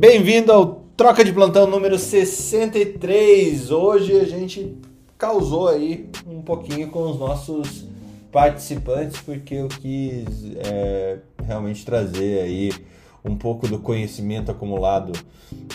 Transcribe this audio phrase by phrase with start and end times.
[0.00, 3.70] Bem-vindo ao Troca de Plantão número 63.
[3.70, 4.74] Hoje a gente
[5.18, 7.86] causou aí um pouquinho com os nossos
[8.32, 10.24] participantes, porque eu quis
[10.56, 12.72] é, realmente trazer aí
[13.22, 15.12] um pouco do conhecimento acumulado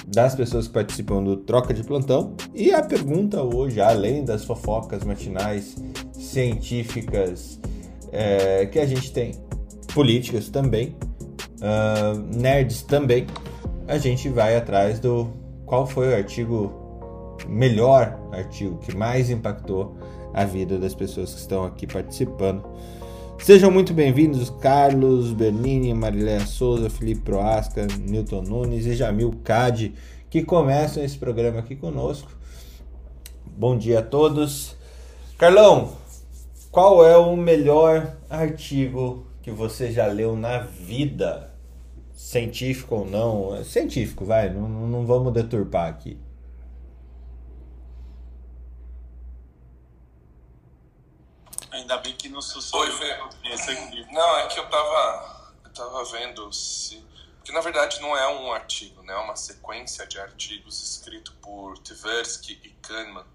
[0.08, 2.34] das pessoas que participam do Troca de Plantão.
[2.56, 5.76] E a pergunta hoje, além das fofocas matinais
[6.14, 7.60] científicas
[8.12, 9.34] é, que a gente tem,
[9.94, 10.96] políticas também,
[11.62, 13.28] uh, nerds também,
[13.88, 15.32] a gente vai atrás do
[15.66, 19.96] qual foi o artigo, melhor artigo que mais impactou
[20.34, 22.64] a vida das pessoas que estão aqui participando.
[23.38, 29.94] Sejam muito bem-vindos, Carlos Bernini, Mariléia Souza, Felipe Proasca, Newton Nunes e Jamil Cade,
[30.30, 32.32] que começam esse programa aqui conosco.
[33.46, 34.76] Bom dia a todos.
[35.38, 35.94] Carlão,
[36.72, 41.55] qual é o melhor artigo que você já leu na vida?
[42.26, 46.20] Científico ou não, científico, vai, não, não vamos deturpar aqui.
[51.72, 52.90] Ainda bem que não sou Oi,
[54.12, 57.06] Não, é que eu tava, eu tava vendo se.
[57.38, 59.14] Porque na verdade não é um artigo, né?
[59.14, 63.26] É uma sequência de artigos escrito por Tversky e Kahneman.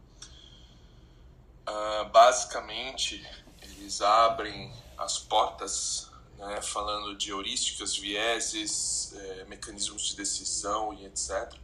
[1.69, 3.25] Uh, basicamente,
[3.63, 6.10] eles abrem as portas
[6.41, 11.55] né, falando de heurísticas, vieses, é, mecanismos de decisão e etc.,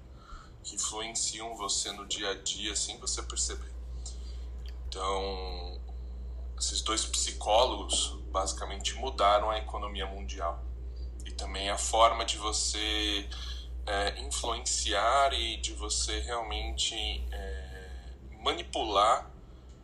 [0.63, 3.73] que influenciam você no dia a dia sem você perceber.
[4.89, 5.81] Então,
[6.59, 10.63] esses dois psicólogos basicamente mudaram a economia mundial
[11.25, 13.29] e também a forma de você
[13.87, 16.95] é, influenciar e de você realmente
[17.33, 17.91] é,
[18.43, 19.31] manipular,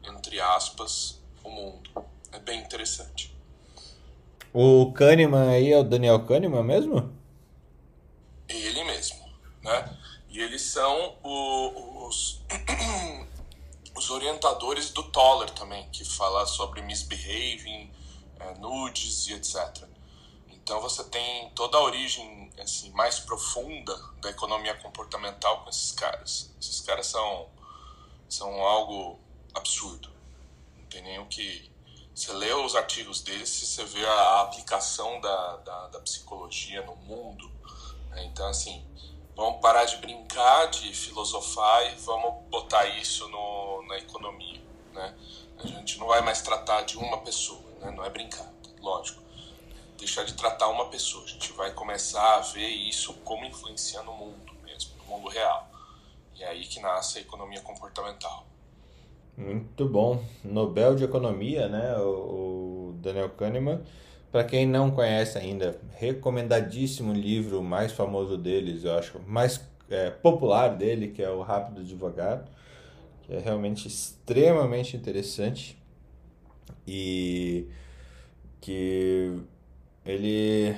[0.03, 1.91] entre aspas, o mundo.
[2.31, 3.32] É bem interessante.
[4.55, 7.11] O Kahneman aí é o Daniel Kahneman mesmo?
[8.47, 9.25] Ele mesmo,
[9.63, 9.99] né?
[10.29, 12.43] E eles são o, os,
[13.97, 17.91] os orientadores do Toller também, que fala sobre misbehaving,
[18.41, 19.89] é, nudes e etc.
[20.51, 26.55] Então você tem toda a origem assim mais profunda da economia comportamental com esses caras.
[26.61, 27.49] Esses caras são
[28.29, 29.19] são algo
[29.55, 30.11] absurdo.
[30.77, 31.72] Não tem nem o que
[32.15, 37.51] você lê os artigos desses, você vê a aplicação da, da, da psicologia no mundo.
[38.11, 38.25] Né?
[38.27, 38.85] Então, assim,
[39.35, 44.63] vamos parar de brincar, de filosofar e vamos botar isso no, na economia.
[44.93, 45.17] Né?
[45.59, 47.91] A gente não vai mais tratar de uma pessoa, né?
[47.91, 49.23] não é brincar, lógico.
[49.97, 51.25] Deixar de tratar uma pessoa.
[51.25, 55.71] A gente vai começar a ver isso como influencia no mundo mesmo, no mundo real.
[56.35, 58.47] E é aí que nasce a economia comportamental.
[59.37, 60.23] Muito bom.
[60.45, 61.97] Nobel de Economia, né?
[61.99, 63.81] O, Daniel Kahneman.
[64.31, 69.61] Para quem não conhece ainda, recomendadíssimo livro mais famoso deles, eu acho, mais
[69.91, 72.45] é, popular dele, que é o Rápido Devagar,
[73.25, 75.77] que é realmente extremamente interessante
[76.87, 77.67] e
[78.59, 79.39] que
[80.07, 80.75] ele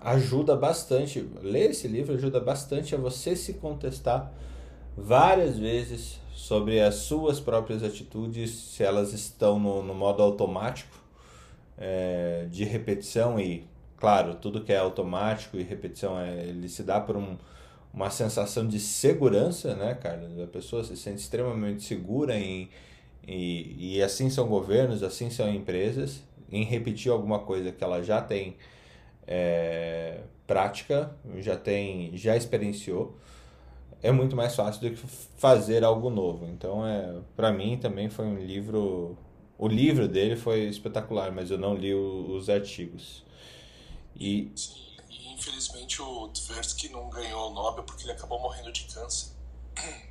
[0.00, 4.32] ajuda bastante, ler esse livro ajuda bastante a você se contestar
[4.96, 10.96] várias vezes sobre as suas próprias atitudes, se elas estão no, no modo automático
[11.76, 13.66] é, de repetição e,
[13.96, 17.36] claro, tudo que é automático e repetição é, ele se dá por um,
[17.92, 20.30] uma sensação de segurança, né, cara?
[20.44, 22.70] A pessoa se sente extremamente segura em,
[23.26, 26.22] e, e assim são governos, assim são empresas,
[26.52, 28.56] em repetir alguma coisa que ela já tem
[29.26, 33.18] é, prática, já tem, já experienciou
[34.02, 36.46] é muito mais fácil do que fazer algo novo.
[36.46, 39.16] Então, é, para mim também foi um livro.
[39.58, 43.24] O livro dele foi espetacular, mas eu não li o, os artigos.
[44.14, 44.52] E...
[44.54, 44.74] Sim,
[45.10, 49.32] e infelizmente o Tversky não ganhou o Nobel porque ele acabou morrendo de câncer.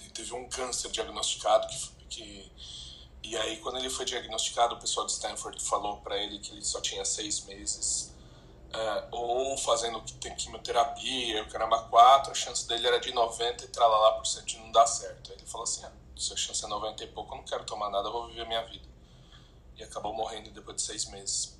[0.00, 2.52] Ele teve um câncer diagnosticado que, que
[3.22, 6.62] e aí quando ele foi diagnosticado o pessoal de Stanford falou para ele que ele
[6.62, 8.12] só tinha seis meses
[8.72, 13.68] é, ou fazendo tem quimioterapia, o caramba 4, a chance dele era de 90 e
[13.68, 15.30] tralala por cento de não dar certo.
[15.30, 17.64] Aí ele falou assim: ah, se a chance é 90 e pouco, eu não quero
[17.64, 18.86] tomar nada, eu vou viver minha vida.
[19.76, 21.58] E acabou morrendo depois de seis meses.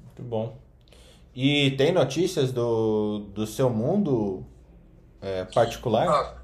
[0.00, 0.58] Muito bom.
[1.34, 4.46] E tem notícias do, do seu mundo
[5.20, 6.08] é, particular?
[6.08, 6.42] Ah,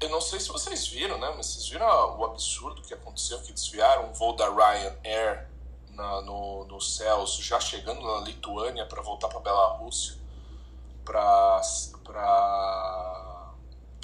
[0.00, 1.32] eu não sei se vocês viram, né?
[1.36, 1.86] Mas vocês viram
[2.16, 5.47] o absurdo que aconteceu, que desviaram um voo da Ryanair
[5.98, 10.16] na, no, nos céus, já chegando na Lituânia para voltar para Belarus,
[11.04, 11.60] para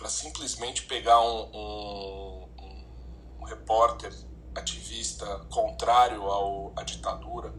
[0.08, 2.48] simplesmente pegar um, um,
[3.40, 4.12] um, repórter
[4.56, 7.54] ativista contrário ao, à ditadura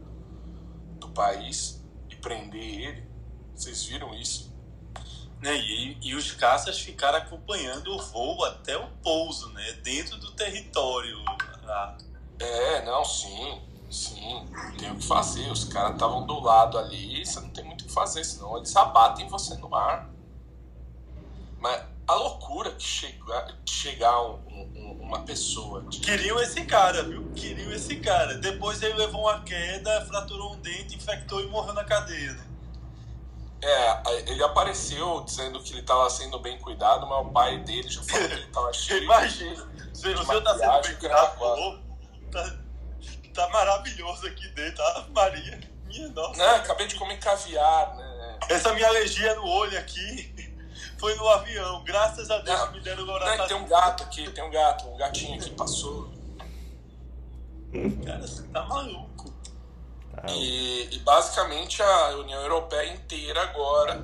[1.00, 3.08] do país e prender ele.
[3.54, 4.54] Vocês viram isso?
[5.40, 5.56] Né?
[5.56, 9.72] E, e os caças ficaram acompanhando o voo até o pouso, né?
[9.82, 11.16] Dentro do território.
[11.62, 11.96] Lá.
[12.38, 13.75] É, não, sim.
[13.96, 14.46] Sim,
[14.78, 15.50] tem o que fazer.
[15.50, 18.76] Os caras estavam do lado ali, você não tem muito o que fazer, senão eles
[18.76, 20.10] abatem você no ar.
[21.58, 25.80] Mas a loucura que chegar, chegar um, um, uma pessoa.
[25.84, 26.00] De...
[26.00, 27.32] Queriam esse cara, viu?
[27.34, 28.34] Queriam esse cara.
[28.34, 32.46] Depois ele levou uma queda, fraturou um dente, infectou e morreu na cadeia, né?
[33.62, 38.02] É, ele apareceu dizendo que ele estava sendo bem cuidado, mas o pai dele já
[38.02, 39.04] falou que ele estava cheio.
[39.04, 41.80] Imagina, se o senhor tá sendo bem cuidado,
[42.30, 42.65] tá,
[43.36, 45.06] tá maravilhoso aqui dentro, tá?
[45.10, 46.38] Maria, minha nossa.
[46.38, 48.38] Não, acabei de comer caviar, né?
[48.48, 50.34] Essa minha alergia no olho aqui
[50.98, 51.84] foi no avião.
[51.84, 54.96] Graças a Deus não, me deram Não, tem um gato aqui, tem um gato, um
[54.96, 56.10] gatinho aqui passou.
[58.04, 59.34] Cara, você tá maluco.
[60.28, 64.02] E, e, basicamente a União Europeia inteira agora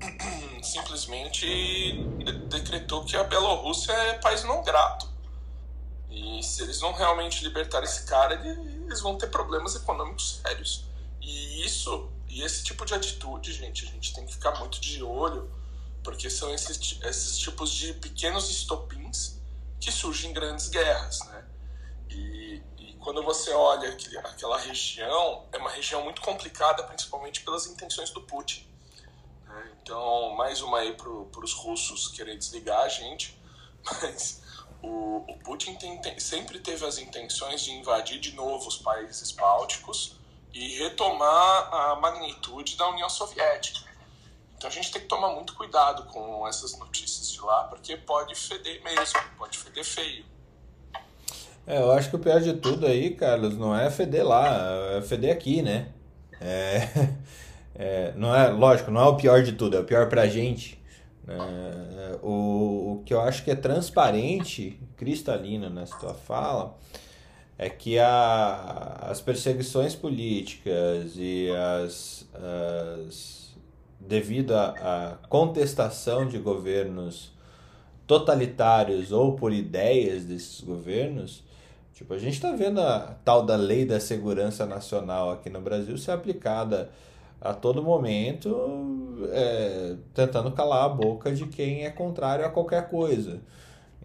[0.60, 2.04] simplesmente
[2.48, 5.09] decretou que a Bielorrússia é país não grato.
[6.40, 10.86] E se eles não realmente libertarem esse cara, eles vão ter problemas econômicos sérios.
[11.20, 15.02] E isso, e esse tipo de atitude, gente, a gente tem que ficar muito de
[15.02, 15.52] olho,
[16.02, 19.38] porque são esses, esses tipos de pequenos estopins
[19.78, 21.44] que surgem em grandes guerras, né?
[22.08, 22.62] E,
[23.00, 23.94] quando você olha
[24.24, 28.66] aquela região, é uma região muito complicada, principalmente pelas intenções do Putin.
[29.44, 29.72] Né?
[29.82, 33.38] Então, mais uma aí para os russos querer desligar a gente,
[33.84, 34.40] mas
[34.82, 39.30] o, o Putin tem, tem, sempre teve as intenções de invadir de novo os países
[39.32, 40.16] bálticos
[40.52, 43.88] e retomar a magnitude da União Soviética.
[44.56, 48.34] Então a gente tem que tomar muito cuidado com essas notícias de lá, porque pode
[48.34, 50.24] feder mesmo, pode feder feio.
[51.66, 55.02] É, eu acho que o pior de tudo aí, Carlos, não é feder lá, é
[55.02, 55.88] feder aqui, né?
[56.40, 56.88] É,
[57.74, 60.79] é, não é, lógico, não é o pior de tudo, é o pior pra gente.
[61.28, 66.76] É, o, o que eu acho que é transparente, cristalino nessa tua fala,
[67.56, 73.40] é que a, as perseguições políticas e as, as
[74.00, 77.32] devido à contestação de governos
[78.06, 81.44] totalitários ou por ideias desses governos,
[82.00, 85.98] Tipo, a gente está vendo a tal da lei da segurança nacional aqui no Brasil
[85.98, 86.88] ser aplicada
[87.40, 93.40] a todo momento, é, tentando calar a boca de quem é contrário a qualquer coisa.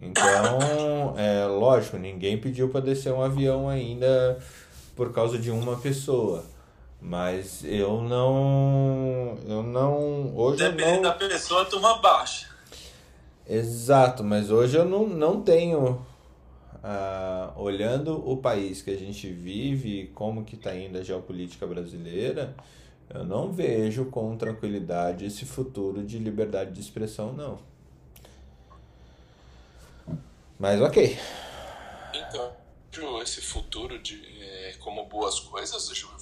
[0.00, 4.38] Então, é lógico, ninguém pediu para descer um avião ainda
[4.94, 6.44] por causa de uma pessoa.
[7.00, 9.38] Mas eu não.
[9.46, 10.34] Eu não.
[10.34, 11.02] Hoje Dependendo não...
[11.02, 12.48] da pessoa, turma baixa.
[13.48, 16.04] Exato, mas hoje eu não, não tenho
[16.82, 22.54] ah, olhando o país que a gente vive, como que está indo a geopolítica brasileira,
[23.10, 27.58] eu não vejo com tranquilidade esse futuro de liberdade de expressão, não.
[30.58, 31.18] Mas ok.
[32.14, 32.52] Então,
[33.22, 36.16] esse futuro de é, como boas coisas, deixa eu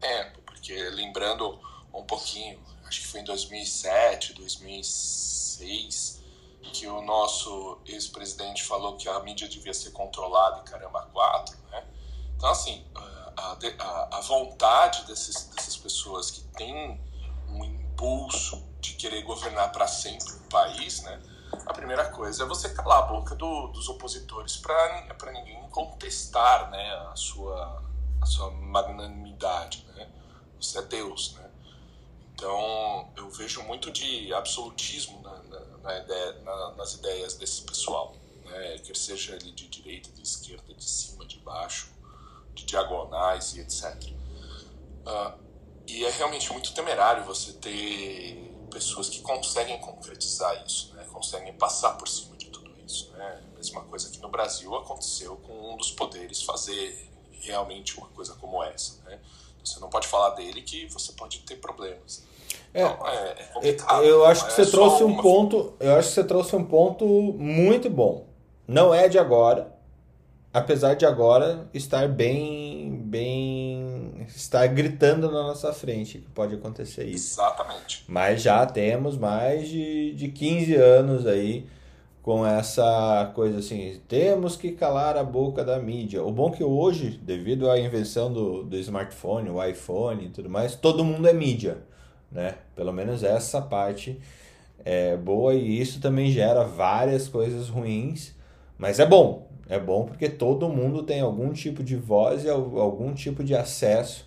[0.00, 1.58] tempo, porque lembrando
[1.92, 6.22] um pouquinho, acho que foi em 2007, 2006,
[6.72, 11.84] que o nosso ex-presidente falou que a mídia devia ser controlada e caramba quatro, né?
[12.36, 17.00] Então, assim, a, a, a vontade desses, dessas pessoas que têm
[17.48, 21.20] um impulso de querer governar para sempre o país, né?
[21.66, 26.92] A primeira coisa é você calar a boca do, dos opositores para ninguém contestar, né,
[27.10, 27.82] a sua,
[28.20, 30.08] a sua magnanimidade, né?
[30.60, 31.48] Você é Deus, né?
[32.34, 38.14] Então, eu vejo muito de absolutismo na, na, na ideia, na, nas ideias desse pessoal,
[38.44, 38.78] né?
[38.78, 41.90] quer seja ele de direita, de esquerda, de cima, de baixo,
[42.54, 43.92] de diagonais e etc.
[44.04, 45.34] Uh, ah,
[45.88, 51.04] e é realmente muito temerário você ter pessoas que conseguem concretizar isso, né?
[51.10, 53.10] conseguem passar por cima de tudo isso.
[53.12, 53.42] Né?
[53.52, 58.34] A mesma coisa que no Brasil aconteceu com um dos poderes fazer realmente uma coisa
[58.34, 59.02] como essa.
[59.04, 59.18] Né?
[59.64, 62.22] Você não pode falar dele que você pode ter problemas.
[62.74, 66.24] É, então, é, é eu acho que você trouxe um ponto, eu acho que você
[66.24, 68.26] trouxe um ponto muito bom.
[68.66, 69.74] Não é de agora,
[70.52, 77.34] apesar de agora estar bem, bem, estar gritando na nossa frente que pode acontecer isso.
[77.34, 78.04] Exatamente.
[78.08, 81.66] Mas já temos mais de, de 15 anos aí
[82.22, 86.22] com essa coisa assim, temos que calar a boca da mídia.
[86.22, 90.50] O bom é que hoje, devido à invenção do, do smartphone, o iPhone e tudo
[90.50, 91.78] mais, todo mundo é mídia
[92.30, 92.56] né?
[92.74, 94.20] Pelo menos essa parte
[94.84, 98.34] é boa e isso também gera várias coisas ruins,
[98.76, 99.47] mas é bom.
[99.68, 104.26] É bom porque todo mundo tem algum tipo de voz e algum tipo de acesso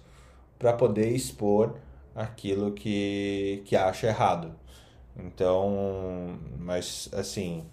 [0.60, 1.76] para poder expor
[2.16, 4.54] aquilo que, que acha errado.
[5.18, 7.66] Então, mas assim,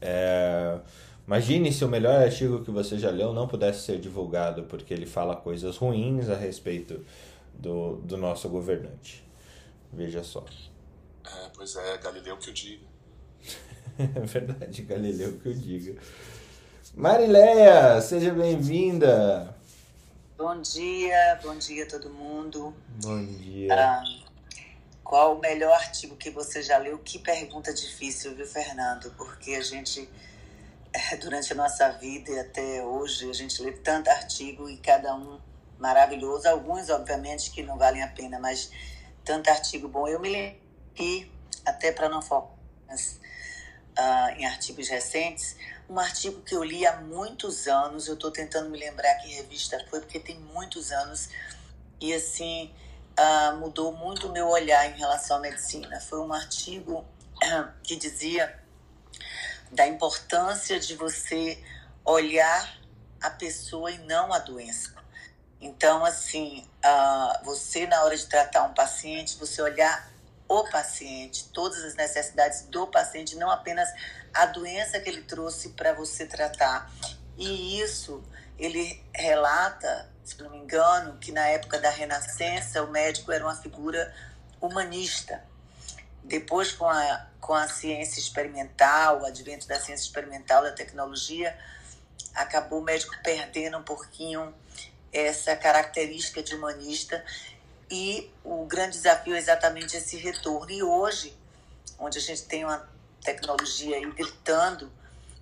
[0.00, 0.78] é,
[1.26, 5.06] imagine se o melhor artigo que você já leu não pudesse ser divulgado porque ele
[5.06, 7.04] fala coisas ruins a respeito
[7.52, 9.24] do, do nosso governante.
[9.92, 10.44] Veja só.
[11.24, 12.86] É, pois é, Galileu que eu diga.
[13.98, 16.00] é verdade, Galileu que eu diga.
[16.96, 19.52] Marileia, seja bem-vinda.
[20.38, 22.72] Bom dia, bom dia a todo mundo.
[23.02, 23.74] Bom dia.
[23.74, 24.04] Ah,
[25.02, 26.96] qual o melhor artigo que você já leu?
[27.00, 29.12] Que pergunta difícil, viu, Fernando?
[29.16, 30.08] Porque a gente,
[30.92, 35.16] eh, durante a nossa vida e até hoje, a gente lê tanto artigo e cada
[35.16, 35.40] um
[35.80, 36.48] maravilhoso.
[36.48, 38.70] Alguns, obviamente, que não valem a pena, mas
[39.24, 40.06] tanto artigo bom.
[40.06, 40.60] Eu me lembro
[40.94, 41.28] que,
[41.66, 42.54] até para não focar
[43.98, 45.56] uh, em artigos recentes,
[45.94, 49.78] um artigo que eu li há muitos anos, eu estou tentando me lembrar que revista
[49.88, 51.28] foi, porque tem muitos anos,
[52.00, 52.74] e assim,
[53.16, 56.00] uh, mudou muito o meu olhar em relação à medicina.
[56.00, 58.60] Foi um artigo uh, que dizia
[59.70, 61.62] da importância de você
[62.04, 62.76] olhar
[63.22, 64.92] a pessoa e não a doença.
[65.60, 70.10] Então, assim, uh, você na hora de tratar um paciente, você olhar
[70.60, 73.88] o paciente, todas as necessidades do paciente, não apenas
[74.32, 76.90] a doença que ele trouxe para você tratar.
[77.36, 78.22] E isso
[78.58, 83.56] ele relata, se não me engano, que na época da Renascença o médico era uma
[83.56, 84.14] figura
[84.60, 85.42] humanista.
[86.22, 91.56] Depois, com a, com a ciência experimental, o advento da ciência experimental, da tecnologia,
[92.34, 94.54] acabou o médico perdendo um pouquinho
[95.12, 97.24] essa característica de humanista
[97.94, 100.68] e o grande desafio é exatamente esse retorno.
[100.68, 101.32] E hoje,
[101.96, 102.88] onde a gente tem uma
[103.22, 104.90] tecnologia aí gritando,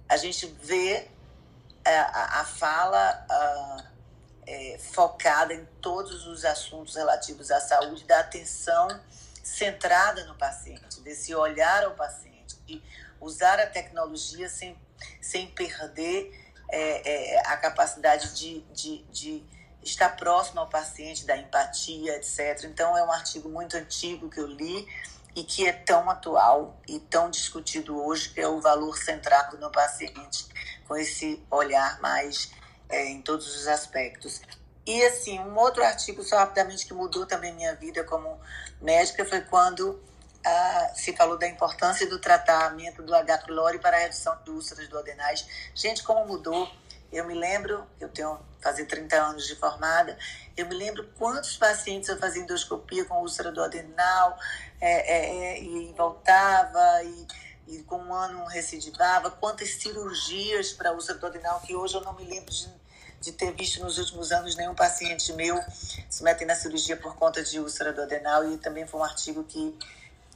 [0.06, 1.09] a gente vê
[1.82, 3.85] é, a, a fala a,
[4.47, 9.00] é, focada em todos os assuntos relativos à saúde, da atenção
[9.42, 12.82] centrada no paciente, desse olhar ao paciente, de
[13.18, 14.78] usar a tecnologia sem,
[15.23, 19.42] sem perder é, é, a capacidade de, de, de
[19.83, 22.65] estar próximo ao paciente, da empatia, etc.
[22.65, 24.87] Então, é um artigo muito antigo que eu li
[25.35, 29.71] e que é tão atual e tão discutido hoje, que é o valor centrado no
[29.71, 30.47] paciente,
[30.87, 32.51] com esse olhar mais
[32.89, 34.41] é, em todos os aspectos.
[34.87, 38.41] E, assim, um outro artigo, só rapidamente, que mudou também minha vida como
[38.81, 40.03] médica foi quando
[40.45, 43.39] ah, se falou da importância do tratamento do H.
[43.39, 45.47] pylori para a redução de úlceras duodenais.
[45.75, 46.69] Gente, como mudou
[47.12, 50.16] eu me lembro, eu tenho fazer 30 anos de formada,
[50.57, 54.38] eu me lembro quantos pacientes eu fazia endoscopia com úlcera do adenal
[54.81, 57.26] é, é, é, e voltava e,
[57.69, 62.14] e, com um ano recidivava, quantas cirurgias para úlcera do adenal que hoje eu não
[62.14, 62.69] me lembro de,
[63.21, 65.61] de ter visto nos últimos anos nenhum paciente meu
[66.09, 69.42] se meter na cirurgia por conta de úlcera do adenal e também foi um artigo
[69.45, 69.76] que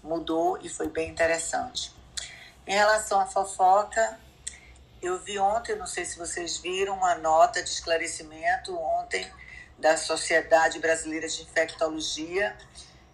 [0.03, 1.95] mudou e foi bem interessante.
[2.67, 4.19] Em relação à fofoca,
[5.07, 9.31] eu vi ontem, não sei se vocês viram, uma nota de esclarecimento ontem
[9.79, 12.57] da Sociedade Brasileira de Infectologia.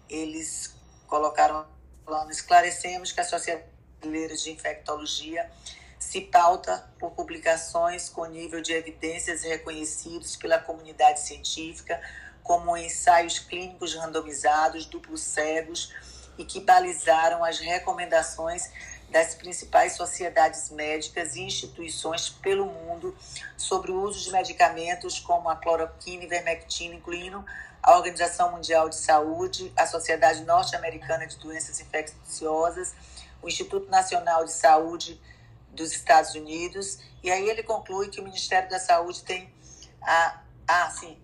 [0.09, 0.75] Eles
[1.07, 1.67] colocaram
[2.03, 3.67] falando, esclarecemos que a Sociedade
[3.99, 5.49] Brasileira de Infectologia
[5.99, 12.01] se pauta por publicações com nível de evidências reconhecidos pela comunidade científica,
[12.41, 15.93] como ensaios clínicos randomizados, duplos cegos,
[16.37, 18.69] e que balizaram as recomendações
[19.13, 23.15] das principais sociedades médicas e instituições pelo mundo
[23.55, 27.45] sobre o uso de medicamentos como a cloroquina e vermectina, incluindo
[27.83, 32.95] a Organização Mundial de Saúde, a Sociedade Norte-Americana de Doenças Infecciosas,
[33.39, 35.21] o Instituto Nacional de Saúde
[35.69, 39.53] dos Estados Unidos, e aí ele conclui que o Ministério da Saúde tem
[40.01, 41.19] a, a assim,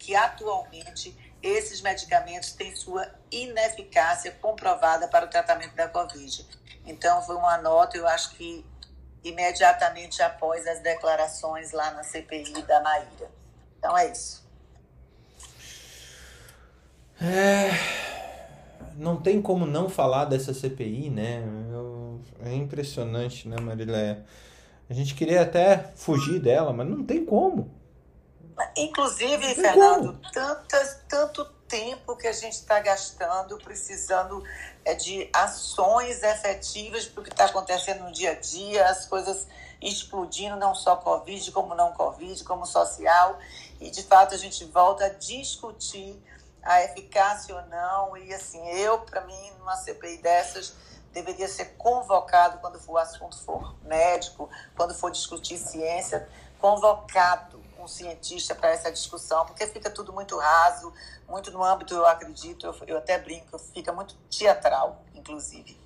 [0.00, 6.63] que atualmente esses medicamentos têm sua ineficácia comprovada para o tratamento da Covid.
[6.86, 8.64] Então, foi uma nota, eu acho que
[9.22, 13.30] imediatamente após as declarações lá na CPI da Maíra.
[13.78, 14.44] Então, é isso.
[17.20, 17.70] É,
[18.96, 21.42] não tem como não falar dessa CPI, né?
[21.72, 24.24] Eu, é impressionante, né, Mariléia?
[24.88, 27.70] A gente queria até fugir dela, mas não tem como.
[28.76, 34.44] Inclusive, Fernando, tantas, tanto tempo que a gente está gastando precisando
[34.84, 39.48] é, de ações efetivas para o que está acontecendo no dia a dia, as coisas
[39.82, 43.40] explodindo, não só Covid, como não Covid, como social.
[43.80, 46.16] E, de fato, a gente volta a discutir
[46.62, 48.16] a eficácia ou não.
[48.18, 50.74] E, assim, eu, para mim, numa CPI dessas,
[51.12, 56.28] deveria ser convocado quando for o assunto for médico, quando for discutir ciência,
[56.60, 60.92] convocado algum cientista para essa discussão, porque fica tudo muito raso,
[61.28, 65.78] muito no âmbito, eu acredito, eu, eu até brinco, fica muito teatral, inclusive.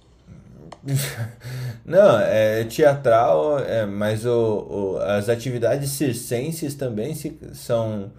[1.84, 8.12] Não, é teatral, é, mas o, o, as atividades circenses também se, são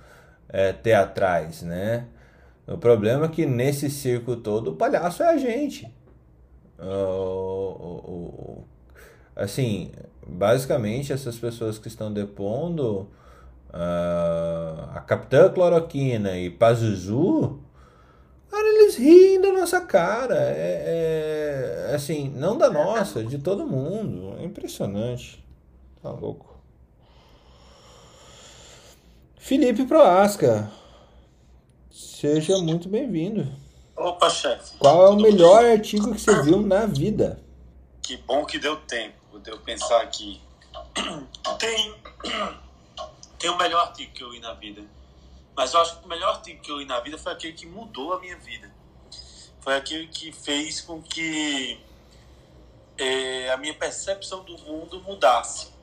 [0.50, 2.06] é, teatrais, né?
[2.68, 5.92] O problema é que nesse circo todo o palhaço é a gente.
[6.78, 8.64] O, o,
[9.36, 9.92] assim,
[10.26, 13.10] basicamente essas pessoas que estão depondo
[13.70, 17.60] uh, a Capitã Cloroquina e Pazuzu,
[18.50, 20.36] cara, eles riem da nossa cara.
[20.36, 24.38] É, é, assim, não da nossa, de todo mundo.
[24.40, 25.44] É impressionante.
[26.02, 26.50] Tá louco.
[29.38, 30.72] Felipe Proasca,
[31.90, 33.48] seja muito bem-vindo.
[33.96, 34.78] Opa, chefe.
[34.78, 37.42] Qual é o melhor artigo que você viu na vida?
[38.02, 40.40] Que bom que deu tempo de eu pensar aqui.
[41.60, 41.96] Tem,
[43.40, 44.84] tem o melhor artigo que eu li na vida.
[45.56, 47.66] Mas eu acho que o melhor artigo que eu li na vida foi aquele que
[47.66, 48.70] mudou a minha vida.
[49.62, 51.80] Foi aquele que fez com que
[52.98, 55.74] é, a minha percepção do mundo mudasse.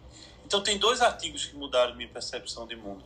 [0.45, 3.05] Então, tem dois artigos que mudaram minha percepção de mundo.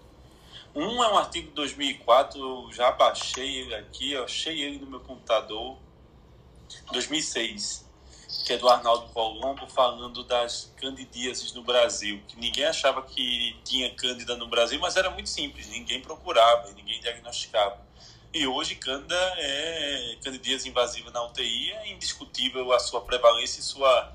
[0.74, 4.86] Um é um artigo de 2004, eu já baixei ele aqui, eu achei ele no
[4.86, 5.76] meu computador,
[6.92, 7.89] 2006
[8.44, 13.90] que é do Arnaldo Colombo, falando das candidíases no Brasil, que ninguém achava que tinha
[13.94, 17.78] cândida no Brasil, mas era muito simples, ninguém procurava, ninguém diagnosticava.
[18.32, 24.12] E hoje cândida é candidíase invasiva na UTI, é indiscutível a sua prevalência e sua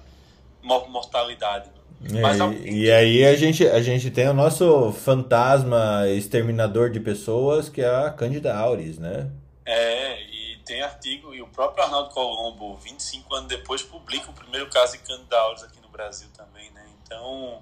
[0.61, 1.69] mortalidade.
[2.03, 7.69] É, e, e aí a gente, a gente tem o nosso fantasma exterminador de pessoas,
[7.69, 9.29] que é a Candida auris, né?
[9.65, 10.34] É,
[10.65, 14.99] tem artigo, e o próprio Arnaldo Colombo, 25 anos depois, publica o primeiro caso de
[14.99, 16.85] Candida auris aqui no Brasil também, né?
[17.03, 17.61] Então,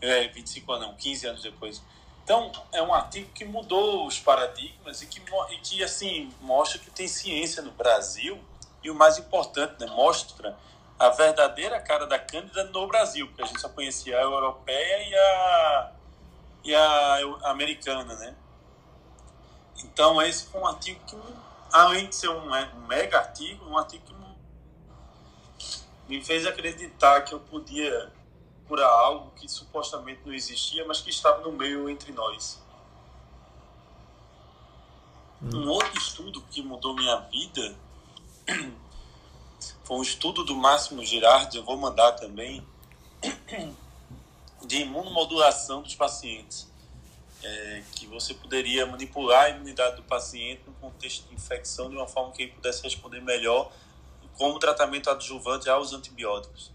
[0.00, 1.82] é, 25 anos não, 15 anos depois.
[2.22, 5.20] Então, é um artigo que mudou os paradigmas e que,
[5.50, 8.38] e que assim, mostra que tem ciência no Brasil
[8.82, 10.56] e o mais importante, né, mostra
[10.98, 15.14] a verdadeira cara da Cândida no Brasil, porque a gente só conhecia a europeia e
[15.14, 15.92] a,
[16.64, 18.34] e a americana, né?
[19.82, 21.16] Então, esse foi um artigo que
[21.72, 24.14] além de ser um, um mega artigo, um artigo que
[26.08, 28.12] me fez acreditar que eu podia
[28.66, 32.60] curar algo que supostamente não existia, mas que estava no meio entre nós.
[35.42, 35.50] Hum.
[35.54, 37.76] Um outro estudo que mudou minha vida
[39.84, 42.66] foi um estudo do Máximo Girardi, eu vou mandar também,
[44.66, 46.69] de imunomodulação dos pacientes
[47.42, 52.06] é, que você poderia manipular a imunidade do paciente no contexto de infecção de uma
[52.06, 53.72] forma que ele pudesse responder melhor
[54.36, 56.72] como tratamento adjuvante aos antibióticos.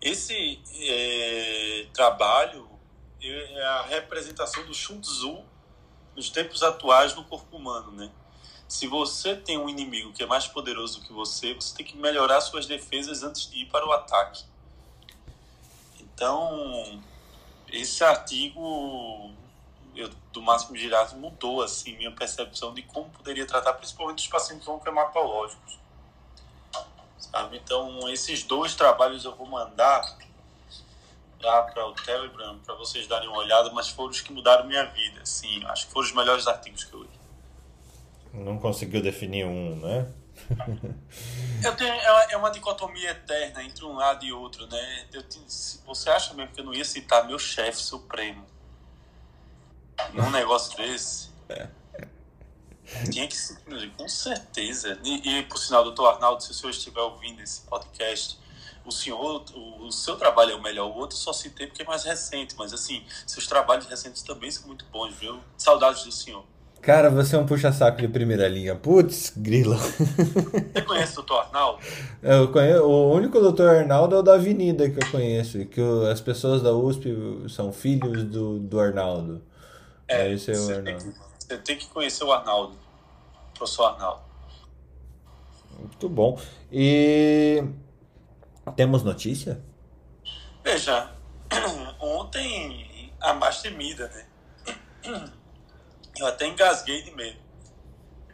[0.00, 2.68] Esse é, trabalho
[3.22, 5.44] é a representação do Sun Tzu
[6.14, 8.10] nos tempos atuais no corpo humano, né?
[8.68, 11.96] Se você tem um inimigo que é mais poderoso do que você, você tem que
[11.96, 14.44] melhorar suas defesas antes de ir para o ataque.
[16.00, 17.02] Então,
[17.74, 19.32] esse artigo
[19.94, 24.66] eu, do Máximo Girato mudou assim minha percepção de como poderia tratar principalmente os pacientes
[24.66, 25.78] oncohematológicos.
[27.18, 27.56] Sabe?
[27.56, 30.02] Então, esses dois trabalhos eu vou mandar
[31.40, 34.84] lá para o Telegram para vocês darem uma olhada, mas foram os que mudaram minha
[34.84, 35.24] vida.
[35.24, 37.10] Sim, acho que foram os melhores artigos que eu li.
[38.32, 40.12] Não conseguiu definir um, né?
[41.64, 45.06] Eu tenho, é, é uma dicotomia eterna entre um lado e outro, né?
[45.12, 45.24] Eu,
[45.86, 48.46] você acha mesmo que eu não ia citar meu chefe supremo
[50.12, 51.30] num negócio desse?
[51.48, 51.68] É.
[53.10, 53.58] Tinha que ser,
[53.96, 54.98] com certeza.
[55.02, 58.38] E, e, por sinal, doutor Arnaldo, se o senhor estiver ouvindo esse podcast,
[58.84, 61.86] o senhor, o, o, seu trabalho é o melhor, o outro só citei porque é
[61.86, 65.42] mais recente, mas assim, seus trabalhos recentes também são muito bons, viu?
[65.56, 66.44] Saudades do senhor.
[66.84, 68.74] Cara, você é um puxa-saco de primeira linha.
[68.74, 69.74] Putz, grilo.
[69.74, 71.82] Você conhece o doutor Arnaldo?
[72.22, 75.64] Eu conheço, o único doutor Arnaldo é o da Avenida que eu conheço.
[75.64, 75.80] Que
[76.12, 77.08] as pessoas da USP
[77.48, 79.42] são filhos do, do Arnaldo.
[80.06, 81.00] É, Esse é você, Arnaldo.
[81.00, 82.74] Tem que, você tem que conhecer o Arnaldo.
[82.74, 84.20] O professor Arnaldo.
[85.78, 86.38] Muito bom.
[86.70, 87.64] E
[88.76, 89.58] temos notícia?
[90.62, 91.10] Veja,
[91.98, 95.32] ontem a mais temida, né?
[96.16, 97.38] Eu até engasguei de medo.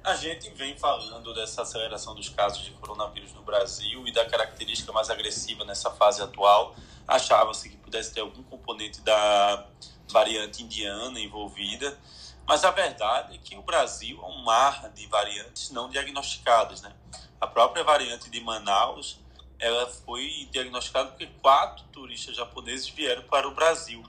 [0.04, 4.92] A gente vem falando dessa aceleração dos casos de coronavírus no Brasil e da característica
[4.92, 6.74] mais agressiva nessa fase atual.
[7.08, 9.66] Achava-se que pudesse ter algum componente da
[10.10, 11.98] variante indiana envolvida,
[12.46, 16.82] mas a verdade é que o Brasil é um mar de variantes não diagnosticadas.
[16.82, 16.92] Né?
[17.40, 19.18] A própria variante de Manaus
[19.58, 24.02] ela foi diagnosticada porque quatro turistas japoneses vieram para o Brasil.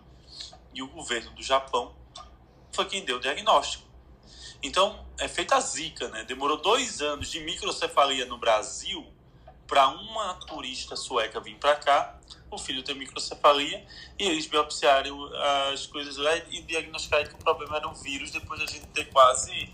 [0.74, 1.94] e o governo do Japão
[2.72, 3.84] foi quem deu o diagnóstico.
[4.64, 6.24] Então, é feita a zika, né?
[6.24, 9.06] Demorou dois anos de microcefalia no Brasil
[9.68, 12.20] para uma turista sueca vir para cá,
[12.52, 13.86] o filho tem microcefalia,
[14.20, 15.32] e eles biopsiaram
[15.72, 19.06] as coisas lá e diagnosticaram que o problema era o vírus, depois a gente ter
[19.06, 19.74] quase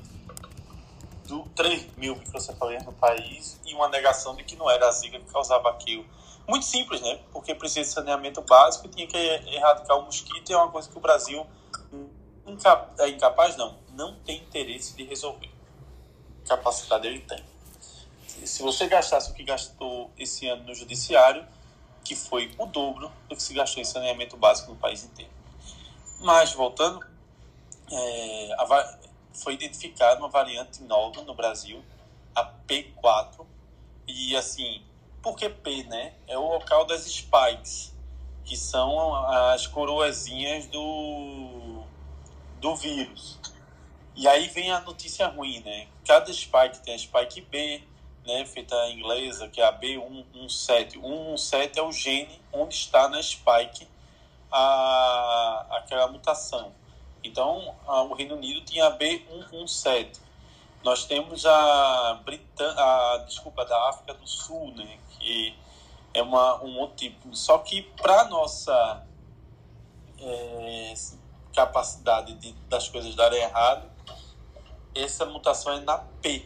[1.26, 5.20] do 3 mil microcefalias no país e uma negação de que não era a zika
[5.20, 6.06] que causava aquilo.
[6.48, 7.20] Muito simples, né?
[7.34, 10.98] Porque precisa de saneamento básico, tinha que erradicar o mosquito, e é uma coisa que
[10.98, 11.46] o Brasil
[13.00, 15.50] é incapaz, não, não tem interesse de resolver.
[16.48, 17.44] Capacidade ele tem.
[18.46, 21.46] Se você gastasse o que gastou esse ano no judiciário,
[22.04, 25.32] que foi o dobro do que se gastou em saneamento básico no país inteiro.
[26.20, 27.06] Mas, voltando,
[27.92, 28.56] é,
[29.34, 31.84] foi identificada uma variante nova no Brasil,
[32.34, 33.46] a P4,
[34.08, 34.82] e assim,
[35.22, 36.14] por que P, né?
[36.28, 37.94] É o local das spikes,
[38.46, 39.14] que são
[39.52, 41.77] as coroazinhas do,
[42.60, 43.40] do vírus.
[44.16, 45.88] E aí vem a notícia ruim, né?
[46.06, 47.84] Cada spike tem a spike B,
[48.26, 50.94] né, feita inglesa, que é a B117.
[50.94, 53.88] 117 é o gene onde está na spike
[54.52, 56.74] a, aquela mutação.
[57.24, 60.20] Então, a, o Reino Unido tinha a B117.
[60.84, 65.56] Nós temos a, Britan a desculpa da África do Sul, né, que
[66.14, 67.36] é uma, um outro tipo.
[67.36, 69.06] Só que para nossa
[70.20, 70.94] é,
[71.58, 73.90] capacidade de, das coisas darem errado,
[74.94, 76.46] essa mutação é na P.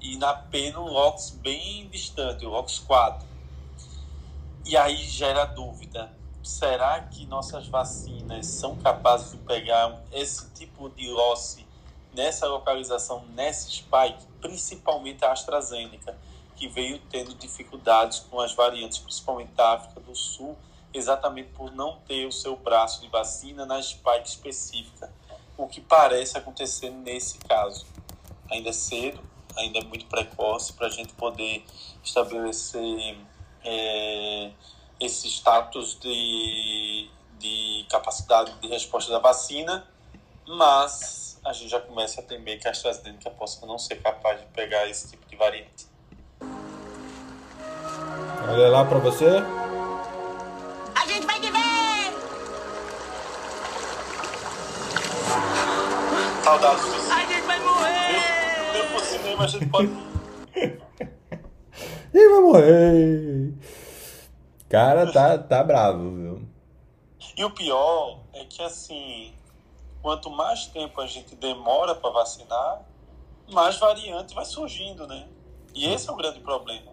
[0.00, 3.24] E na P no LOX bem distante, o LOX 4.
[4.66, 6.12] E aí gera dúvida.
[6.42, 11.64] Será que nossas vacinas são capazes de pegar esse tipo de losse
[12.12, 16.18] nessa localização, nesse spike, principalmente a AstraZeneca?
[16.56, 20.54] que veio tendo dificuldades com as variantes, principalmente da África do Sul,
[20.92, 25.12] exatamente por não ter o seu braço de vacina na spike específica,
[25.56, 27.86] o que parece acontecer nesse caso.
[28.50, 29.20] Ainda é cedo,
[29.56, 31.64] ainda é muito precoce para a gente poder
[32.02, 33.16] estabelecer
[33.64, 34.50] é,
[34.98, 39.86] esse status de, de capacidade de resposta da vacina,
[40.46, 44.46] mas a gente já começa a temer que a AstraZeneca possa não ser capaz de
[44.46, 45.86] pegar esse tipo de variante.
[48.48, 49.26] Olha lá pra você.
[56.42, 58.72] Saudades do A gente vai morrer!
[58.72, 59.88] Mesmo por cinema a gente pode.
[62.14, 63.54] Ih, vai morrer.
[64.68, 66.42] Cara, tá, tá bravo, viu?
[67.36, 69.32] E o pior é que, assim,
[70.02, 72.82] quanto mais tempo a gente demora para vacinar,
[73.52, 75.26] mais variante vai surgindo, né?
[75.74, 76.90] E esse é o grande problema.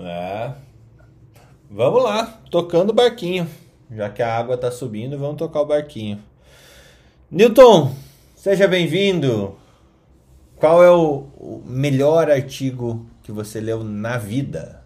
[0.00, 0.52] É.
[1.70, 3.48] Vamos lá, tocando o barquinho.
[3.90, 6.22] Já que a água tá subindo, vamos tocar o barquinho.
[7.30, 7.94] Newton,
[8.34, 9.60] seja bem-vindo.
[10.56, 14.82] Qual é o, melhor artigo que você leu na vida?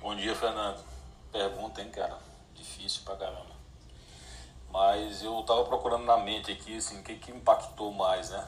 [0.00, 0.78] Bom dia, Fernando.
[1.32, 2.16] Pergunta, hein, cara?
[2.54, 3.50] Difícil pra caramba.
[4.72, 8.46] Mas eu tava procurando na mente aqui, assim, o que que impactou mais, né?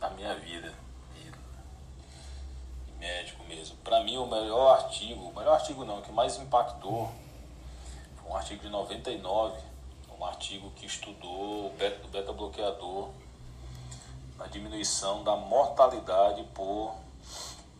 [0.00, 0.72] Na minha vida.
[1.16, 3.76] E, médico mesmo.
[3.84, 7.12] Pra mim, o melhor artigo, o melhor artigo não, o que mais impactou
[8.22, 9.75] foi um artigo de 99,
[10.18, 13.10] um artigo que estudou o beta, o beta-bloqueador
[14.38, 16.94] na diminuição da mortalidade por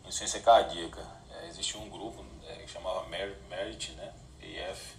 [0.01, 1.05] insuficiência cardíaca.
[1.31, 4.95] É, existe um grupo é, que chamava Merit, né, AF,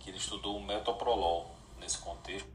[0.00, 2.48] que ele estudou o metoprolol nesse contexto.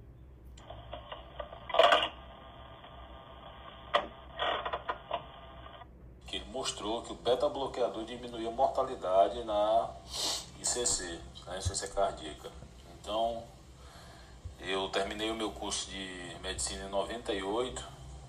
[6.27, 9.89] Que ele mostrou que o beta-bloqueador diminuía a mortalidade na
[10.60, 12.51] ICC, na insuficiência cardíaca.
[12.99, 13.43] Então,
[14.65, 17.84] eu terminei o meu curso de medicina em 98.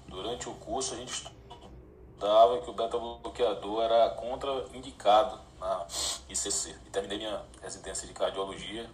[0.09, 5.87] Durante o curso, a gente estudava que o beta-bloqueador era contraindicado na
[6.29, 6.77] ICC.
[6.87, 8.91] E terminei minha residência de cardiologia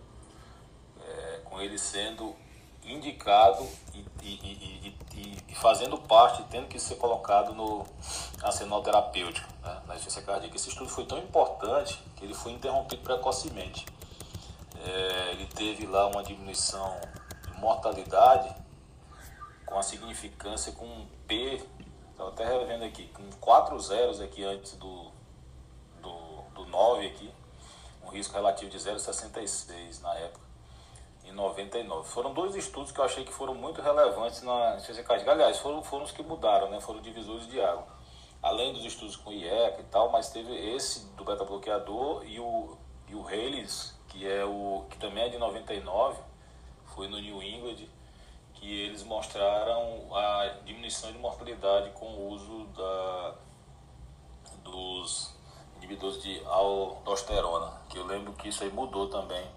[1.02, 2.34] é, com ele sendo
[2.84, 7.86] indicado e, e, e, e, fazendo parte, tendo que ser colocado no
[8.42, 10.56] arsenal terapêutico né, na insuficiência cardíaca.
[10.56, 13.86] Esse estudo foi tão importante que ele foi interrompido precocemente.
[14.82, 16.98] É, ele teve lá uma diminuição
[17.60, 18.54] mortalidade
[19.66, 21.62] com a significância com um P,
[22.10, 25.12] estava até revendo aqui, com quatro zeros aqui antes do,
[26.02, 27.32] do, do 9 aqui,
[28.02, 30.50] um risco relativo de 0,66 na época
[31.24, 32.08] em 99.
[32.08, 35.32] Foram dois estudos que eu achei que foram muito relevantes na ciência cardíaca.
[35.32, 36.80] Aliás, foram, foram os que mudaram, né?
[36.80, 37.86] foram divisores de água.
[38.42, 43.14] Além dos estudos com IECA e tal, mas teve esse do beta-bloqueador e o, e
[43.14, 46.18] o Hales, que é o que também é de 99,
[47.00, 47.88] foi no New England,
[48.52, 53.34] que eles mostraram a diminuição de mortalidade com o uso da,
[54.62, 55.34] dos
[55.78, 59.50] inibidores de aldosterona, que eu lembro que isso aí mudou também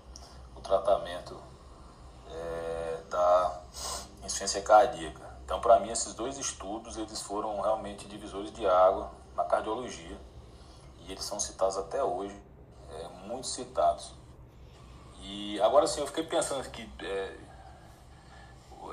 [0.55, 1.37] o tratamento
[2.31, 3.61] é, da
[4.19, 5.37] insuficiência cardíaca.
[5.43, 10.17] Então, para mim, esses dois estudos eles foram realmente divisores de água na cardiologia
[10.99, 12.41] e eles são citados até hoje,
[12.89, 14.22] é, muito citados.
[15.23, 17.37] E agora sim, eu fiquei pensando que é,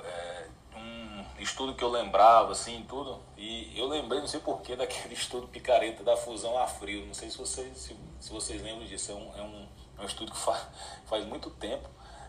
[0.04, 5.14] é, um estudo que eu lembrava, assim, tudo, e eu lembrei, não sei porquê, daquele
[5.14, 7.04] estudo picareta da fusão a frio.
[7.06, 9.10] Não sei se vocês, se, se vocês lembram disso.
[9.10, 10.66] É um, é um, é um estudo que faz,
[11.06, 11.88] faz muito tempo.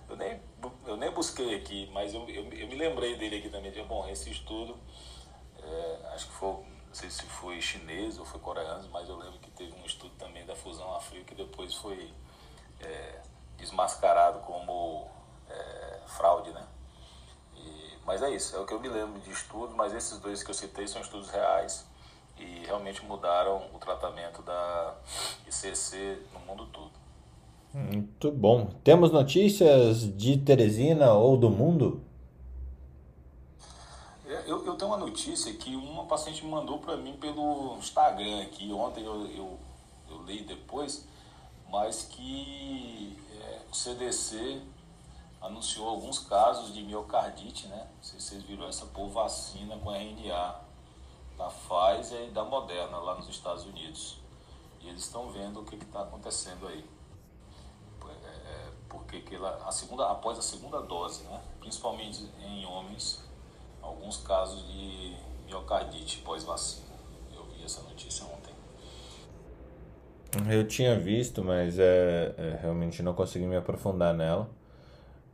[0.09, 0.41] Eu nem,
[0.85, 3.71] eu nem busquei aqui, mas eu, eu, eu me lembrei dele aqui também.
[3.71, 4.77] De, bom, esse estudo,
[5.61, 9.39] é, acho que foi, não sei se foi chinês ou foi coreano, mas eu lembro
[9.39, 12.11] que teve um estudo também da fusão a frio que depois foi
[12.81, 13.21] é,
[13.61, 15.07] desmascarado como
[15.49, 16.63] é, fraude, né?
[17.55, 20.43] E, mas é isso, é o que eu me lembro de estudos, mas esses dois
[20.43, 21.85] que eu citei são estudos reais
[22.37, 24.95] e realmente mudaram o tratamento da
[25.47, 26.91] ICC no mundo todo.
[27.73, 28.71] Muito bom.
[28.83, 32.01] Temos notícias de Teresina ou do mundo?
[34.27, 38.71] É, eu, eu tenho uma notícia que uma paciente mandou para mim pelo Instagram aqui.
[38.73, 39.59] Ontem eu, eu,
[40.09, 41.05] eu li depois,
[41.69, 43.17] mas que
[43.71, 44.61] o CDC
[45.39, 47.87] anunciou alguns casos de miocardite, né?
[47.95, 50.61] Não sei se vocês viram essa por vacina com RNA
[51.37, 54.17] da Pfizer e da Moderna lá nos Estados Unidos.
[54.81, 56.85] E eles estão vendo o que está acontecendo aí.
[58.23, 61.41] É, porque que ela, a segunda, após a segunda dose, né?
[61.59, 63.23] principalmente em homens,
[63.81, 66.93] alguns casos de miocardite pós-vacina.
[67.33, 68.40] Eu vi essa notícia ontem.
[70.49, 74.49] Eu tinha visto, mas é, é, realmente não consegui me aprofundar nela.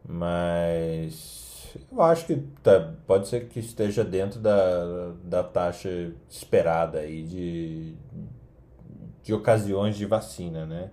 [0.08, 5.90] Mas eu acho que tá, pode ser que esteja dentro da, da taxa
[6.30, 7.96] esperada aí de,
[9.24, 10.90] de ocasiões de vacina, né?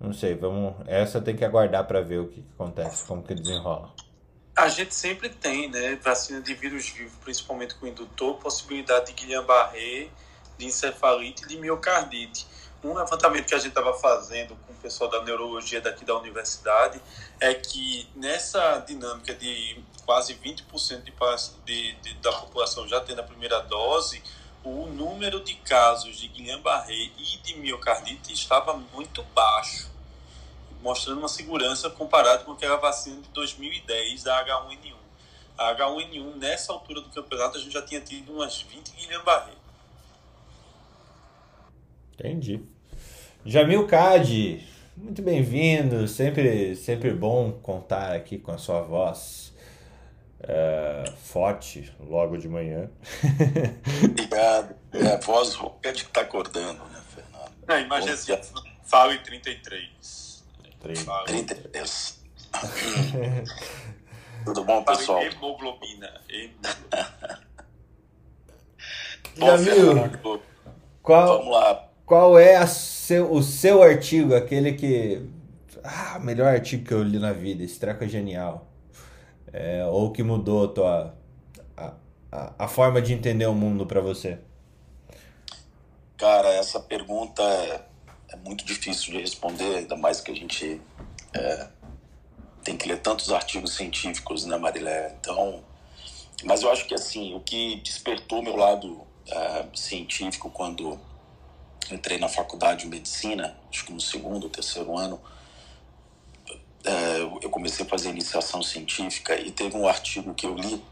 [0.00, 0.74] Não sei, vamos.
[0.86, 3.92] Essa tem que aguardar para ver o que, que acontece, como que desenrola.
[4.56, 10.08] A gente sempre tem, né, vacina de vírus vivo, principalmente com indutor, possibilidade de Guillain-Barré,
[10.56, 12.46] de encefalite e de miocardite
[12.82, 17.00] um levantamento que a gente estava fazendo com o pessoal da neurologia daqui da universidade
[17.40, 21.12] é que nessa dinâmica de quase 20% de,
[21.64, 24.22] de, de, da população já tendo a primeira dose,
[24.64, 29.90] o número de casos de Guillain-Barré e de miocardite estava muito baixo,
[30.80, 34.94] mostrando uma segurança comparado com aquela vacina de 2010 da H1N1.
[35.56, 39.57] A H1N1, nessa altura do campeonato, a gente já tinha tido umas 20 Guillain-Barré.
[42.18, 42.60] Entendi.
[43.46, 46.08] Jamil Cade, muito bem-vindo.
[46.08, 49.54] Sempre, sempre bom contar aqui com a sua voz
[50.40, 52.90] é, forte logo de manhã.
[54.04, 54.74] Obrigado.
[54.92, 57.52] É a voz rouca de que tá acordando, né, Fernando?
[57.68, 58.36] É, imagina assim,
[58.82, 60.44] fala em 33.
[60.80, 62.20] 33.
[64.44, 65.22] Tudo bom, pessoal?
[65.22, 66.20] Hemoglobina.
[66.28, 67.38] Hemoglobina.
[69.38, 70.10] Jamil,
[71.00, 75.22] qual, Vamos lá qual é seu, o seu artigo, aquele que.
[75.84, 78.66] Ah, melhor artigo que eu li na vida, esse treco é genial.
[79.52, 81.14] É, ou que mudou a tua.
[81.76, 81.92] A,
[82.32, 84.38] a, a forma de entender o mundo para você?
[86.16, 87.82] Cara, essa pergunta é,
[88.30, 90.80] é, muito difícil de responder, ainda mais que a gente
[91.34, 91.68] é,
[92.64, 95.14] tem que ler tantos artigos científicos, né, Marilé?
[95.20, 95.62] Então,
[96.42, 100.98] mas eu acho que assim, o que despertou meu lado é, científico quando
[101.90, 105.20] entrei na faculdade de medicina, acho que no segundo ou terceiro ano,
[106.84, 110.82] é, eu comecei a fazer iniciação científica e teve um artigo que eu li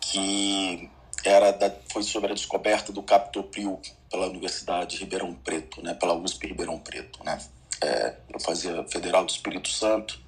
[0.00, 0.90] que
[1.24, 6.14] era da, foi sobre a descoberta do captopril pela Universidade de Ribeirão Preto, né, pela
[6.14, 7.38] USP Ribeirão Preto, né.
[7.80, 10.20] É, eu fazia Federal do Espírito Santo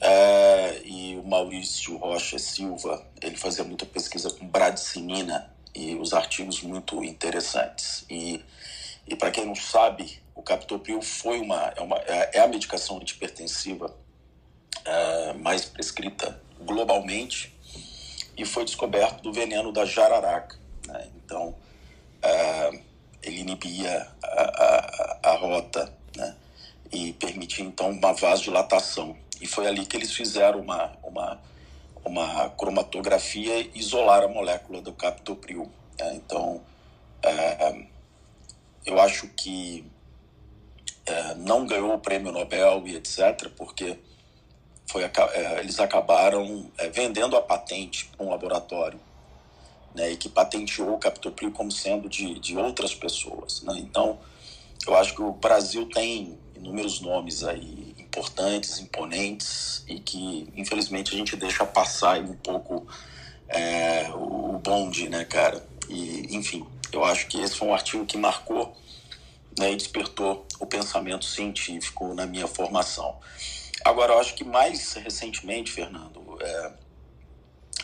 [0.00, 6.62] é, e o Maurício Rocha Silva, ele fazia muita pesquisa com bradicinina e os artigos
[6.62, 8.04] muito interessantes.
[8.08, 8.44] E,
[9.06, 13.94] e para quem não sabe, o captopril foi uma é, uma, é a medicação antipertensiva
[14.84, 17.54] é, mais prescrita globalmente
[18.36, 20.56] e foi descoberto do veneno da jararaca.
[20.86, 21.08] Né?
[21.16, 21.54] Então,
[22.22, 22.80] é,
[23.22, 26.36] ele inibia a, a, a rota né?
[26.92, 29.16] e permitia, então, uma vasodilatação.
[29.40, 31.40] E foi ali que eles fizeram uma, uma
[32.04, 35.70] uma cromatografia e isolar a molécula do captopril.
[35.98, 36.62] É, então,
[37.22, 37.84] é,
[38.86, 39.84] eu acho que
[41.06, 43.98] é, não ganhou o prêmio Nobel e etc., porque
[44.86, 49.00] foi, é, eles acabaram é, vendendo a patente para um laboratório
[49.94, 53.62] né, e que patenteou o Captopril como sendo de, de outras pessoas.
[53.62, 53.74] Né?
[53.78, 54.18] Então,
[54.86, 57.87] eu acho que o Brasil tem inúmeros nomes aí
[58.18, 62.86] importantes, imponentes e que, infelizmente, a gente deixa passar um pouco
[63.48, 65.64] é, o bonde, né, cara?
[65.88, 68.76] E, enfim, eu acho que esse foi um artigo que marcou
[69.58, 73.16] né, e despertou o pensamento científico na minha formação.
[73.84, 76.72] Agora, eu acho que mais recentemente, Fernando, é,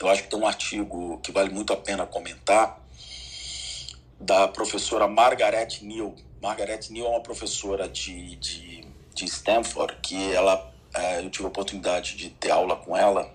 [0.01, 2.83] eu acho que tem um artigo que vale muito a pena comentar
[4.21, 6.15] da professora Margaret Neal.
[6.43, 8.84] Margaret Neal é uma professora de, de,
[9.15, 13.33] de Stanford que ela, é, eu tive a oportunidade de ter aula com ela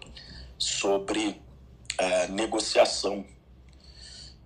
[0.58, 1.42] sobre
[1.98, 3.26] é, negociação.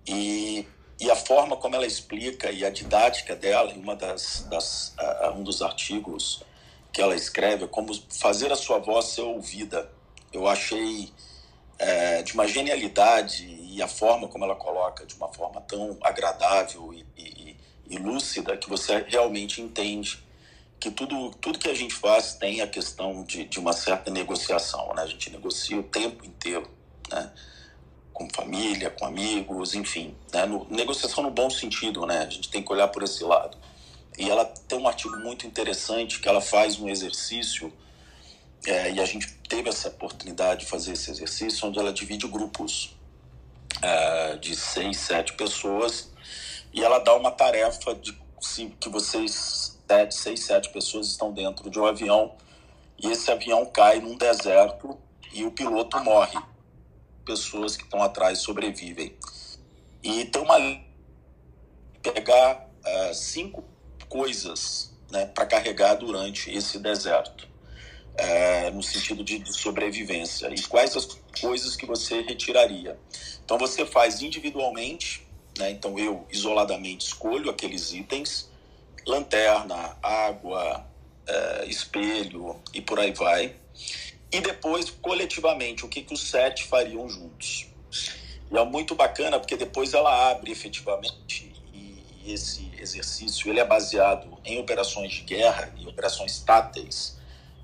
[0.06, 0.66] E,
[1.00, 5.30] e a forma como ela explica e a didática dela, em uma das, das uh,
[5.36, 6.42] um dos artigos
[6.92, 9.90] que ela escreve, é como fazer a sua voz ser ouvida.
[10.32, 11.12] Eu achei
[11.78, 16.94] é, de uma genialidade e a forma como ela coloca de uma forma tão agradável
[16.94, 17.56] e, e,
[17.88, 20.23] e lúcida que você realmente entende
[20.84, 24.92] que tudo, tudo que a gente faz tem a questão de, de uma certa negociação,
[24.94, 25.02] né?
[25.02, 26.70] A gente negocia o tempo inteiro,
[27.10, 27.32] né?
[28.12, 30.44] Com família, com amigos, enfim, né?
[30.46, 32.18] No, negociação no bom sentido, né?
[32.18, 33.56] A gente tem que olhar por esse lado.
[34.18, 37.72] E ela tem um artigo muito interessante que ela faz um exercício
[38.66, 42.96] é, e a gente teve essa oportunidade de fazer esse exercício, onde ela divide grupos
[43.82, 46.10] é, de seis, sete pessoas,
[46.72, 48.12] e ela dá uma tarefa de
[48.78, 52.34] que vocês, sete, seis, sete pessoas estão dentro de um avião,
[52.98, 54.98] e esse avião cai num deserto
[55.32, 56.38] e o piloto morre.
[57.24, 59.16] Pessoas que estão atrás sobrevivem.
[60.02, 60.58] E tem uma
[62.02, 63.64] pegar uh, cinco
[64.08, 67.48] coisas né, para carregar durante esse deserto
[68.16, 71.06] é, no sentido de, de, sobrevivência e quais as
[71.40, 72.98] coisas que você retiraria.
[73.44, 75.26] Então você faz individualmente,
[75.58, 75.70] né?
[75.70, 78.48] então eu isoladamente escolho aqueles itens,
[79.06, 80.84] lanterna, água,
[81.26, 83.54] é, espelho e por aí vai.
[84.32, 87.66] E depois, coletivamente, o que, que os sete fariam juntos.
[88.50, 94.38] E é muito bacana porque depois ela abre efetivamente e, esse exercício ele é baseado
[94.44, 97.18] em operações de guerra e operações táteis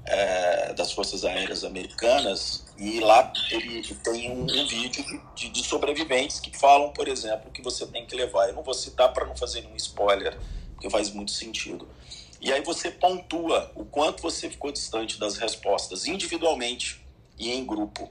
[0.05, 6.40] é, das Forças Aéreas Americanas e lá ele tem um, um vídeo de, de, sobreviventes
[6.40, 8.48] que falam, por exemplo, que você tem que levar.
[8.48, 10.37] Eu não vou citar para não fazer nenhum spoiler,
[10.81, 11.87] porque faz muito sentido.
[12.40, 17.05] E aí você pontua o quanto você ficou distante das respostas, individualmente
[17.38, 18.11] e em grupo.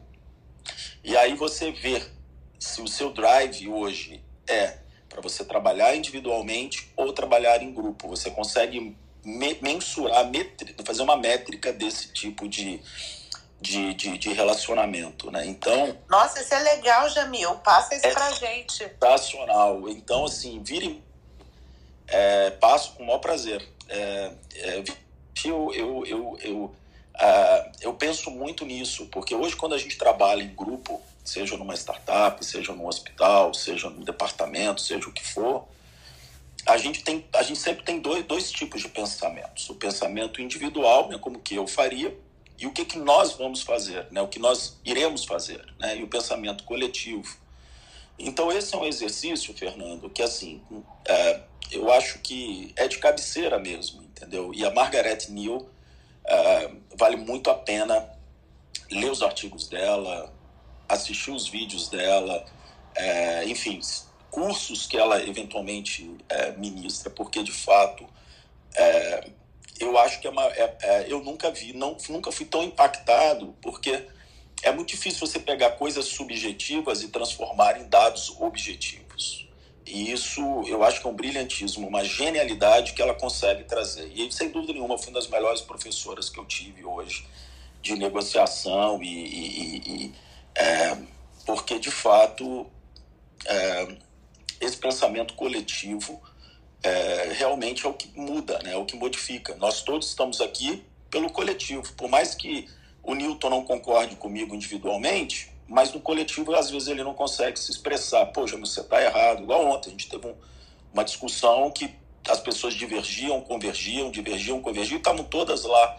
[1.04, 2.06] E aí você vê
[2.60, 4.78] se o seu drive hoje é
[5.10, 8.08] para você trabalhar individualmente ou trabalhar em grupo.
[8.08, 10.30] Você consegue mensurar,
[10.86, 12.80] fazer uma métrica desse tipo de,
[13.60, 15.44] de, de, de, relacionamento, né?
[15.48, 15.98] Então...
[16.08, 17.56] Nossa, isso é legal, Jamil.
[17.56, 18.78] Passa isso é pra gente.
[18.78, 19.90] Sensacional.
[19.90, 21.09] Então, assim, vire...
[22.12, 23.68] É, passo com o maior prazer.
[23.88, 24.84] É, é,
[25.46, 30.44] eu, eu, eu, eu, uh, eu penso muito nisso, porque hoje quando a gente trabalha
[30.44, 35.68] em grupo, seja numa startup, seja num hospital, seja num departamento, seja o que for,
[36.66, 41.10] a gente tem a gente sempre tem dois, dois tipos de pensamentos o pensamento individual
[41.10, 42.16] né como que eu faria
[42.58, 46.04] e o que que nós vamos fazer né o que nós iremos fazer né e
[46.04, 47.38] o pensamento coletivo
[48.20, 50.62] então esse é um exercício Fernando que assim
[51.06, 54.52] é, eu acho que é de cabeceira mesmo entendeu?
[54.54, 55.66] E a Margaret Neal
[56.26, 58.10] é, vale muito a pena
[58.92, 60.34] ler os artigos dela
[60.88, 62.46] assistir os vídeos dela
[62.96, 63.80] é, enfim
[64.30, 68.06] cursos que ela eventualmente é, ministra, porque de fato
[68.76, 69.30] é,
[69.80, 74.06] eu acho que é uma, é, eu nunca vi, não, nunca fui tão impactado, porque
[74.64, 79.48] é muito difícil você pegar coisas subjetivas e transformar em dados objetivos.
[79.86, 84.12] E isso eu acho que é um brilhantismo, uma genialidade que ela consegue trazer.
[84.14, 87.26] E sem dúvida nenhuma foi uma das melhores professoras que eu tive hoje
[87.82, 90.16] de negociação e, e, e
[90.54, 90.98] é,
[91.46, 92.70] porque de fato
[93.46, 93.98] é,
[94.60, 96.22] esse pensamento coletivo
[96.84, 98.74] é, realmente é o que muda, né?
[98.74, 99.56] é o que modifica.
[99.56, 101.92] Nós todos estamos aqui pelo coletivo.
[101.94, 102.68] Por mais que
[103.04, 107.72] o Newton não concorde comigo individualmente, mas no coletivo, às vezes, ele não consegue se
[107.72, 108.26] expressar.
[108.28, 109.44] Poxa, você está errado.
[109.44, 110.36] Igual ontem, a gente teve um,
[110.92, 111.94] uma discussão que
[112.28, 115.98] as pessoas divergiam, convergiam, divergiam, convergiam, e estavam todas lá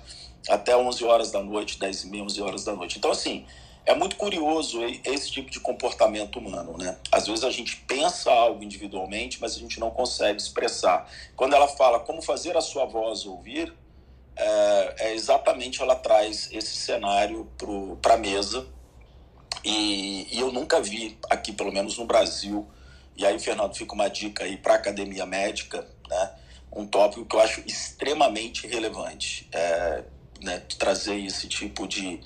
[0.48, 2.98] até 11 horas da noite, 10 e meia, 11 horas da noite.
[2.98, 3.46] Então, assim,
[3.86, 6.98] é muito curioso esse tipo de comportamento humano, né?
[7.10, 11.08] Às vezes a gente pensa algo individualmente, mas a gente não consegue expressar.
[11.36, 13.72] Quando ela fala como fazer a sua voz ouvir,
[14.40, 17.48] é, é exatamente ela traz esse cenário
[18.00, 18.66] para a mesa.
[19.62, 22.66] E, e eu nunca vi aqui, pelo menos no Brasil,
[23.16, 26.30] e aí, Fernando, fica uma dica aí para a academia médica, né?
[26.72, 30.04] Um tópico que eu acho extremamente relevante, é,
[30.40, 30.62] né?
[30.78, 32.18] Trazer esse tipo de,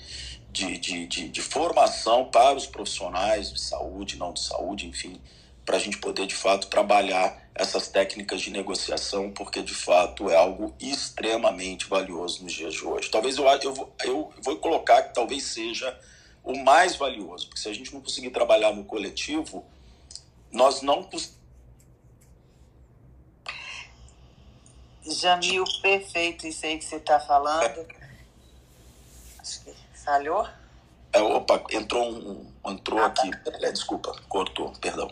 [0.49, 5.19] de, de, de, de formação para os profissionais de saúde, não de saúde, enfim,
[5.65, 10.35] para a gente poder de fato trabalhar essas técnicas de negociação, porque de fato é
[10.35, 13.09] algo extremamente valioso nos dias de hoje.
[13.09, 15.97] Talvez eu, eu, eu vou colocar que talvez seja
[16.43, 19.65] o mais valioso, porque se a gente não conseguir trabalhar no coletivo,
[20.51, 21.09] nós não
[25.07, 27.85] Jamil, perfeito isso aí que você está falando.
[29.39, 30.47] Acho que falhou?
[31.13, 32.51] É, opa, entrou um.
[32.65, 33.29] Entrou ah, aqui.
[33.31, 33.51] Tá.
[33.61, 35.09] É, desculpa, cortou, perdão.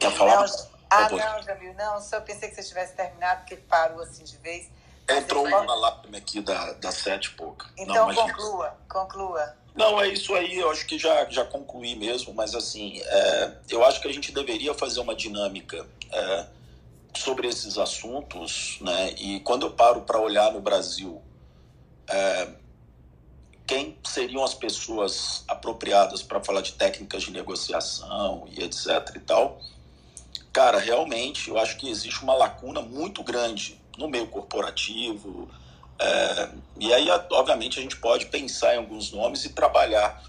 [0.00, 0.46] Quer falar?
[0.46, 0.46] Não,
[0.90, 4.68] ah, não, Jamil, não, só pensei que você tivesse terminado, porque parou assim de vez.
[5.08, 7.68] Entrou uma lágrima aqui da, da sete e pouca.
[7.76, 9.56] Então não, conclua, conclua.
[9.74, 13.84] Não, é isso aí, eu acho que já, já concluí mesmo, mas assim, é, eu
[13.84, 16.46] acho que a gente deveria fazer uma dinâmica é,
[17.16, 19.12] sobre esses assuntos, né?
[19.12, 21.22] E quando eu paro para olhar no Brasil,
[22.08, 22.48] é,
[23.66, 29.60] quem seriam as pessoas apropriadas para falar de técnicas de negociação e etc e tal,
[30.52, 35.48] cara, realmente eu acho que existe uma lacuna muito grande no meio corporativo,
[36.00, 36.48] é,
[36.78, 40.24] e aí, obviamente, a gente pode pensar em alguns nomes e trabalhar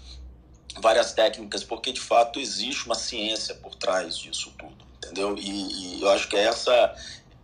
[0.78, 5.34] várias técnicas, porque de fato existe uma ciência por trás disso tudo, entendeu?
[5.38, 6.94] E, e, eu acho que essa,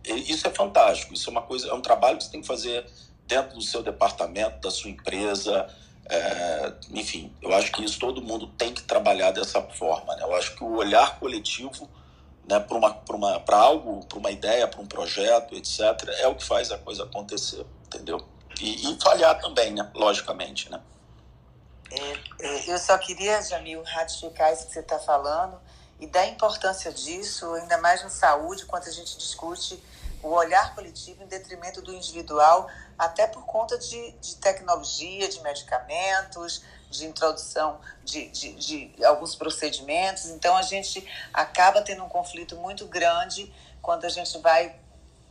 [0.05, 1.13] isso é fantástico.
[1.13, 2.85] Isso é uma coisa, é um trabalho que você tem que fazer
[3.27, 5.67] dentro do seu departamento, da sua empresa.
[6.07, 10.15] É, enfim, eu acho que isso todo mundo tem que trabalhar dessa forma.
[10.15, 10.23] Né?
[10.23, 11.89] Eu acho que o olhar coletivo
[12.49, 15.79] né, para uma, uma, algo, para uma ideia, para um projeto, etc.,
[16.19, 18.25] é o que faz a coisa acontecer entendeu?
[18.61, 19.89] E, e falhar também, né?
[19.95, 20.81] Logicamente, né?
[21.91, 25.59] É, é, eu só queria, Jamil, ratificar isso que você está falando
[25.99, 29.81] e dar importância disso, ainda mais na saúde, quando a gente discute
[30.21, 36.61] o olhar coletivo em detrimento do individual, até por conta de, de tecnologia, de medicamentos,
[36.89, 40.25] de introdução de, de, de, alguns procedimentos.
[40.27, 44.75] Então, a gente acaba tendo um conflito muito grande quando a gente vai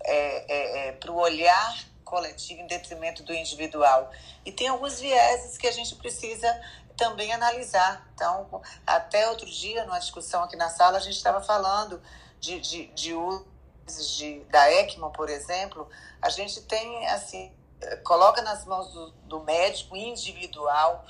[0.00, 4.10] é, é, é para o olhar coletivo em detrimento do individual.
[4.44, 6.48] E tem alguns vieses que a gente precisa
[6.96, 8.08] também analisar.
[8.14, 12.00] Então, até outro dia, numa discussão aqui na sala, a gente estava falando
[12.40, 13.14] de, de, de
[13.96, 15.88] de, da ECMO, por exemplo.
[16.20, 17.50] A gente tem, assim,
[18.04, 21.04] coloca nas mãos do, do médico individual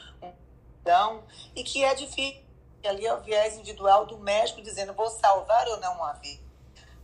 [0.82, 1.22] então,
[1.54, 2.46] e que é difícil.
[2.86, 6.42] Ali é o viés individual do médico dizendo vou salvar ou não uma vida.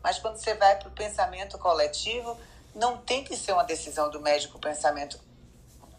[0.02, 2.38] Mas quando você vai para o pensamento coletivo,
[2.74, 5.18] não tem que ser uma decisão do médico pensamento,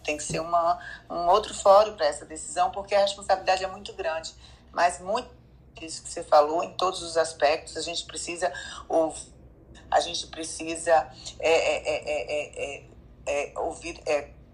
[0.04, 3.94] tem que ser uma, um outro fórum para essa decisão, porque a responsabilidade é muito
[3.94, 4.34] grande.
[4.72, 5.30] Mas muito
[5.74, 8.52] disso que você falou, em todos os aspectos, a gente precisa
[8.88, 9.34] ouvir,
[9.92, 12.86] a gente precisa é, é, é,
[13.58, 14.02] ouvir,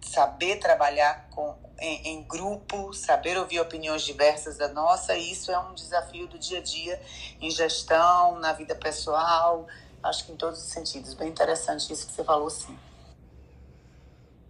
[0.01, 5.59] saber trabalhar com, em, em, grupo, saber ouvir opiniões diversas da nossa, e isso é
[5.59, 7.01] um desafio do dia a dia
[7.39, 9.67] em gestão, na vida pessoal,
[10.03, 11.13] acho que em todos os sentidos.
[11.13, 12.78] Bem interessante isso que você falou, sim.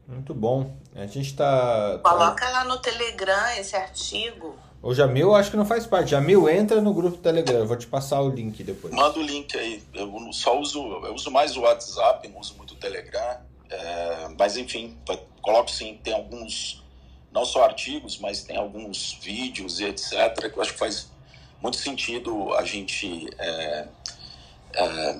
[0.07, 0.75] Muito bom.
[0.93, 1.99] A gente está.
[2.03, 4.57] Coloca lá no Telegram esse artigo.
[4.83, 6.11] O Jamil acho que não faz parte.
[6.11, 7.59] Jamil, entra no grupo do Telegram.
[7.59, 8.93] Eu vou te passar o link depois.
[8.93, 9.81] Manda o link aí.
[9.93, 13.37] Eu só uso, eu uso mais o WhatsApp, não uso muito o Telegram.
[13.71, 14.97] É, mas enfim,
[15.41, 16.83] coloco sim, tem alguns,
[17.31, 20.51] não só artigos, mas tem alguns vídeos e etc.
[20.51, 21.09] que eu acho que faz
[21.61, 23.87] muito sentido a gente é,
[24.73, 25.19] é,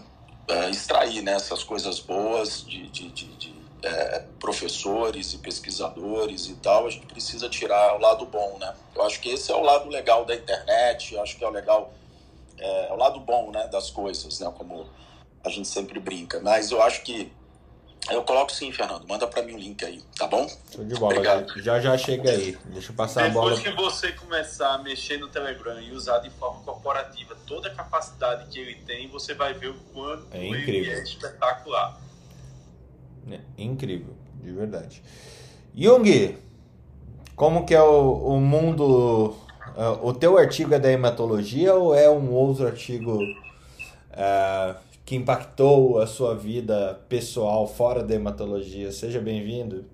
[0.50, 6.56] é, extrair né, essas coisas boas de, de, de, de é, professores e pesquisadores e
[6.56, 8.76] tal, a gente precisa tirar o lado bom, né?
[8.94, 11.52] Eu acho que esse é o lado legal da internet, eu acho que é o
[11.52, 11.94] legal,
[12.60, 14.88] é, é o lado bom, né, das coisas, né, como
[15.44, 16.40] a gente sempre brinca.
[16.42, 17.32] Mas eu acho que
[18.10, 19.08] eu coloco sim, Fernando.
[19.08, 20.48] Manda para mim o link aí, tá bom?
[20.74, 21.14] Show de bola.
[21.14, 21.62] Obrigado.
[21.62, 22.58] Já já chega aí.
[22.66, 23.56] Deixa eu passar Depois a bola.
[23.56, 27.76] Depois que você começar a mexer no Telegram e usar de forma corporativa toda a
[27.76, 30.74] capacidade que ele tem, você vai ver o quanto é incrível.
[30.74, 32.02] ele é espetacular.
[33.30, 35.04] É incrível, de verdade.
[35.76, 36.38] Jung,
[37.36, 39.36] como que é o, o mundo...
[39.78, 43.20] Uh, o teu artigo é da hematologia ou é um outro artigo...
[44.12, 48.94] Uh, que impactou a sua vida pessoal fora da hematologia.
[48.94, 49.86] Seja bem-vindo.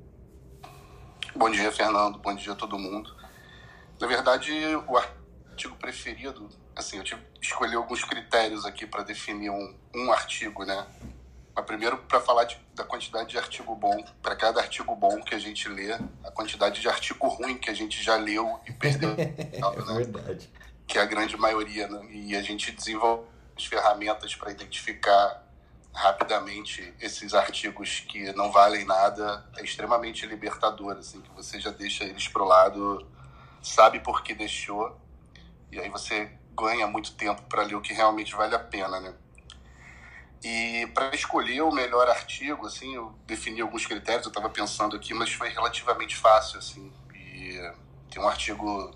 [1.35, 2.19] Bom dia, Fernando.
[2.19, 3.11] Bom dia a todo mundo.
[3.99, 4.51] Na verdade,
[4.87, 10.11] o artigo preferido, assim, eu tive que escolher alguns critérios aqui para definir um, um
[10.11, 10.85] artigo, né?
[11.55, 15.33] Mas primeiro, para falar de, da quantidade de artigo bom, para cada artigo bom que
[15.33, 19.15] a gente lê, a quantidade de artigo ruim que a gente já leu e perdeu.
[19.17, 20.47] é verdade.
[20.85, 22.05] Que é a grande maioria, né?
[22.11, 23.25] E a gente desenvolve
[23.57, 25.43] as ferramentas para identificar
[25.93, 29.43] rapidamente esses artigos que não valem nada.
[29.57, 33.05] É extremamente libertador, assim, que você já deixa eles pro lado,
[33.61, 34.95] sabe por que deixou,
[35.71, 39.13] e aí você ganha muito tempo para ler o que realmente vale a pena, né?
[40.43, 45.13] E para escolher o melhor artigo, assim, eu defini alguns critérios, eu estava pensando aqui,
[45.13, 46.93] mas foi relativamente fácil, assim.
[47.13, 47.59] E
[48.09, 48.95] tem um artigo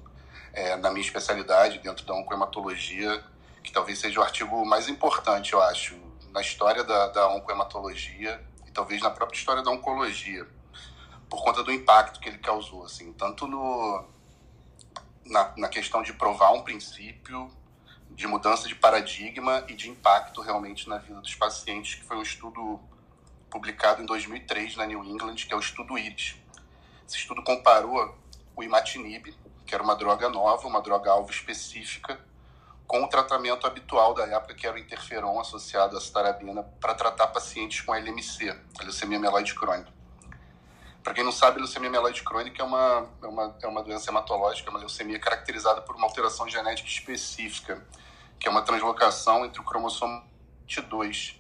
[0.54, 3.24] é, na minha especialidade, dentro da oncohematologia,
[3.64, 5.96] que talvez seja o artigo mais importante, eu acho,
[6.32, 10.48] na história da, da oncohematologia e talvez na própria história da oncologia,
[11.30, 14.06] por conta do impacto que ele causou, assim, tanto no,
[15.26, 17.50] na, na questão de provar um princípio
[18.10, 22.22] de mudança de paradigma e de impacto realmente na vida dos pacientes, que foi um
[22.22, 22.80] estudo
[23.50, 26.36] publicado em 2003 na New England, que é o estudo IRIS.
[27.08, 28.18] Esse estudo comparou
[28.56, 29.34] o imatinib,
[29.66, 32.20] que era uma droga nova, uma droga alvo específica,
[32.92, 37.28] com o tratamento habitual da época, que era o interferon associado à citarabina, para tratar
[37.28, 39.90] pacientes com LMC, a leucemia mieloide crônica.
[41.02, 44.12] Para quem não sabe, a leucemia mieloide crônica é uma, é, uma, é uma doença
[44.12, 47.82] hematológica, é uma leucemia caracterizada por uma alteração genética específica,
[48.38, 50.22] que é uma translocação entre o cromossomo
[50.68, 51.40] 22,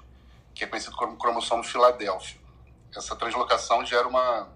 [0.55, 2.39] que é conhecido como cromossomo Filadélfia.
[2.95, 4.47] Essa translocação gera uma,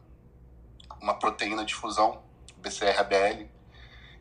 [1.02, 2.24] uma proteína de fusão,
[2.56, 3.50] BCR-ABL,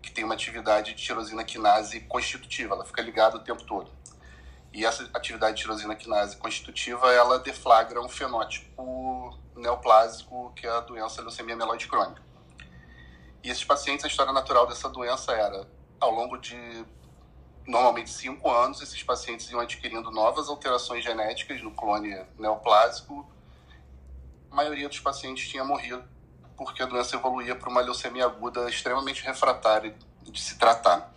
[0.04, 3.90] que tem uma atividade de tirosina quinase constitutiva, ela fica ligada o tempo todo.
[4.72, 10.80] E essa atividade de tirosina quinase constitutiva, ela deflagra um fenótipo neoplásico, que é a
[10.80, 12.22] doença leucemia mieloide crônica.
[13.42, 15.66] E esses pacientes, a história natural dessa doença era,
[16.00, 16.84] ao longo de
[17.66, 23.26] normalmente cinco anos, esses pacientes iam adquirindo novas alterações genéticas no clone neoplásico.
[24.50, 26.04] A maioria dos pacientes tinha morrido
[26.56, 31.12] porque a doença evoluía para uma leucemia aguda extremamente refratária de se tratar.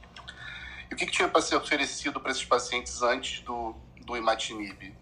[0.89, 3.75] E o que, que tinha para ser oferecido para esses pacientes antes do,
[4.05, 4.95] do imatinib?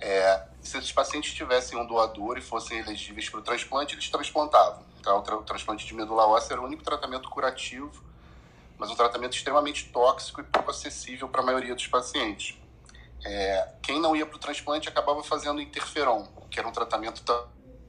[0.00, 4.84] É, se esses pacientes tivessem um doador e fossem elegíveis para o transplante, eles transplantavam.
[5.00, 8.08] Então, o transplante de medula óssea era o único tratamento curativo
[8.78, 12.56] mas um tratamento extremamente tóxico e pouco acessível para a maioria dos pacientes.
[13.24, 17.22] É, quem não ia para o transplante acabava fazendo interferon, que era um tratamento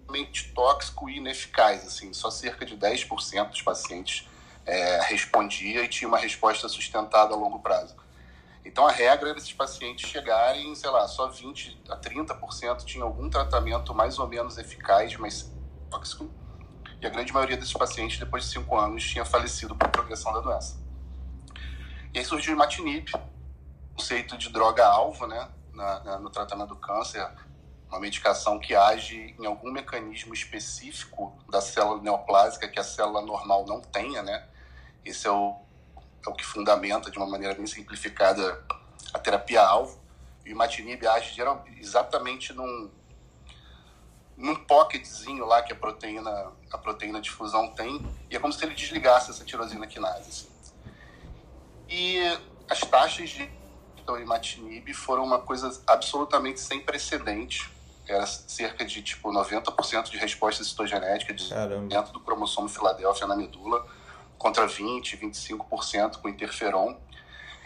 [0.09, 1.85] totalmente tóxico e ineficaz.
[1.85, 4.27] Assim, só cerca de 10% dos pacientes
[4.65, 7.95] é, respondia e tinha uma resposta sustentada a longo prazo.
[8.65, 13.29] Então a regra era esses pacientes chegarem, sei lá, só 20 a 30% tinham algum
[13.29, 15.49] tratamento mais ou menos eficaz, mas
[15.89, 16.29] tóxico
[17.01, 20.41] e a grande maioria desses pacientes, depois de cinco anos, tinha falecido por progressão da
[20.41, 20.77] doença.
[22.13, 23.09] E aí surgiu o imatinib,
[23.95, 27.25] conceito de droga-alvo, né, na, na, no tratamento do câncer,
[27.89, 33.65] uma medicação que age em algum mecanismo específico da célula neoplásica que a célula normal
[33.65, 34.47] não tenha, né?
[35.03, 35.55] Esse é o,
[36.25, 38.63] é o que fundamenta, de uma maneira bem simplificada,
[39.13, 39.99] a terapia-alvo.
[40.45, 42.91] E o imatinib age geral, exatamente num,
[44.37, 48.63] num pocketzinho lá que a proteína, a proteína de fusão tem, e é como se
[48.63, 50.29] ele desligasse essa tirosina quinase.
[50.29, 50.47] Assim.
[51.89, 52.19] E
[52.69, 53.49] as taxas de
[54.17, 57.69] imatinib foram uma coisa absolutamente sem precedente.
[58.09, 61.47] Era cerca de tipo 90% de resposta citogenética de
[61.87, 63.85] dentro do cromossomo Filadélfia na medula,
[64.37, 66.97] contra 20, 25% com interferon.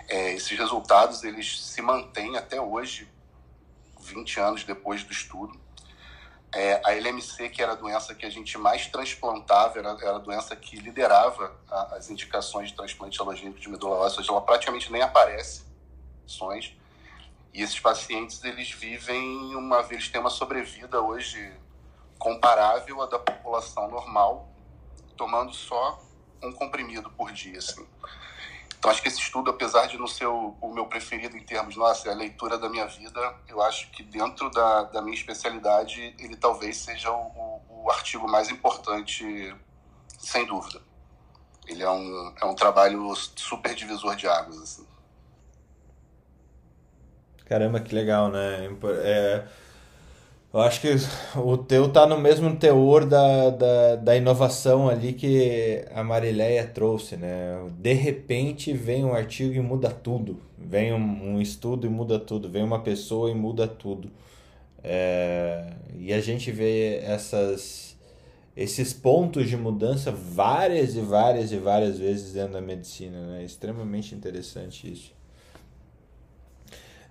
[0.10, 3.10] É, esses resultados eles se mantêm até hoje,
[4.02, 5.58] 20 anos depois do estudo.
[6.54, 10.20] É, a LMC, que era a doença que a gente mais transplantava, era, era a
[10.20, 15.02] doença que liderava a, as indicações de transplante alogênico de medula óssea, ela praticamente nem
[15.02, 15.64] aparece
[16.26, 16.76] ações.
[17.54, 21.54] E esses pacientes, eles vivem uma eles têm uma sobrevida hoje
[22.18, 24.50] comparável à da população normal,
[25.16, 26.02] tomando só
[26.42, 27.86] um comprimido por dia, assim.
[28.84, 31.78] Então, acho que esse estudo, apesar de não ser o, o, meu preferido em termos,
[31.78, 36.14] nossa, é a leitura da minha vida, eu acho que dentro da, da minha especialidade,
[36.20, 39.56] ele talvez seja o, o, o artigo mais importante,
[40.20, 40.82] sem dúvida.
[41.66, 44.93] Ele é um, é um trabalho super divisor de águas, assim.
[47.46, 48.70] Caramba, que legal, né?
[49.04, 49.44] É
[50.54, 50.88] eu acho que
[51.36, 57.18] o teu tá no mesmo teor da, da, da inovação ali que a Marileia trouxe,
[57.18, 57.60] né?
[57.80, 60.40] De repente vem um artigo e muda tudo.
[60.56, 62.50] Vem um, um estudo e muda tudo.
[62.50, 64.12] Vem uma pessoa e muda tudo.
[64.84, 67.98] É, e a gente vê essas,
[68.56, 73.20] esses pontos de mudança várias e várias e várias vezes dentro da medicina.
[73.26, 73.42] Né?
[73.42, 75.12] É extremamente interessante isso.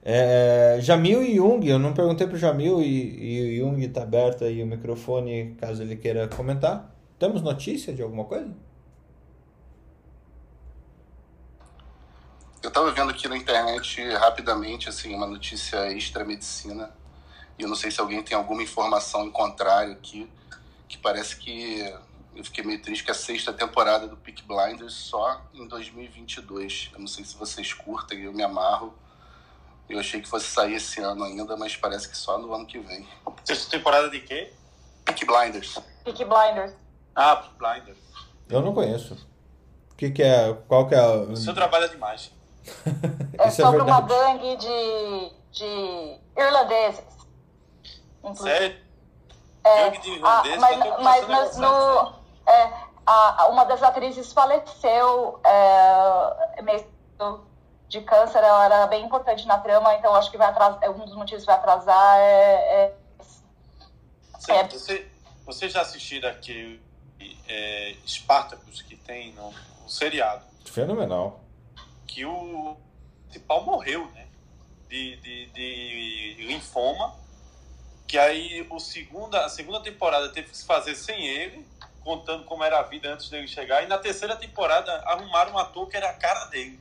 [0.05, 4.03] É, Jamil e Jung, eu não perguntei para o Jamil e, e o Jung está
[4.03, 6.93] aberto aí o microfone caso ele queira comentar.
[7.19, 8.53] Temos notícia de alguma coisa?
[12.61, 16.91] Eu estava vendo aqui na internet rapidamente assim uma notícia extra medicina
[17.59, 20.29] e eu não sei se alguém tem alguma informação em contrário aqui
[20.89, 21.95] que parece que
[22.35, 26.91] eu fiquei meio triste que a sexta temporada do Peak Blinders só em 2022.
[26.93, 28.95] Eu não sei se vocês curtem, eu me amarro.
[29.93, 32.79] Eu achei que fosse sair esse ano ainda, mas parece que só no ano que
[32.79, 33.07] vem.
[33.45, 34.51] Sexta temporada de quê?
[35.05, 35.79] Peak Blinders.
[36.03, 36.73] Peak Blinders.
[37.15, 37.99] Ah, Peak Blinders.
[38.49, 39.15] Eu não conheço.
[39.91, 40.55] O que, que é?
[40.67, 41.07] Qual que é?
[41.07, 42.33] O seu trabalho é demais.
[43.39, 47.03] É Isso é sobre uma gangue de, de irlandeses.
[48.23, 48.49] Inclusive.
[48.51, 48.77] Sério?
[49.65, 52.15] É, Gangue de a- irlandeses, mas, tô mas, pensando mas em no,
[52.47, 52.73] é,
[53.07, 56.87] a, uma das atrizes faleceu é, meio
[57.93, 61.15] de câncer, ela era bem importante na trama, então acho que vai atrasar, um dos
[61.15, 62.95] motivos que vai atrasar é, é
[64.39, 64.67] Você, É.
[64.67, 65.09] você,
[65.45, 66.81] você já assistiu aquele
[67.47, 70.43] é, Spartacus que tem no, no seriado?
[70.65, 71.41] Fenomenal.
[72.07, 72.79] Que o
[73.27, 74.27] principal morreu, né?
[74.89, 77.15] De, de, de linfoma.
[78.09, 81.67] Que aí o segunda, a segunda temporada teve que se fazer sem ele,
[82.03, 83.83] contando como era a vida antes dele chegar.
[83.85, 86.81] E na terceira temporada arrumaram um ator que era a cara dele.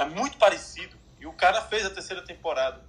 [0.00, 0.96] É muito parecido.
[1.20, 2.80] E o cara fez a terceira temporada.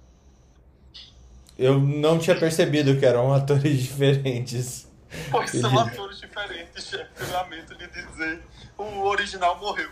[1.58, 4.88] Eu não tinha percebido que eram atores diferentes.
[5.30, 7.10] Pois são atores diferentes, chefe.
[7.20, 8.42] Eu lamento lhe dizer.
[8.78, 9.90] O original morreu.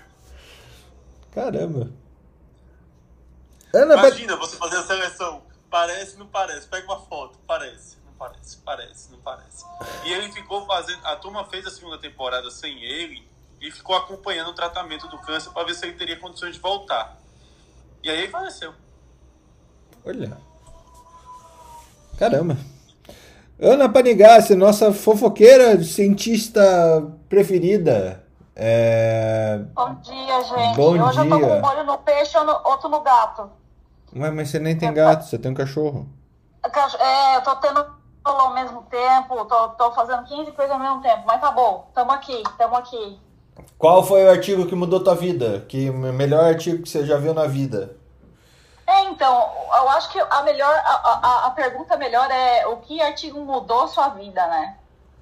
[1.32, 1.90] Caramba.
[3.72, 5.42] Ana, pa- Imagina você fazer a seleção.
[5.68, 6.66] Parece, não parece.
[6.66, 7.38] Pega uma foto.
[7.46, 8.56] Parece, não parece.
[8.64, 9.64] Parece, não parece.
[10.04, 11.06] E ele ficou fazendo.
[11.06, 13.28] A turma fez a segunda temporada sem ele
[13.60, 17.18] e ficou acompanhando o tratamento do câncer para ver se ele teria condições de voltar.
[18.02, 18.72] E aí ele faleceu.
[20.04, 20.36] Olha.
[22.18, 22.56] Caramba.
[23.60, 26.62] Ana Panigassi, nossa fofoqueira cientista
[27.28, 28.24] preferida.
[28.56, 29.58] É...
[29.74, 30.76] Bom dia, gente.
[30.76, 31.46] Bom Hoje eu tô dia.
[31.46, 33.50] com um olho no peixe e outro no gato.
[34.16, 36.08] Ué, mas você nem tem gato, você tem um cachorro.
[36.72, 37.86] Cach- É, eu tô tendo
[38.24, 42.12] ao mesmo tempo, tô, tô fazendo 15 coisas ao mesmo tempo, mas tá bom, tamo
[42.12, 43.18] aqui, tamo aqui.
[43.78, 45.64] Qual foi o artigo que mudou tua vida?
[45.68, 47.96] Que melhor artigo que você já viu na vida?
[48.86, 50.90] É, então, eu acho que a melhor, a,
[51.22, 54.78] a, a pergunta melhor é o que artigo mudou sua vida, né?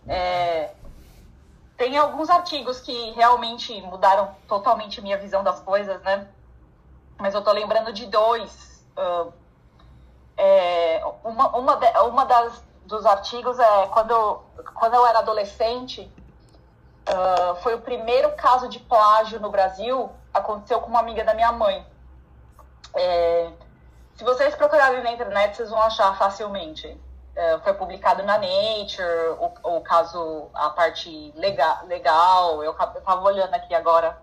[0.09, 0.71] É,
[1.77, 6.27] tem alguns artigos que realmente mudaram totalmente minha visão das coisas, né?
[7.19, 8.85] Mas eu tô lembrando de dois.
[8.97, 9.27] ah,
[10.37, 14.41] é, uma uma, de- uma das, dos artigos é quando,
[14.75, 16.11] quando eu era adolescente,
[17.09, 21.53] ah, foi o primeiro caso de plágio no Brasil, aconteceu com uma amiga da minha
[21.53, 21.85] mãe.
[22.95, 23.51] É,
[24.15, 26.97] se vocês procurarem na internet, vocês vão achar facilmente.
[27.35, 33.55] É, foi publicado na Nature, o, o caso, a parte legal, legal eu estava olhando
[33.55, 34.21] aqui agora,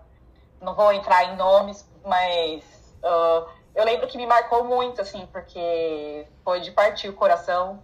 [0.60, 2.62] não vou entrar em nomes, mas
[3.02, 7.82] ah, eu lembro que me marcou muito, assim, porque foi de partir o coração.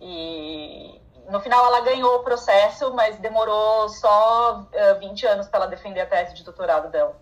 [0.00, 5.68] E no final ela ganhou o processo, mas demorou só ah, 20 anos para ela
[5.68, 7.16] defender a tese de doutorado dela.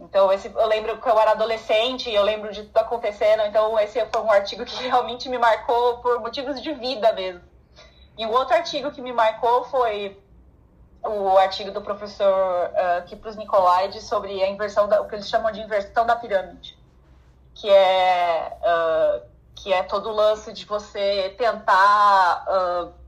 [0.00, 4.04] Então, esse, eu lembro que eu era adolescente, eu lembro de tudo acontecendo, então esse
[4.06, 7.42] foi um artigo que realmente me marcou por motivos de vida mesmo.
[8.16, 10.18] E o outro artigo que me marcou foi
[11.02, 15.50] o artigo do professor uh, Kipros Nicolaides sobre a inversão, da, o que eles chamam
[15.52, 16.78] de inversão da pirâmide,
[17.54, 19.22] que é, uh,
[19.54, 22.99] que é todo o lance de você tentar uh,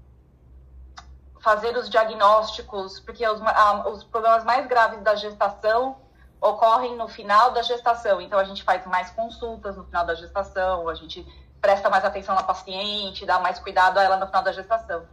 [1.43, 5.97] fazer os diagnósticos, porque os, a, os problemas mais graves da gestação
[6.41, 8.21] ocorrem no final da gestação.
[8.21, 11.27] Então, a gente faz mais consultas no final da gestação, a gente
[11.61, 15.05] presta mais atenção na paciente, dá mais cuidado a ela no final da gestação.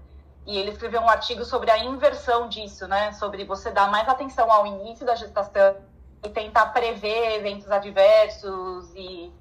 [0.45, 3.11] E ele escreveu um artigo sobre a inversão disso, né?
[3.13, 5.75] Sobre você dar mais atenção ao início da gestação
[6.23, 9.31] e tentar prever eventos adversos e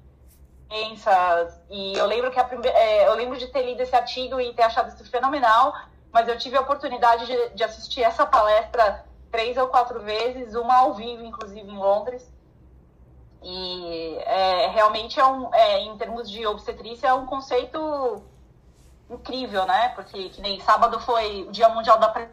[0.69, 1.59] doenças.
[1.69, 4.63] E eu lembro que a é, eu lembro de ter lido esse artigo e ter
[4.63, 5.73] achado isso fenomenal,
[6.11, 10.75] mas eu tive a oportunidade de, de assistir essa palestra três ou quatro vezes, uma
[10.75, 12.31] ao vivo, inclusive em Londres.
[13.41, 18.23] E é, realmente é um, é, em termos de obstetrícia, é um conceito
[19.09, 19.89] incrível, né?
[19.89, 22.29] Porque que nem sábado foi o Dia Mundial da Pre...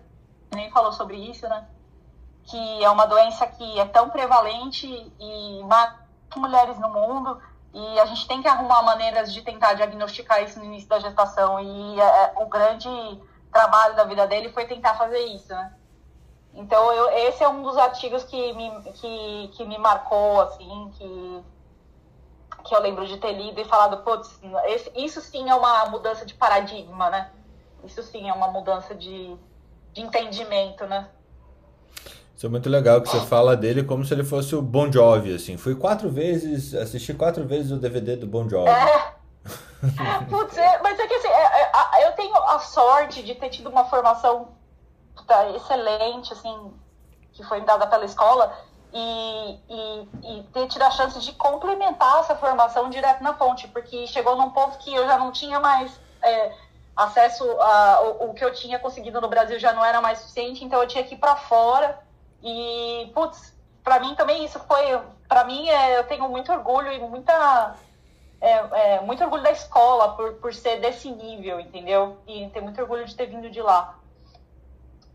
[0.55, 1.69] nem falou sobre isso, né?
[2.45, 4.87] Que é uma doença que é tão prevalente
[5.19, 6.07] e mata
[6.37, 7.41] mulheres no mundo
[7.73, 11.61] e a gente tem que arrumar maneiras de tentar diagnosticar isso no início da gestação
[11.61, 12.89] e é, o grande
[13.53, 15.73] trabalho da vida dele foi tentar fazer isso, né?
[16.55, 21.43] Então, eu, esse é um dos artigos que me, que, que me marcou, assim, que,
[22.65, 26.25] que eu lembro de ter lido e falado, putz, esse, isso sim é uma mudança
[26.25, 27.31] de paradigma, né?
[27.85, 29.37] Isso sim é uma mudança de,
[29.93, 31.09] de entendimento, né?
[32.35, 35.35] Isso é muito legal que você fala dele como se ele fosse o Bon Jovi,
[35.35, 35.57] assim.
[35.57, 38.69] Fui quatro vezes, assisti quatro vezes o DVD do Bon Jovi.
[38.69, 39.16] É.
[40.31, 41.63] Putz, é, mas é que assim, é,
[42.03, 44.49] é, eu tenho a sorte de ter tido uma formação
[45.27, 46.73] tá, excelente, assim,
[47.33, 48.57] que foi dada pela escola,
[48.93, 54.07] e, e, e, ter tido a chance de complementar essa formação direto na fonte, porque
[54.07, 56.53] chegou num ponto que eu já não tinha mais é,
[56.97, 60.65] acesso a o, o, que eu tinha conseguido no Brasil já não era mais suficiente,
[60.65, 61.99] então eu tinha que ir para fora
[62.43, 63.55] e putz,
[63.85, 64.99] para mim também isso foi,
[65.29, 67.75] para mim é, eu tenho muito orgulho e muita
[68.41, 72.19] é, é, muito orgulho da escola por, por ser desse nível, entendeu?
[72.27, 73.99] E tenho muito orgulho de ter vindo de lá.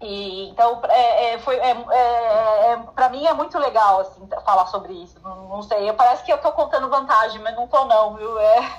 [0.01, 4.65] E, então, é, é, foi, é, é, é para mim é muito legal assim, falar
[4.65, 5.15] sobre isso.
[5.23, 8.39] Não, não sei, parece que eu estou contando vantagem, mas não estou não, viu?
[8.39, 8.71] É,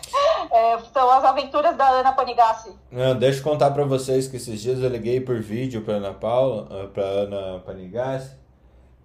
[0.51, 2.77] é, são as aventuras da Ana Panigassi.
[2.91, 6.13] Não, deixa eu contar para vocês que esses dias eu liguei por vídeo para Ana
[6.13, 8.42] Paula, ah, para Ana Panigassi,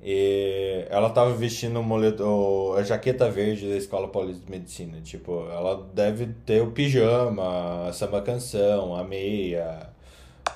[0.01, 5.01] e ela estava vestindo moletom, a jaqueta verde da Escola Paulista de Medicina.
[5.01, 9.89] Tipo, ela deve ter o pijama, a samba canção, a meia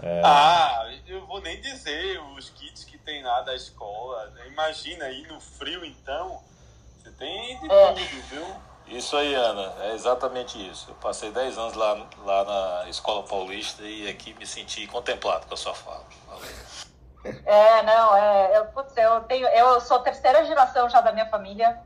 [0.01, 0.21] é...
[0.23, 4.31] Ah, eu vou nem dizer os kits que tem lá da escola.
[4.47, 6.41] Imagina aí no frio, então.
[6.97, 7.93] Você tem de é.
[7.93, 8.55] tudo, viu?
[8.87, 10.89] Isso aí, Ana, é exatamente isso.
[10.89, 12.43] Eu passei 10 anos lá, lá
[12.83, 16.05] na Escola Paulista e aqui me senti contemplado com a sua fala.
[16.27, 16.70] Valeu.
[17.23, 21.27] É, não, é, eu, putz, eu, tenho, eu sou a terceira geração já da minha
[21.27, 21.79] família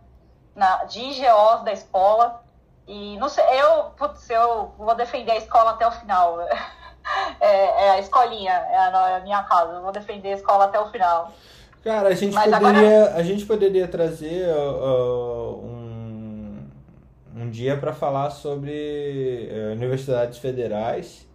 [0.55, 2.41] na, de IGOs da escola.
[2.87, 6.39] E não sei, eu, putz, eu vou defender a escola até o final.
[7.39, 9.73] é, é, a escolinha, é a, é a, minha casa.
[9.73, 11.33] Eu vou defender a escola até o final.
[11.83, 13.15] Cara, a gente, poderia, agora...
[13.15, 16.67] a gente poderia trazer uh, um,
[17.35, 21.27] um dia para falar sobre uh, universidades federais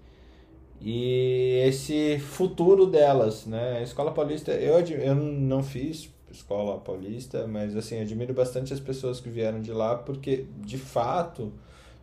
[0.80, 3.78] e esse futuro delas, né?
[3.78, 9.20] A Escola Paulista, eu, eu não fiz Escola Paulista, mas assim, admiro bastante as pessoas
[9.20, 11.52] que vieram de lá, porque de fato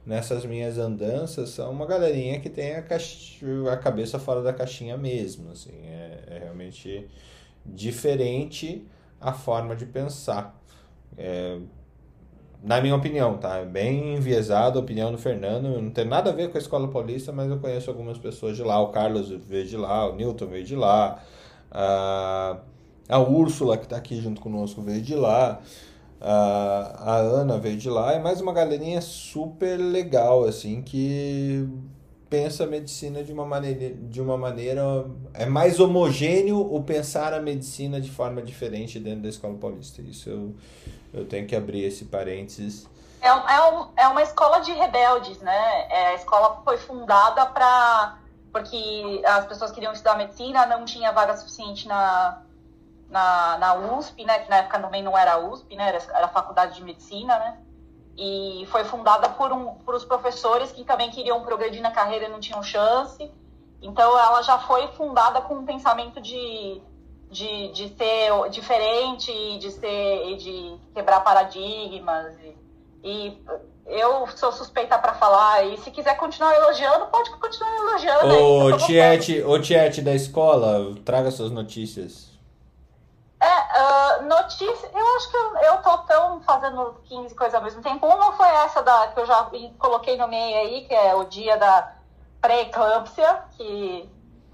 [0.05, 4.95] nessas minhas andanças são uma galerinha que tem a, caixa, a cabeça fora da caixinha
[4.95, 5.51] mesmo.
[5.51, 7.07] Assim, é, é realmente
[7.65, 8.85] diferente
[9.19, 10.57] a forma de pensar.
[11.17, 11.57] É,
[12.63, 13.57] na minha opinião, tá?
[13.57, 15.81] É bem enviesada a opinião do Fernando.
[15.81, 18.63] Não tem nada a ver com a escola paulista, mas eu conheço algumas pessoas de
[18.63, 18.79] lá.
[18.79, 21.23] O Carlos veio de lá, o Newton veio de lá,
[21.71, 22.57] a,
[23.07, 25.61] a Úrsula, que está aqui junto conosco, veio de lá.
[26.19, 31.69] A, a Ana veio de lá, é mais uma galerinha super legal, assim, que
[32.29, 37.41] pensa a medicina de uma maneira, de uma maneira é mais homogêneo o pensar a
[37.41, 40.01] medicina de forma diferente dentro da escola paulista.
[40.01, 40.55] Isso eu,
[41.13, 42.87] eu tenho que abrir esse parênteses.
[43.21, 45.87] É, é, é uma escola de rebeldes, né?
[45.89, 48.17] É, a escola foi fundada para
[48.51, 52.41] porque as pessoas queriam estudar medicina, não tinha vaga suficiente na,
[53.09, 56.29] na, na USP, né, que na época também não era USP, né, era, era a
[56.29, 57.57] Faculdade de Medicina, né,
[58.17, 62.29] e foi fundada por, um, por os professores que também queriam progredir na carreira e
[62.29, 63.31] não tinham chance.
[63.79, 66.81] Então, ela já foi fundada com um pensamento de,
[67.37, 72.33] de, de ser diferente, de, ser, de quebrar paradigmas.
[72.41, 72.57] E,
[73.03, 73.43] e
[73.85, 78.43] eu sou suspeita para falar, e se quiser continuar elogiando, pode continuar elogiando.
[78.43, 82.27] Ô, Tiete, ô Tiete da escola, traga suas notícias.
[83.39, 87.83] É, uh, notícia, eu acho que eu, eu tô tão fazendo 15 coisas ao mesmo
[87.83, 88.07] tempo.
[88.07, 91.55] Uma foi essa da, que eu já coloquei no meio aí, que é o dia
[91.55, 91.93] da
[92.41, 94.09] pré-eclâmpsia, que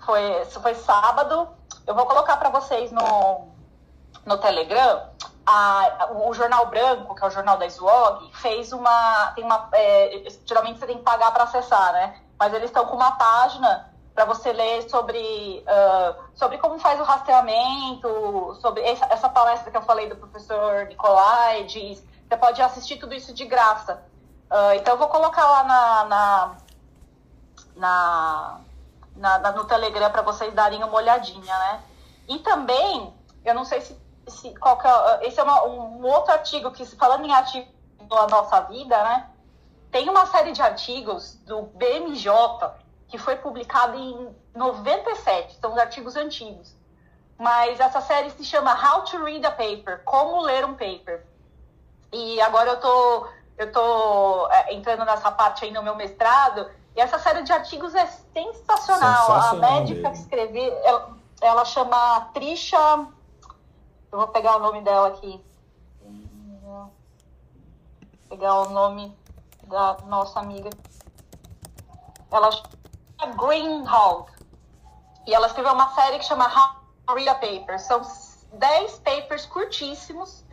[0.06, 1.48] foi, foi sábado.
[1.86, 3.48] Eu vou colocar para vocês no,
[4.26, 5.10] no Telegram.
[5.46, 9.32] A, o Jornal Branco, que é o jornal da SWOG, fez uma.
[9.36, 12.16] Tem uma é, geralmente você tem que pagar para acessar, né?
[12.40, 17.04] Mas eles estão com uma página para você ler sobre, uh, sobre como faz o
[17.04, 22.98] rastreamento, sobre essa, essa, palestra que eu falei do professor Nicolai, diz, você pode assistir
[22.98, 24.04] tudo isso de graça.
[24.52, 26.56] Uh, então eu vou colocar lá na, na,
[27.76, 28.60] na,
[29.16, 31.84] na no Telegram para vocês darem uma olhadinha, né?
[32.28, 33.98] E também, eu não sei se,
[34.28, 37.68] se qual é, esse é uma, um outro artigo que, falando em artigo
[38.10, 39.30] da nossa vida, né?
[39.92, 42.32] Tem uma série de artigos do BMJ,
[43.08, 46.76] que foi publicado em 97, são os artigos antigos.
[47.38, 51.26] Mas essa série se chama How to Read a Paper, Como Ler um Paper.
[52.12, 57.02] E agora eu tô, eu tô é, entrando nessa parte aí no meu mestrado, E
[57.02, 59.26] essa série de artigos é sensacional.
[59.26, 60.12] Sensacional a médica mesmo.
[60.12, 62.78] que escreveu, ela, ela chama Trisha.
[64.12, 65.44] Eu vou pegar o nome dela aqui.
[66.62, 66.92] Vou
[68.30, 69.18] pegar o nome
[69.64, 70.70] da nossa amiga.
[72.32, 74.28] Ela chama Greenhalgh.
[75.26, 76.46] E ela escreveu uma série que chama
[77.08, 77.82] Harria Papers.
[77.84, 78.02] São
[78.54, 80.44] 10 papers curtíssimos.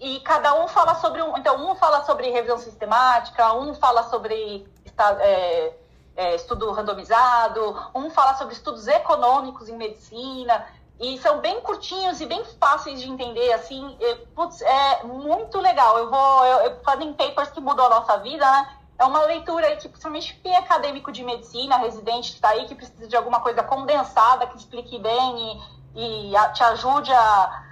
[0.00, 1.36] E cada um fala sobre um.
[1.36, 4.66] Então, um fala sobre revisão sistemática, um fala sobre
[5.00, 5.72] esta- é,
[6.16, 10.66] é, estudo randomizado, um fala sobre estudos econômicos em medicina.
[10.98, 13.96] E são bem curtinhos e bem fáceis de entender, assim.
[13.98, 15.96] E, putz, é muito legal.
[15.96, 16.44] Eu vou.
[16.44, 18.68] Eu, eu, em papers que mudou a nossa vida, né?
[18.98, 22.66] É uma leitura aí que, principalmente quem é acadêmico de medicina, residente que está aí,
[22.66, 25.62] que precisa de alguma coisa condensada, que explique bem
[25.94, 27.62] e, e a- te ajude a,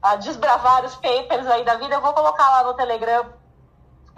[0.00, 3.26] a desbravar os papers aí da vida, eu vou colocar lá no Telegram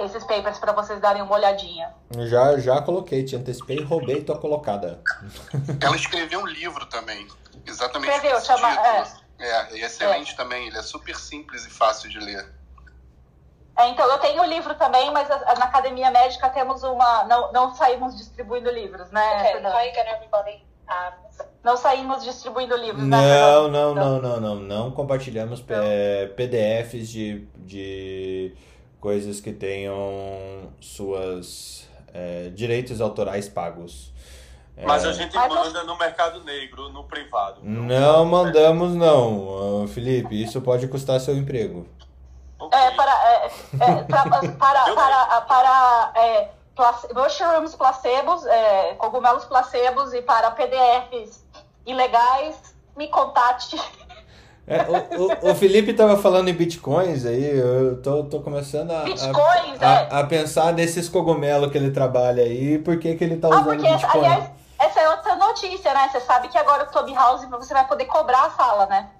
[0.04, 1.92] esses papers para vocês darem uma olhadinha.
[2.28, 5.00] Já, já coloquei, te antecipei e roubei tua colocada.
[5.80, 7.26] Ela escreveu um livro também.
[7.66, 8.12] Exatamente.
[8.14, 9.20] Escreveu, chama- título.
[9.38, 10.66] É, é excelente também.
[10.68, 12.46] Ele é super simples e fácil de ler.
[13.78, 17.24] É, então, eu tenho o livro também, mas a- na Academia Médica temos uma.
[17.24, 19.44] Não, não saímos distribuindo livros, né?
[19.52, 19.74] Fernanda?
[21.62, 23.16] Não saímos distribuindo livros, né?
[23.16, 24.54] Não, não, Então, não, não, não.
[24.56, 28.54] Não compartilhamos é, PDFs de, de
[29.00, 34.12] coisas que tenham suas é, direitos autorais pagos.
[34.76, 37.60] É, Mas a gente eu- manda no mercado negro, no privado.
[37.62, 40.40] Não mandamos, não, Felipe.
[40.42, 41.86] Isso pode custar seu emprego.
[42.58, 42.78] Ok.
[42.78, 44.24] É, para, é, é, pra-
[44.58, 51.44] para, para, para é, place- mushrooms placebos, é, cogumelos placebos e para PDFs
[51.86, 53.76] ilegais, me contate.
[54.70, 59.00] É, o, o, o Felipe tava falando em bitcoins aí, eu tô, tô começando a,
[59.02, 60.08] Bitcoins, a, é.
[60.10, 63.50] a, a pensar nesses cogumelos que ele trabalha aí, por que, que ele tá Ah,
[63.50, 64.24] usando porque, bitcoin.
[64.24, 66.08] aliás, essa é outra notícia, né?
[66.12, 69.10] Você sabe que agora o Clubhouse você vai poder cobrar a sala, né?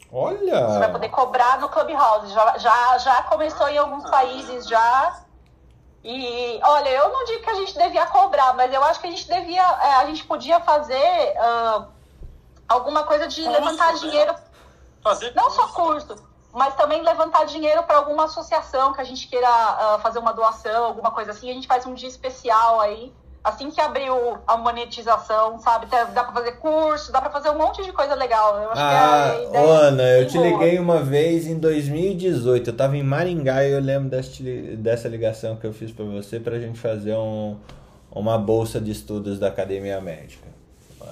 [0.00, 0.88] Você vai Olha!
[0.88, 2.32] poder cobrar no Clubhouse.
[2.32, 5.20] Já, já, já começou em alguns países já.
[6.02, 9.10] E olha, eu não digo que a gente devia cobrar, mas eu acho que a
[9.10, 11.86] gente devia, é, a gente podia fazer ah,
[12.68, 13.98] alguma coisa de Curso, levantar né?
[13.98, 14.34] dinheiro,
[15.08, 16.16] Fazer não só curso,
[16.52, 20.84] mas também levantar dinheiro para alguma associação que a gente queira ah, fazer uma doação,
[20.86, 21.50] alguma coisa assim.
[21.50, 23.12] A gente faz um dia especial aí.
[23.44, 25.86] Assim que abriu a monetização, sabe?
[25.86, 28.58] Dá dá pra fazer curso, dá pra fazer um monte de coisa legal.
[28.60, 30.48] Eu acho Ah, que a ideia ô, Ana, eu te boa.
[30.48, 32.70] liguei uma vez em 2018.
[32.70, 36.40] Eu tava em Maringá e eu lembro deste- dessa ligação que eu fiz pra você
[36.40, 37.56] pra gente fazer um,
[38.10, 40.48] uma bolsa de estudos da Academia Médica.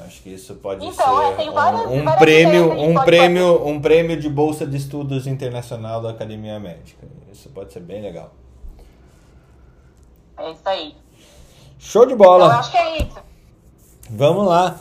[0.05, 3.67] Acho que isso pode Então, ser é, tem várias- um, um várias prêmio, um prêmio,
[3.67, 7.07] um prêmio de bolsa de estudos internacional da Academia Médica.
[7.33, 8.33] Isso pode ser bem legal.
[10.37, 10.95] É isso aí.
[11.79, 12.55] Show de Então, eu bola.
[12.59, 13.19] acho que é isso.
[14.11, 14.81] Vamos lá.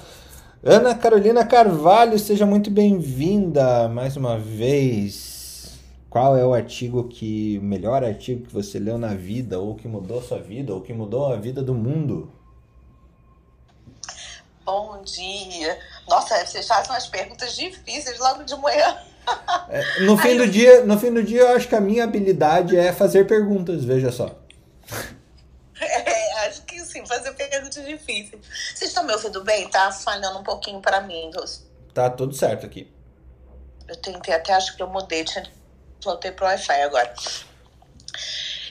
[0.63, 5.79] Ana Carolina Carvalho, seja muito bem-vinda mais uma vez.
[6.09, 9.87] Qual é o artigo que, o melhor artigo que você leu na vida, ou que
[9.87, 12.29] mudou sua vida, ou que mudou a vida do mundo?
[14.65, 15.79] Bom dia.
[16.07, 18.97] Nossa, vocês fazem umas perguntas difíceis logo de manhã.
[19.69, 22.77] É, no fim do dia, no fim do dia, eu acho que a minha habilidade
[22.77, 24.29] é fazer perguntas, veja só.
[25.79, 28.41] É, acho que sim, fazer perguntas difíceis.
[28.73, 29.69] Vocês estão me ouvindo bem?
[29.69, 31.31] Tá falhando um pouquinho para mim.
[31.93, 32.91] Tá tudo certo aqui.
[33.87, 35.45] Eu tentei até, acho que eu mudei, tinha,
[36.01, 37.13] voltei pro Wi-Fi agora.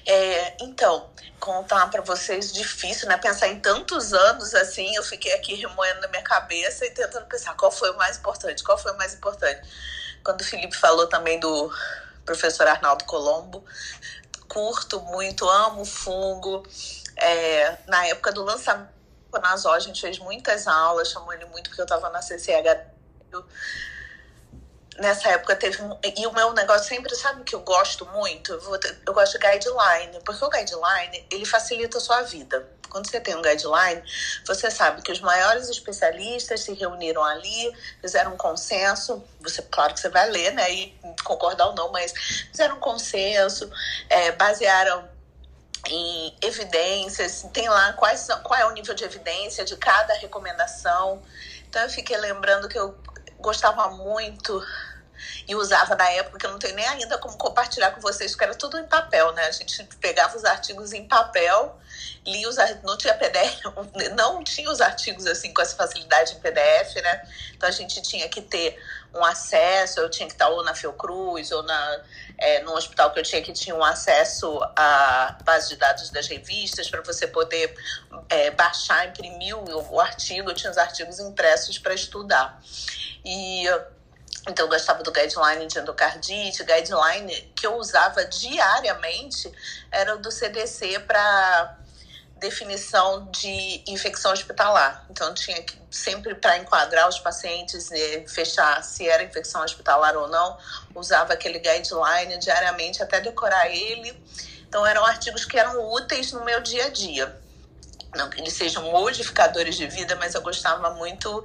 [0.06, 1.10] É, então,
[1.42, 3.16] contar para vocês, difícil, né?
[3.16, 7.56] Pensar em tantos anos assim, eu fiquei aqui remoendo na minha cabeça e tentando pensar
[7.56, 9.60] qual foi o mais importante, qual foi o mais importante.
[10.22, 11.68] Quando o Felipe falou também do
[12.24, 13.64] professor Arnaldo Colombo,
[14.46, 16.62] curto muito, amo fungo.
[17.16, 18.92] É, na época do lançamento
[19.32, 22.86] do Nazó, a gente fez muitas aulas, chamou ele muito porque eu estava na CCH.
[24.98, 28.60] Nessa época teve um, e o meu negócio sempre sabe que eu gosto muito eu,
[28.60, 33.18] vou eu gosto de guideline porque o guideline ele facilita a sua vida quando você
[33.18, 34.02] tem um guideline
[34.46, 40.00] você sabe que os maiores especialistas se reuniram ali fizeram um consenso você claro que
[40.00, 42.12] você vai ler né e concordar ou não mas
[42.50, 43.70] fizeram um consenso
[44.10, 45.10] é, basearam
[45.88, 51.20] em evidências, tem lá quais são, qual é o nível de evidência de cada recomendação.
[51.68, 52.94] Então eu fiquei lembrando que eu
[53.42, 54.62] gostava muito
[55.46, 58.44] e usava na época que eu não tenho nem ainda como compartilhar com vocês, porque
[58.44, 59.46] era tudo em papel, né?
[59.46, 61.78] A gente pegava os artigos em papel,
[62.26, 63.60] lia os não tinha PDF,
[64.16, 67.28] não tinha os artigos assim com essa facilidade em PDF, né?
[67.54, 68.80] Então a gente tinha que ter
[69.14, 72.00] um acesso, eu tinha que estar ou na Fiocruz ou na,
[72.38, 76.26] é, no hospital que eu tinha que tinha um acesso à base de dados das
[76.28, 77.74] revistas para você poder
[78.28, 82.58] é, baixar, imprimir o, o artigo, eu tinha os artigos impressos para estudar.
[83.24, 83.66] E
[84.48, 89.50] então, eu gostava do guideline de endocardite, guideline que eu usava diariamente
[89.90, 91.78] era o do CDC para
[92.38, 95.06] definição de infecção hospitalar.
[95.08, 100.26] Então, tinha que sempre para enquadrar os pacientes e fechar se era infecção hospitalar ou
[100.26, 100.58] não,
[100.92, 104.20] usava aquele guideline diariamente até decorar ele.
[104.66, 107.40] Então, eram artigos que eram úteis no meu dia a dia.
[108.16, 111.44] Não que eles sejam modificadores de vida, mas eu gostava muito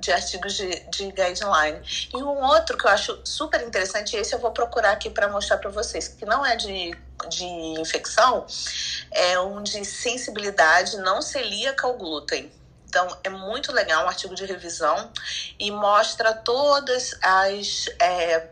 [0.00, 1.80] de artigos de, de guideline.
[2.12, 5.58] E um outro que eu acho super interessante, esse eu vou procurar aqui para mostrar
[5.58, 6.96] para vocês, que não é de,
[7.28, 7.44] de
[7.80, 8.46] infecção,
[9.10, 12.52] é um de sensibilidade não celíaca ao glúten.
[12.88, 15.10] Então, é muito legal, um artigo de revisão
[15.58, 17.86] e mostra todas as.
[18.00, 18.48] É,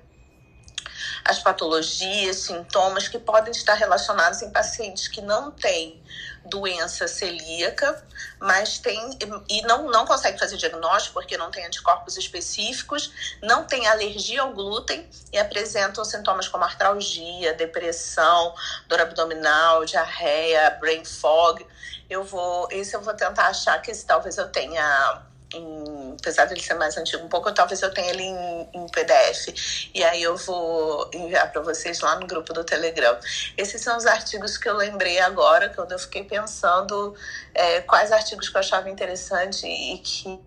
[1.25, 6.03] as patologias, sintomas que podem estar relacionados em pacientes que não têm
[6.45, 8.03] doença celíaca,
[8.39, 9.19] mas tem
[9.49, 14.53] e não, não consegue fazer diagnóstico porque não tem anticorpos específicos, não tem alergia ao
[14.53, 18.55] glúten e apresentam sintomas como artralgia, depressão,
[18.87, 21.67] dor abdominal, diarreia, brain fog.
[22.09, 25.23] Eu vou, esse eu vou tentar achar que esse talvez eu tenha
[25.55, 28.87] em, apesar de ele ser mais antigo um pouco, talvez eu tenha ele em, em
[28.89, 29.91] PDF.
[29.95, 33.17] E aí eu vou enviar para vocês lá no grupo do Telegram.
[33.57, 37.15] Esses são os artigos que eu lembrei agora, quando eu fiquei pensando
[37.55, 40.41] é, quais artigos que eu achava interessante e que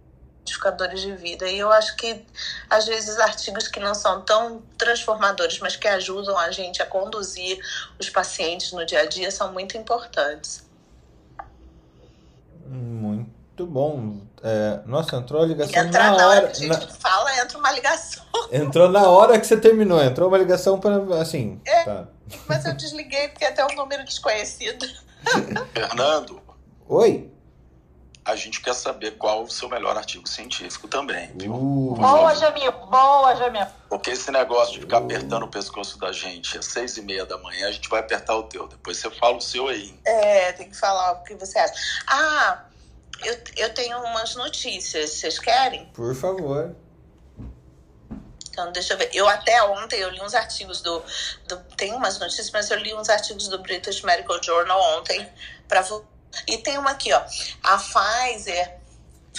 [0.47, 1.47] modificadores de vida.
[1.49, 2.25] E eu acho que,
[2.69, 7.59] às vezes, artigos que não são tão transformadores, mas que ajudam a gente a conduzir
[7.99, 10.65] os pacientes no dia a dia, são muito importantes.
[12.65, 13.16] Muito
[13.57, 14.17] muito bom.
[14.43, 16.27] É, nossa, entrou a ligação Entra na, na hora.
[16.27, 18.23] hora que a gente na- fala, entra uma ligação.
[18.51, 20.01] Entrou na hora que você terminou.
[20.01, 21.59] Entrou uma ligação para assim.
[21.65, 21.83] É.
[21.83, 22.07] Tá.
[22.47, 24.85] Mas eu desliguei porque é até um número desconhecido.
[25.73, 26.39] Fernando,
[26.87, 27.29] Oi.
[28.23, 31.51] a gente quer saber qual o seu melhor artigo científico também, viu?
[31.53, 32.71] Uh, Boa, Jamil.
[32.71, 33.65] Boa, Jamil.
[33.89, 37.37] Porque esse negócio de ficar apertando o pescoço da gente às seis e meia da
[37.39, 38.67] manhã, a gente vai apertar o teu.
[38.67, 39.97] Depois você fala o seu aí.
[40.05, 41.73] É, tem que falar o que você acha.
[42.07, 42.59] Ah,
[43.23, 45.11] eu, eu tenho umas notícias.
[45.11, 45.85] Vocês querem?
[45.93, 46.75] por favor.
[48.49, 49.11] Então, deixa eu ver.
[49.13, 51.03] Eu até ontem eu li uns artigos do,
[51.47, 55.29] do tem umas notícias, mas eu li uns artigos do British Medical Journal ontem
[55.67, 55.83] para
[56.47, 57.23] e tem uma aqui, ó.
[57.63, 58.79] A Pfizer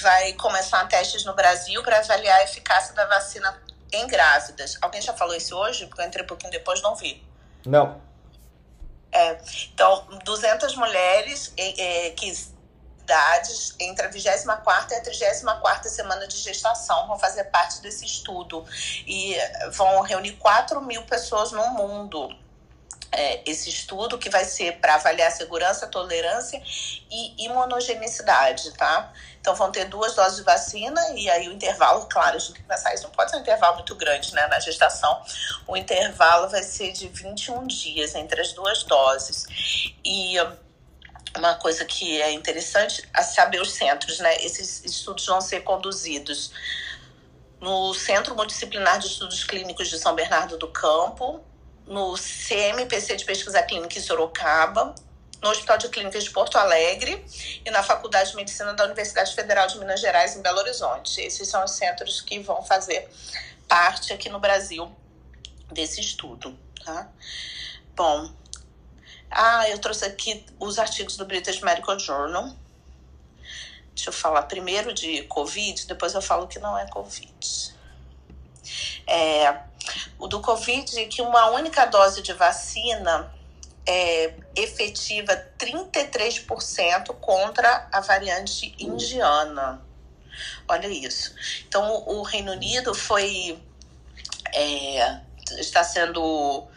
[0.01, 3.61] vai começar testes no Brasil para avaliar a eficácia da vacina
[3.93, 4.79] em grávidas.
[4.81, 5.87] Alguém já falou isso hoje?
[5.87, 7.20] Porque eu entrei um pouquinho depois, não vi.
[7.66, 8.01] Não.
[9.11, 9.39] É,
[9.72, 11.74] então, 200 mulheres eh,
[12.07, 12.31] eh, que
[13.09, 18.64] idades entre a 24 e a 34 semana de gestação vão fazer parte desse estudo
[19.06, 22.28] e eh, vão reunir 4 mil pessoas no mundo.
[23.11, 26.62] É, esse estudo que vai ser para avaliar segurança, tolerância
[27.11, 29.11] e imunogenicidade, tá?
[29.40, 32.62] Então vão ter duas doses de vacina e aí o intervalo, claro, a gente tem
[32.62, 35.22] que pensar isso, não pode ser um intervalo muito grande, né, na gestação.
[35.66, 39.46] O intervalo vai ser de 21 dias entre as duas doses.
[40.04, 40.36] E
[41.37, 44.37] uma coisa que é interessante é saber os centros, né?
[44.45, 46.53] Esses estudos vão ser conduzidos
[47.61, 51.41] no Centro Multidisciplinar de Estudos Clínicos de São Bernardo do Campo,
[51.87, 54.95] no CMPC de Pesquisa Clínica em Sorocaba,
[55.43, 57.24] no Hospital de Clínicas de Porto Alegre
[57.64, 61.20] e na Faculdade de Medicina da Universidade Federal de Minas Gerais, em Belo Horizonte.
[61.20, 63.09] Esses são os centros que vão fazer
[63.66, 64.91] parte aqui no Brasil
[65.72, 67.09] desse estudo, tá?
[67.95, 68.31] Bom,
[69.31, 72.55] ah, eu trouxe aqui os artigos do British Medical Journal.
[73.95, 77.74] Deixa eu falar primeiro de Covid, depois eu falo que não é Covid.
[79.07, 79.61] É,
[80.18, 83.33] o do Covid, que uma única dose de vacina
[83.87, 89.83] é efetiva 33% contra a variante indiana.
[90.68, 91.35] Olha isso.
[91.66, 93.59] Então, o Reino Unido foi.
[94.55, 95.20] é,
[95.59, 96.68] está sendo.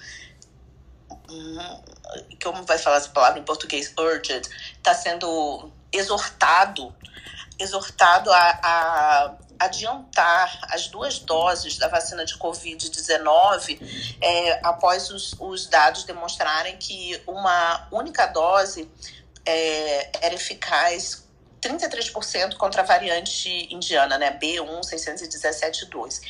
[2.44, 3.94] Como vai falar essa palavra em português?
[3.98, 4.48] Urged.
[4.78, 6.94] Está sendo exortado
[7.60, 13.80] exortado a, a adiantar as duas doses da vacina de Covid-19
[14.20, 18.90] é, após os, os dados demonstrarem que uma única dose
[19.46, 21.28] é, era eficaz
[21.62, 26.22] 33% contra a variante indiana, né, B16172.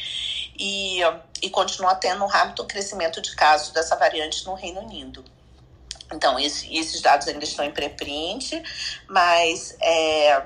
[0.59, 0.99] e,
[1.41, 5.23] e continua tendo um rápido crescimento de casos dessa variante no Reino Unido.
[6.13, 8.61] Então, esse, esses dados ainda estão em preprint,
[9.07, 10.43] mas é,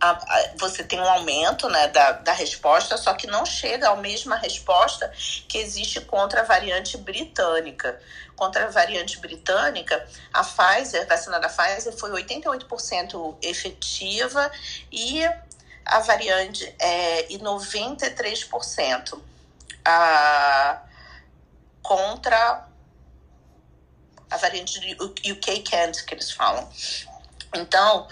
[0.00, 3.96] a, a, você tem um aumento né, da, da resposta, só que não chega à
[3.96, 5.10] mesma resposta
[5.48, 7.98] que existe contra a variante britânica.
[8.36, 14.50] Contra a variante britânica, a Pfizer, a vacina da Pfizer foi 88% efetiva
[14.90, 15.24] e
[15.84, 19.20] a variante é e 93%
[19.84, 20.82] a,
[21.82, 22.66] contra
[24.30, 24.94] a variante de
[25.32, 26.68] UK Kent que eles falam.
[27.54, 28.08] Então,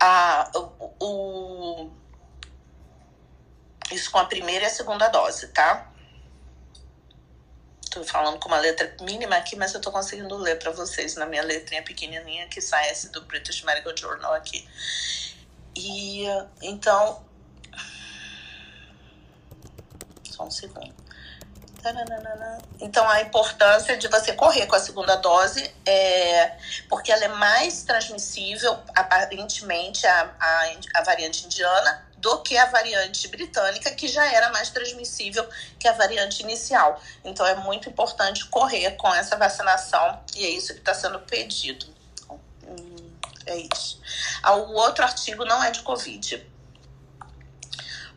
[0.00, 0.50] a,
[1.00, 1.90] o,
[3.92, 5.92] isso com a primeira e a segunda dose, tá?
[7.90, 11.26] Tô falando com uma letra mínima aqui, mas eu tô conseguindo ler para vocês na
[11.26, 14.68] minha letrinha pequenininha que sai esse do British Medical Journal aqui.
[15.74, 16.24] E
[16.62, 17.24] então.
[20.30, 20.97] Só um segundo.
[22.80, 26.56] Então, a importância de você correr com a segunda dose é
[26.88, 33.28] porque ela é mais transmissível, aparentemente, a, a, a variante indiana do que a variante
[33.28, 35.48] britânica, que já era mais transmissível
[35.78, 37.00] que a variante inicial.
[37.24, 41.86] Então, é muito importante correr com essa vacinação e é isso que está sendo pedido.
[42.28, 43.12] Hum,
[43.46, 44.00] é isso.
[44.42, 46.44] Ah, o outro artigo não é de Covid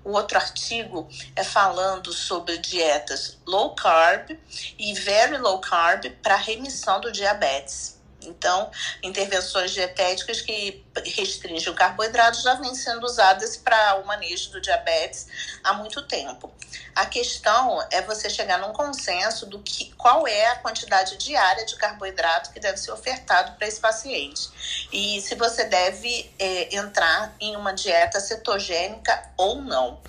[0.04, 4.38] o outro artigo é falando sobre dietas low carb
[4.78, 8.01] e very low carb para remissão do diabetes.
[8.24, 8.70] Então,
[9.02, 15.28] intervenções dietéticas que restringem o carboidrato já vêm sendo usadas para o manejo do diabetes
[15.64, 16.52] há muito tempo.
[16.96, 21.76] A questão é você chegar num consenso do que qual é a quantidade diária de
[21.76, 24.50] carboidrato que deve ser ofertado para esse paciente.
[24.92, 30.00] E se você deve é, entrar em uma dieta cetogênica ou não.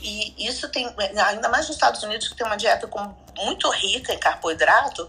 [0.00, 0.92] E isso tem,
[1.26, 5.08] ainda mais nos Estados Unidos, que tem uma dieta com, muito rica em carboidrato,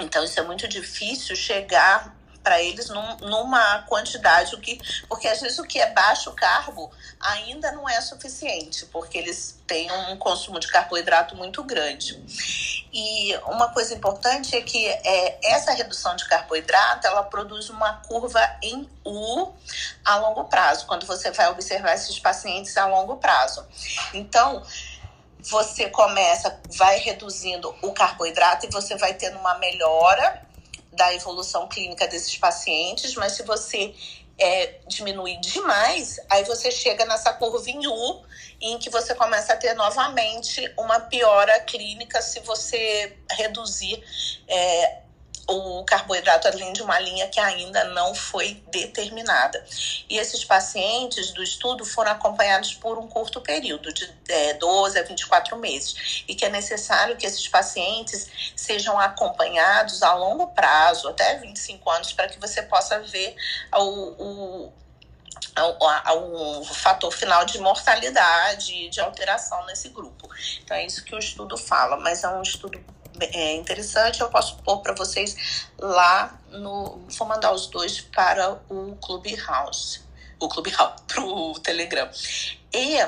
[0.00, 2.14] então, isso é muito difícil chegar
[2.44, 4.78] para eles num, numa quantidade, o que,
[5.08, 9.90] porque às vezes o que é baixo carbo ainda não é suficiente, porque eles têm
[9.90, 12.22] um consumo de carboidrato muito grande.
[12.92, 18.40] E uma coisa importante é que é, essa redução de carboidrato ela produz uma curva
[18.62, 19.50] em U
[20.04, 23.66] a longo prazo, quando você vai observar esses pacientes a longo prazo.
[24.12, 24.62] Então,
[25.44, 30.42] você começa, vai reduzindo o carboidrato e você vai tendo uma melhora
[30.92, 33.94] da evolução clínica desses pacientes, mas se você
[34.38, 38.22] é, diminuir demais, aí você chega nessa curva em U,
[38.60, 44.02] em que você começa a ter novamente uma piora clínica se você reduzir
[44.48, 45.03] é,
[45.46, 49.64] o carboidrato além de uma linha que ainda não foi determinada.
[50.08, 55.02] E esses pacientes do estudo foram acompanhados por um curto período, de é, 12 a
[55.02, 61.38] 24 meses, e que é necessário que esses pacientes sejam acompanhados a longo prazo, até
[61.38, 63.36] 25 anos, para que você possa ver
[63.74, 64.72] o, o
[66.16, 70.28] um fator final de mortalidade e de alteração nesse grupo.
[70.62, 72.82] Então é isso que o estudo fala, mas é um estudo
[73.20, 77.06] é, interessante, eu posso pôr para vocês lá no.
[77.08, 80.00] Vou mandar os dois para o Clubhouse.
[80.40, 82.08] O Clubhouse, para o Telegram.
[82.72, 82.98] E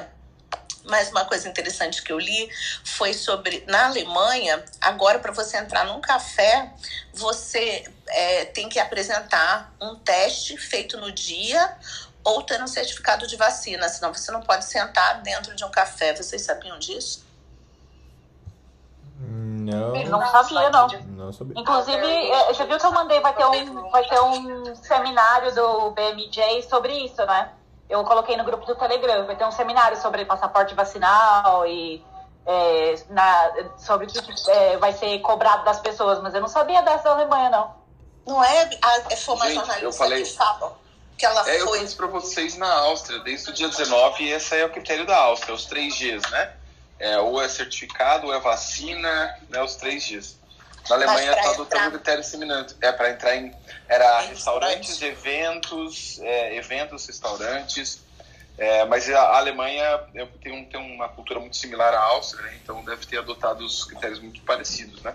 [0.84, 2.48] mais uma coisa interessante que eu li
[2.84, 6.72] foi sobre na Alemanha, agora para você entrar num café,
[7.12, 11.76] você é, tem que apresentar um teste feito no dia
[12.22, 16.14] ou ter um certificado de vacina, senão você não pode sentar dentro de um café.
[16.14, 17.25] Vocês sabiam disso?
[20.08, 20.18] Não.
[20.20, 20.88] Não sabia, não.
[20.88, 21.60] Não sabia.
[21.60, 25.90] Inclusive, é, você viu que eu mandei, vai ter um, vai ter um seminário do
[25.90, 27.50] BMJ sobre isso, né?
[27.88, 32.04] Eu coloquei no grupo do Telegram, vai ter um seminário sobre passaporte vacinal e
[32.44, 36.82] é, na, sobre o que é, vai ser cobrado das pessoas, mas eu não sabia
[36.82, 37.74] dessa da Alemanha, não.
[38.26, 38.70] Não é?
[38.82, 40.72] A, foi uma Gente, jornalista eu falei- que fala
[41.16, 41.78] que ela É, eu foi.
[41.78, 45.06] disse para vocês na Áustria, desde o dia 19, e esse aí é o critério
[45.06, 46.52] da Áustria, os três dias, né?
[46.98, 49.62] É, ou é certificado, ou é vacina, né?
[49.62, 50.36] Os três dias.
[50.88, 52.74] Na Alemanha está adotando o critério semelhante.
[52.80, 53.54] É para entrar em.
[53.88, 58.00] Era Em restaurantes, eventos, é, eventos, restaurantes.
[58.58, 60.00] É, mas a Alemanha
[60.42, 62.58] tem, um, tem uma cultura muito similar à Áustria, né?
[62.62, 65.14] Então deve ter adotado os critérios muito parecidos, né?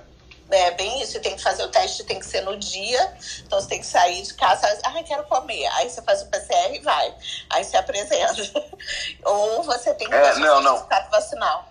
[0.52, 3.14] É bem isso, tem que fazer o teste, tem que ser no dia.
[3.40, 5.66] Então você tem que sair de casa, ah, quero comer.
[5.78, 7.16] Aí você faz o PCR e vai.
[7.50, 8.36] Aí você apresenta.
[9.24, 10.72] Ou você tem que É, ter não, o não.
[10.74, 11.71] certificado vacinal.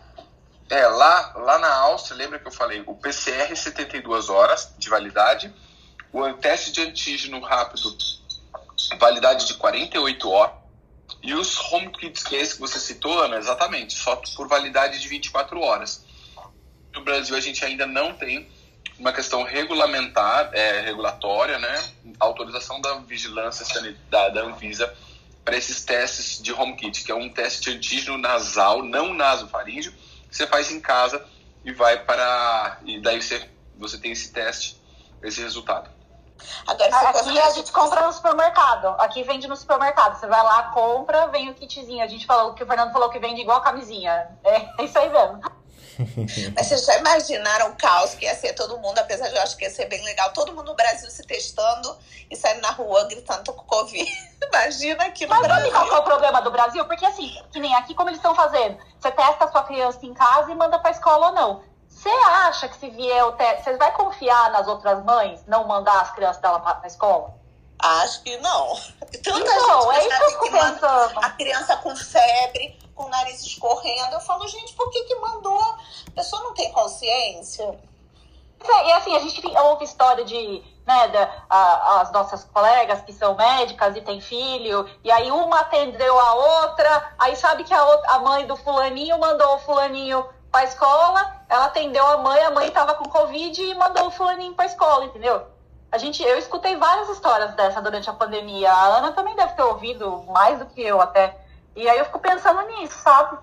[0.71, 5.53] É, lá, lá na Áustria, lembra que eu falei, o PCR 72 horas de validade,
[6.13, 7.97] o teste de antígeno rápido,
[8.99, 10.55] validade de 48 horas,
[11.23, 15.01] E os home kits, que é esse que você citou, Ana, exatamente, só por validade
[15.01, 16.05] de 24 horas.
[16.95, 18.49] No Brasil, a gente ainda não tem
[18.97, 21.85] uma questão regulamentar, é, regulatória, né?
[22.21, 23.67] Autorização da vigilância
[24.09, 24.95] da, da Anvisa
[25.45, 29.93] para esses testes de home kit, que é um teste de antígeno nasal, não nasofaríngeo,
[29.93, 31.25] que você faz em casa
[31.65, 32.79] e vai para.
[32.85, 34.81] E daí você, você tem esse teste,
[35.23, 35.91] esse resultado.
[36.67, 38.89] Agora, aqui a gente compra no supermercado.
[38.99, 40.19] Aqui vende no supermercado.
[40.19, 42.03] Você vai lá, compra, vem o kitzinho.
[42.03, 44.29] A gente falou que o Fernando falou que vende igual camisinha.
[44.45, 45.41] É, é isso aí mesmo.
[46.57, 49.57] Mas vocês já imaginaram o caos que ia ser todo mundo, apesar de eu acho
[49.57, 51.97] que ia ser bem legal, todo mundo no Brasil se testando
[52.31, 54.11] e saindo na rua gritando tô com Covid.
[54.43, 55.71] Imagina aqui no Mas Brasil.
[55.71, 56.85] qual é o problema do Brasil?
[56.87, 60.15] Porque assim, que nem aqui como eles estão fazendo, você testa a sua criança em
[60.15, 61.63] casa e manda pra escola ou não.
[61.89, 66.01] Você acha que se vier o teste, você vai confiar nas outras mães não mandar
[66.01, 67.35] as crianças dela pra, pra escola?
[67.83, 68.77] Acho que não.
[69.23, 71.19] Tanta Então, é gente isso que eu fico pensando.
[71.25, 74.13] a criança com febre, com o nariz escorrendo.
[74.15, 75.59] Eu falo, gente, por que que mandou?
[75.61, 77.79] A pessoa não tem consciência.
[78.63, 83.13] É, E assim, a gente ouve história de, né, da, a- as nossas colegas que
[83.13, 87.83] são médicas e têm filho, e aí uma atendeu a outra, aí sabe que a,
[87.83, 92.51] outra, a mãe do fulaninho mandou o fulaninho pra escola, ela atendeu a mãe, a
[92.51, 95.47] mãe tava com Covid e mandou o fulaninho pra escola, entendeu?
[95.91, 98.71] A gente, eu escutei várias histórias dessa durante a pandemia.
[98.71, 101.37] A Ana também deve ter ouvido mais do que eu até.
[101.77, 103.39] E aí eu fico pensando nisso, sabe?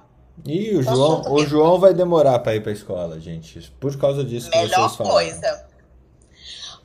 [0.45, 3.71] E o João, o João vai demorar para ir para escola, gente.
[3.79, 5.15] Por causa disso que Melhor vocês falaram.
[5.15, 5.67] coisa.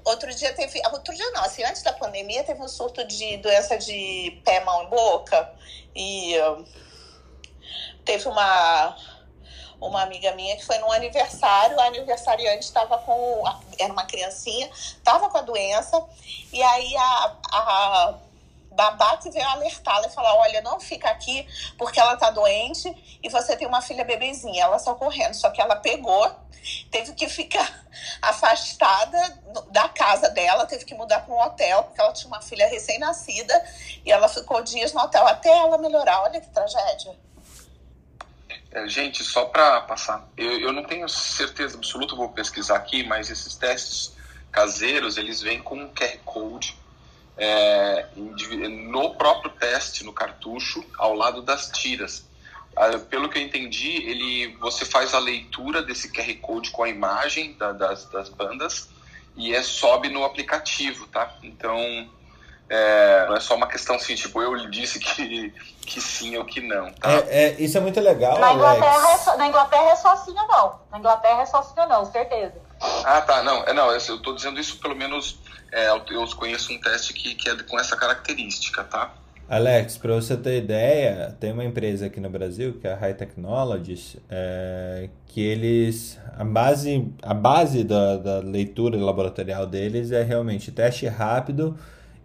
[0.05, 0.81] Outro dia teve.
[0.93, 4.85] Outro dia não, assim, antes da pandemia teve um surto de doença de pé, mão
[4.85, 5.53] e boca.
[5.95, 6.35] E
[8.05, 8.97] teve uma,
[9.81, 13.45] uma amiga minha que foi num aniversário, a aniversariante estava com.
[13.79, 16.05] Era uma criancinha, estava com a doença,
[16.53, 18.15] e aí a, a
[18.73, 21.47] babá que veio alertá-la e falar: olha, não fica aqui
[21.79, 24.65] porque ela tá doente e você tem uma filha bebezinha.
[24.65, 26.31] Ela só correndo, só que ela pegou,
[26.91, 27.85] teve que ficar
[28.21, 29.19] afastada
[29.71, 33.65] da casa dela, teve que mudar para um hotel porque ela tinha uma filha recém-nascida
[34.05, 36.23] e ela ficou dias no hotel até ela melhorar.
[36.23, 37.17] Olha que tragédia.
[38.71, 43.31] É, gente, só para passar, eu, eu não tenho certeza absoluta, vou pesquisar aqui, mas
[43.31, 44.15] esses testes
[44.51, 46.82] caseiros, eles vêm com um QR Code
[47.37, 52.25] é, no próprio teste, no cartucho, ao lado das tiras.
[52.77, 56.89] Ah, Pelo que eu entendi, ele, você faz a leitura desse QR Code com a
[56.89, 58.89] imagem da- das, das bandas
[59.37, 61.35] e é, sobe no aplicativo, tá?
[61.43, 61.77] Então,
[62.69, 65.51] é, não é só uma questão assim, tipo, eu lhe disse que,
[65.87, 67.11] que sim ou que não, tá?
[67.13, 70.35] É, é, isso é muito legal, Na Inglaterra, é só, na Inglaterra é só sim
[70.39, 70.81] ou não.
[70.91, 72.55] Na Inglaterra é só sim ou não, certeza.
[73.05, 73.43] Ah, tá.
[73.43, 75.39] Não, é, não eu eu tô dizendo isso, pelo menos,
[75.73, 79.15] é, eu conheço um teste que, que é com essa característica, tá?
[79.49, 83.15] Alex, para você ter ideia, tem uma empresa aqui no Brasil que é a High
[83.15, 90.71] Technologies, é, que eles a base a base da, da leitura laboratorial deles é realmente
[90.73, 91.77] teste rápido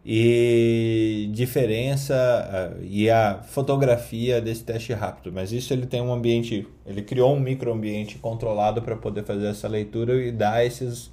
[0.05, 5.33] e diferença ah, e a fotografia desse teste rápido.
[5.33, 9.67] Mas isso ele tem um ambiente, ele criou um microambiente controlado para poder fazer essa
[9.67, 11.11] leitura e dar esses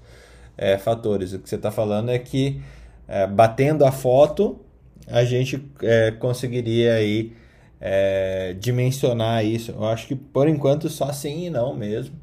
[0.57, 1.33] é, fatores.
[1.33, 2.61] O que você está falando é que
[3.07, 4.61] é, batendo a foto
[5.07, 7.37] a gente é, conseguiria aí
[7.81, 9.73] é, dimensionar isso.
[9.73, 12.19] Eu acho que por enquanto só sim e não mesmo.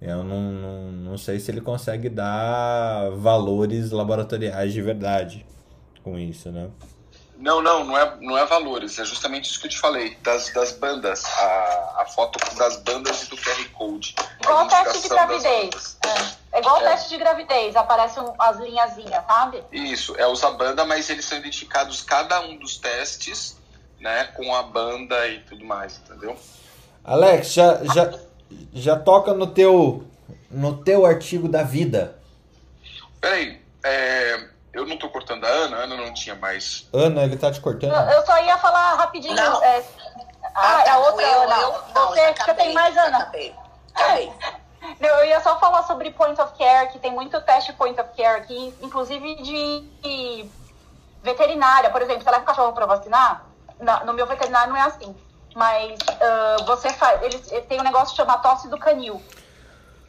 [0.00, 5.46] Eu não, não, não sei se ele consegue dar valores laboratoriais de verdade
[6.02, 6.68] com isso, né?
[7.38, 10.50] Não, não, não é, não é valores, é justamente isso que eu te falei, das,
[10.54, 14.14] das bandas, a, a foto das bandas e do QR Code.
[14.18, 15.98] a Igual o teste de gravidez.
[16.06, 16.08] É,
[16.56, 16.90] é igual o É.
[16.90, 19.62] teste de gravidez, aparecem as linhazinhas, sabe?
[19.70, 23.58] Isso, é usa banda, mas eles são identificados cada um dos testes,
[24.00, 26.34] né, com a banda e tudo mais, entendeu?
[27.04, 28.10] Alex, já, já,
[28.72, 30.06] já toca no teu,
[30.50, 32.18] no teu artigo da vida.
[33.20, 36.88] Peraí, é, eu não tô cortando a Ana, a Ana não tinha mais.
[36.92, 37.92] Ana, ele tá te cortando?
[37.92, 39.34] Eu, eu só ia falar rapidinho.
[39.34, 39.62] Não.
[39.62, 39.84] é,
[40.54, 41.56] ah, é a outra eu, Ana.
[41.56, 43.18] eu, não, você, acabei, tem mais, Ana?
[43.18, 43.54] Acabei.
[43.94, 44.32] Acabei.
[45.00, 48.10] Não, Eu ia só falar sobre point of care, que tem muito teste point of
[48.16, 50.50] care aqui, inclusive de,
[51.22, 51.90] veterinária.
[51.90, 53.46] Por exemplo, você leva o cachorro para vacinar,
[53.80, 55.16] na- no meu veterinário não é assim.
[55.54, 57.22] Mas ah, você faz.
[57.22, 59.24] Eles ele tem um negócio que chama tosse do canil,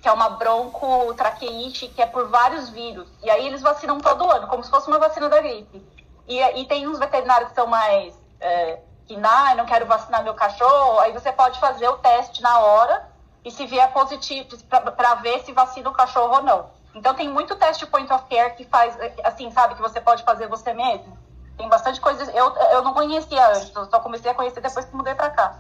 [0.02, 3.10] que é uma broncotraqueite que é por vários vírus.
[3.24, 5.86] E aí eles vacinam todo ano, como se fosse uma vacina da gripe.
[6.28, 8.16] E, e tem uns veterinários que são mais.
[8.40, 12.42] É, que não, eu não quero vacinar meu cachorro, aí você pode fazer o teste
[12.42, 13.17] na hora
[13.48, 16.66] e se vier positivo, para ver se vacina o cachorro ou não.
[16.94, 20.48] Então tem muito teste point of care que faz, assim, sabe, que você pode fazer
[20.48, 21.18] você mesmo.
[21.58, 22.30] tem bastante coisa.
[22.32, 25.60] Eu, eu não conhecia antes, eu só comecei a conhecer depois que mudei para cá.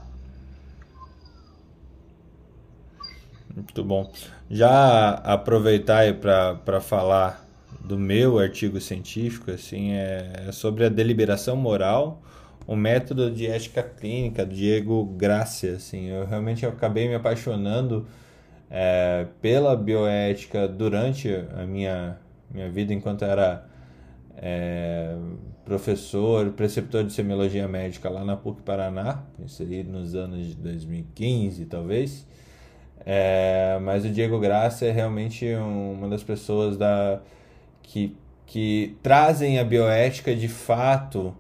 [3.56, 4.12] Muito bom.
[4.50, 7.42] Já aproveitar para falar
[7.80, 12.22] do meu artigo científico, assim, é sobre a deliberação moral,
[12.68, 18.06] o método de ética clínica do Diego Gracia, assim, eu realmente acabei me apaixonando
[18.70, 22.18] é, pela bioética durante a minha,
[22.52, 23.66] minha vida enquanto era
[24.36, 25.16] é,
[25.64, 32.28] professor, preceptor de semiologia médica lá na PUC Paraná, inserido nos anos de 2015, talvez.
[33.06, 37.22] É, mas o Diego Graça é realmente uma das pessoas da,
[37.82, 38.14] que,
[38.46, 41.34] que trazem a bioética de fato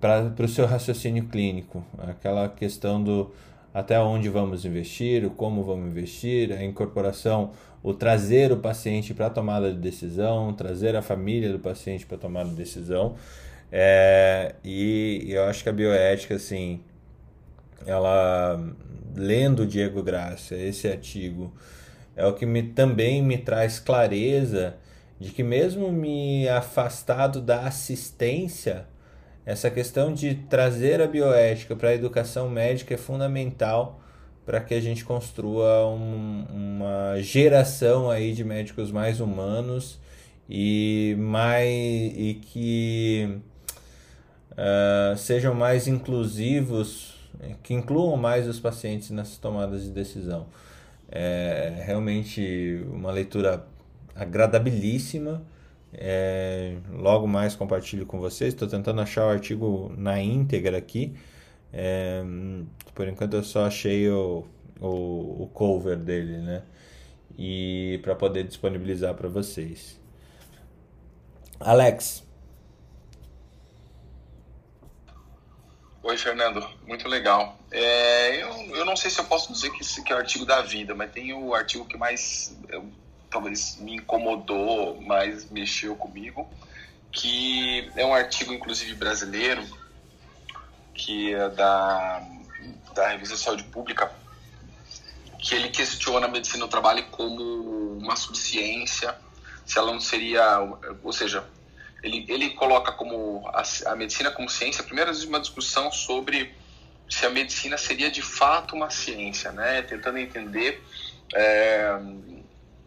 [0.00, 1.84] para o seu raciocínio clínico.
[1.98, 3.32] Aquela questão do
[3.72, 7.50] até onde vamos investir, o como vamos investir, a incorporação,
[7.82, 12.16] o trazer o paciente para a tomada de decisão, trazer a família do paciente para
[12.16, 13.16] a tomada de decisão.
[13.70, 16.80] É, e eu acho que a bioética, assim,
[17.84, 18.58] ela
[19.14, 21.52] lendo Diego Graça, esse artigo,
[22.16, 24.76] é o que me, também me traz clareza
[25.20, 28.86] de que mesmo me afastado da assistência,
[29.46, 34.00] essa questão de trazer a bioética para a educação médica é fundamental
[34.44, 39.98] para que a gente construa um, uma geração aí de médicos mais humanos
[40.50, 43.38] e mais e que
[44.52, 47.16] uh, sejam mais inclusivos
[47.62, 50.46] que incluam mais os pacientes nessas tomadas de decisão.
[51.10, 53.64] É realmente uma leitura
[54.14, 55.42] agradabilíssima.
[55.92, 58.52] É, logo mais compartilho com vocês.
[58.54, 61.14] Estou tentando achar o artigo na íntegra aqui.
[61.72, 62.22] É,
[62.94, 64.44] por enquanto eu só achei o,
[64.80, 66.62] o, o cover dele, né?
[67.38, 70.00] E para poder disponibilizar para vocês.
[71.60, 72.26] Alex,
[76.06, 76.64] Oi, Fernando.
[76.86, 77.58] Muito legal.
[77.68, 80.62] É, eu, eu não sei se eu posso dizer que que é o artigo da
[80.62, 82.88] vida, mas tem o artigo que mais eu,
[83.30, 86.48] talvez me incomodou, mais mexeu comigo,
[87.12, 89.64] que é um artigo, inclusive, brasileiro,
[90.94, 92.22] que é da,
[92.94, 94.10] da revista Saúde Pública,
[95.38, 99.14] que ele questiona a medicina do trabalho como uma subciência,
[99.64, 100.60] se ela não seria,
[101.02, 101.44] ou seja,
[102.02, 106.54] ele, ele coloca como a, a medicina como ciência, primeiro uma discussão sobre
[107.08, 109.82] se a medicina seria de fato uma ciência, né?
[109.82, 110.82] Tentando entender,
[111.34, 111.98] é,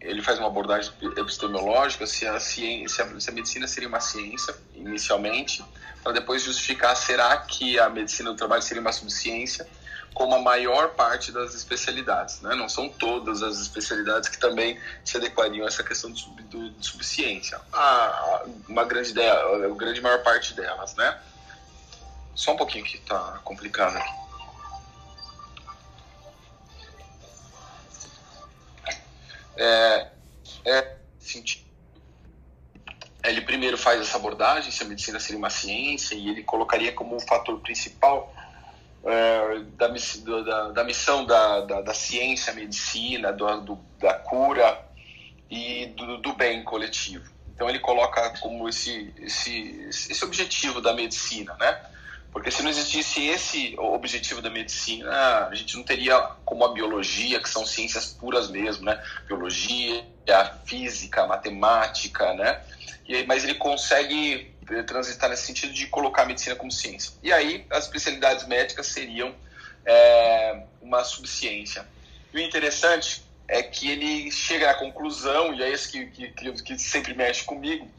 [0.00, 5.64] ele faz uma abordagem epistemológica se a, ciência, se a medicina seria uma ciência inicialmente,
[6.02, 9.68] para depois justificar será que a medicina do trabalho seria uma subciência
[10.14, 12.40] como a maior parte das especialidades.
[12.40, 12.54] Né?
[12.54, 16.70] Não são todas as especialidades que também se adequariam a essa questão de, sub, do,
[16.70, 17.60] de subciência.
[18.68, 20.94] Uma grande, ideia, a grande maior parte delas.
[20.94, 21.18] Né?
[22.34, 24.29] Só um pouquinho que está complicado aqui.
[29.56, 30.08] É,
[30.64, 30.96] é,
[33.24, 37.14] ele primeiro faz essa abordagem, se a medicina seria uma ciência, e ele colocaria como
[37.14, 38.34] um fator principal
[39.04, 44.86] é, da, da, da, missão da, da, da ciência, medicina, do, do, da cura
[45.50, 47.30] e do, do, bem coletivo.
[47.54, 51.82] Então ele coloca como esse, esse, esse objetivo da medicina, né?
[52.32, 57.40] Porque se não existisse esse objetivo da medicina, a gente não teria como a biologia,
[57.40, 59.02] que são ciências puras mesmo, né?
[59.26, 60.04] Biologia,
[60.64, 62.60] física, matemática, né?
[63.08, 64.54] E, mas ele consegue
[64.86, 67.12] transitar nesse sentido de colocar a medicina como ciência.
[67.22, 69.34] E aí as especialidades médicas seriam
[69.84, 71.84] é, uma subciência.
[72.32, 76.78] E o interessante é que ele chega à conclusão, e é esse que, que, que
[76.78, 77.90] sempre mexe comigo,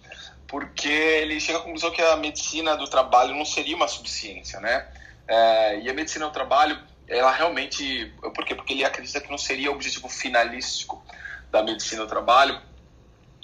[0.51, 4.85] porque ele chega à conclusão que a medicina do trabalho não seria uma subciência, né?
[5.25, 8.53] É, e a medicina do trabalho, ela realmente, por quê?
[8.53, 11.01] Porque ele acredita que não seria o objetivo finalístico
[11.49, 12.61] da medicina do trabalho,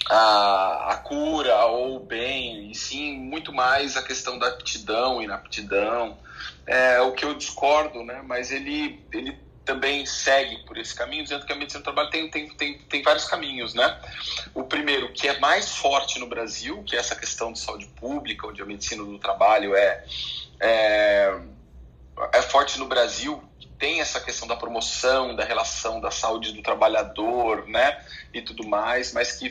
[0.06, 5.24] a, a cura ou o bem, e sim muito mais a questão da aptidão e
[5.24, 6.18] inaptidão.
[6.66, 8.20] É o que eu discordo, né?
[8.22, 9.34] mas ele, ele
[9.68, 13.02] também segue por esse caminho, dizendo que a medicina do trabalho tem, tem, tem, tem
[13.02, 13.74] vários caminhos.
[13.74, 14.00] Né?
[14.54, 18.46] O primeiro, que é mais forte no Brasil, que é essa questão de saúde pública,
[18.46, 20.06] onde a medicina do trabalho é,
[20.58, 21.38] é,
[22.32, 23.44] é forte no Brasil,
[23.78, 29.12] tem essa questão da promoção, da relação da saúde do trabalhador, né, e tudo mais,
[29.12, 29.50] mas que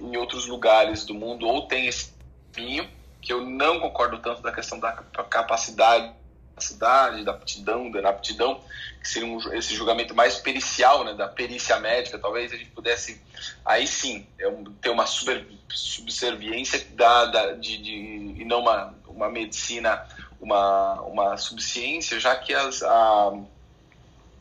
[0.00, 2.12] em outros lugares do mundo ou tem esse
[2.52, 2.90] caminho,
[3.20, 4.92] que eu não concordo tanto da questão da
[5.30, 6.12] capacidade,
[6.52, 8.60] capacidade da aptidão, da aptidão,
[9.00, 13.20] que seria um, esse julgamento mais pericial, né, da perícia médica, talvez a gente pudesse,
[13.64, 14.50] aí sim, é
[14.80, 20.06] ter uma super, subserviência da, da, de, de, e não uma, uma medicina,
[20.40, 23.32] uma, uma subciência, já que as, a,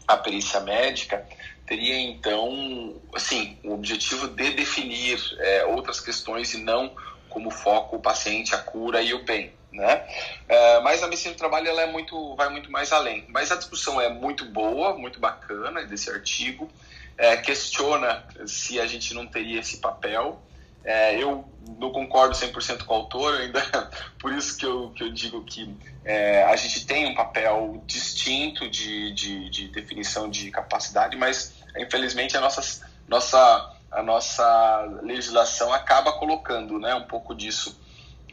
[0.08, 1.26] a perícia médica
[1.66, 6.94] teria então, assim, o objetivo de definir é, outras questões e não
[7.30, 10.06] como foco o paciente, a cura e o bem, né?
[10.48, 13.26] É, mas a medicina do trabalho ela é muito, vai muito mais além.
[13.30, 16.70] Mas a discussão é muito boa, muito bacana desse artigo.
[17.18, 20.42] É, questiona se a gente não teria esse papel.
[20.84, 21.46] É, eu
[21.78, 23.62] não concordo 100% com o autor, ainda
[24.20, 28.68] por isso que eu, que eu digo que é, a gente tem um papel distinto
[28.68, 36.14] de, de, de, definição de capacidade, mas infelizmente a nossa, nossa, a nossa legislação acaba
[36.14, 37.80] colocando né, um pouco disso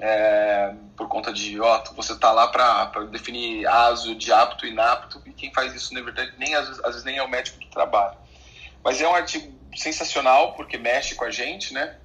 [0.00, 5.20] é, por conta de, ó, você tá lá para definir aso de apto e inapto,
[5.26, 7.58] e quem faz isso, na verdade, nem, às, vezes, às vezes nem é o médico
[7.58, 8.16] do trabalho.
[8.84, 11.96] Mas é um artigo sensacional, porque mexe com a gente, né?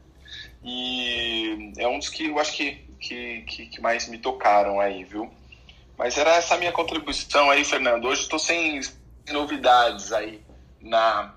[0.63, 5.03] E é um dos que eu acho que, que, que, que mais me tocaram aí,
[5.03, 5.31] viu?
[5.97, 8.05] Mas era essa minha contribuição aí, Fernando.
[8.05, 8.81] Hoje estou sem
[9.31, 10.41] novidades aí
[10.81, 11.33] na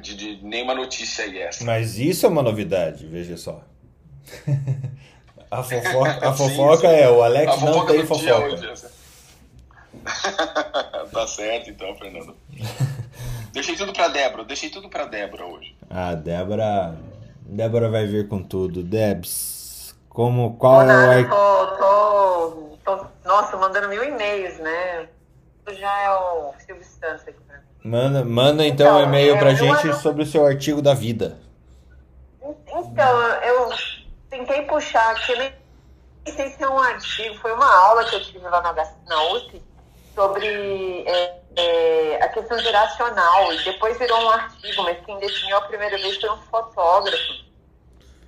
[0.00, 1.64] de, de, nenhuma notícia aí essa.
[1.64, 3.62] Mas isso é uma novidade, veja só.
[5.54, 7.02] a fofoca, a fofoca sim, sim.
[7.02, 8.46] é o Alex não tem fofoca.
[8.46, 8.72] Hoje,
[11.12, 12.36] tá certo então, Fernando.
[13.52, 15.76] Deixei tudo pra Débora, deixei tudo pra Débora hoje.
[15.88, 16.96] Ah, Débora.
[17.46, 18.82] Débora vai vir com tudo.
[18.82, 21.28] Debs, como qual é o.
[21.28, 25.08] Tô, tô, tô, nossa, mandando mil e-mails, né?
[25.70, 27.64] Já é o Silvio Santos aqui pra mim.
[27.84, 31.38] Manda, manda então, então um e-mail pra gente sobre o seu artigo da vida.
[32.42, 33.70] Então, eu
[34.34, 35.54] tentei puxar aqui, nem
[36.26, 39.62] sei se é um artigo, foi uma aula que eu tive lá na, na USP
[40.14, 45.62] sobre é, é, a questão geracional, e depois virou um artigo, mas quem definiu a
[45.62, 47.44] primeira vez foi um fotógrafo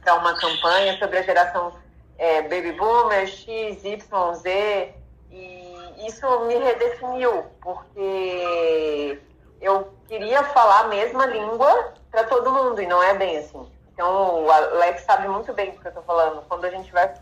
[0.00, 1.74] para uma campanha sobre a geração
[2.18, 4.94] é, Baby Boomer, X, Y, Z,
[5.32, 9.20] e isso me redefiniu, porque
[9.60, 13.75] eu queria falar a mesma língua para todo mundo, e não é bem assim.
[13.96, 16.42] Então, o Alex sabe muito bem do que eu estou falando.
[16.46, 17.14] Quando a gente vai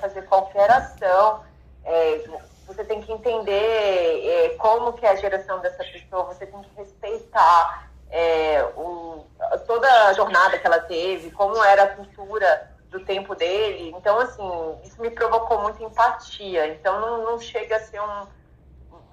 [0.00, 1.44] fazer qualquer ação,
[1.84, 2.24] é,
[2.66, 6.74] você tem que entender é, como que é a geração dessa pessoa, você tem que
[6.74, 9.24] respeitar é, o,
[9.68, 13.94] toda a jornada que ela teve, como era a cultura do tempo dele.
[13.96, 16.66] Então, assim, isso me provocou muita empatia.
[16.74, 18.26] Então, não, não chega a ser um,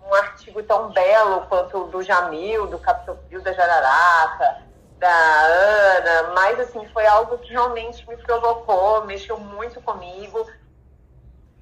[0.07, 4.65] um artigo tão belo quanto o do Jamil, do Capitofrio da Jararaca,
[4.97, 10.47] da Ana, mas, assim, foi algo que realmente me provocou, mexeu muito comigo.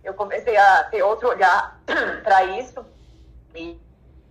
[0.03, 1.79] Eu comecei a ter outro olhar
[2.23, 2.85] para isso
[3.53, 3.79] e,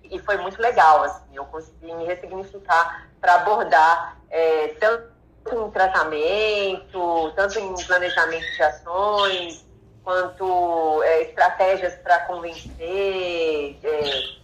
[0.05, 5.12] e foi muito legal, assim, eu consegui me ressignificar para abordar é, tanto
[5.52, 9.64] em tratamento, tanto em planejamento de ações,
[10.02, 14.44] quanto é, estratégias para convencer é,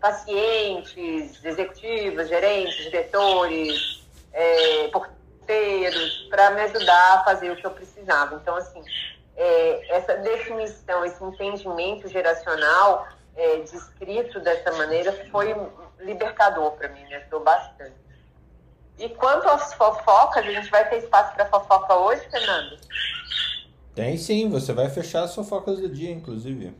[0.00, 8.36] pacientes, executivos, gerentes, diretores, é, porteiros, para me ajudar a fazer o que eu precisava.
[8.36, 8.82] Então, assim,
[9.36, 15.54] é, essa definição, esse entendimento geracional é, descrito dessa maneira foi
[16.00, 17.94] libertador para mim, me ajudou bastante.
[18.98, 22.78] E quanto às fofocas, a gente vai ter espaço para fofoca hoje, Fernando?
[23.94, 26.74] Tem sim, você vai fechar as fofocas do dia, inclusive.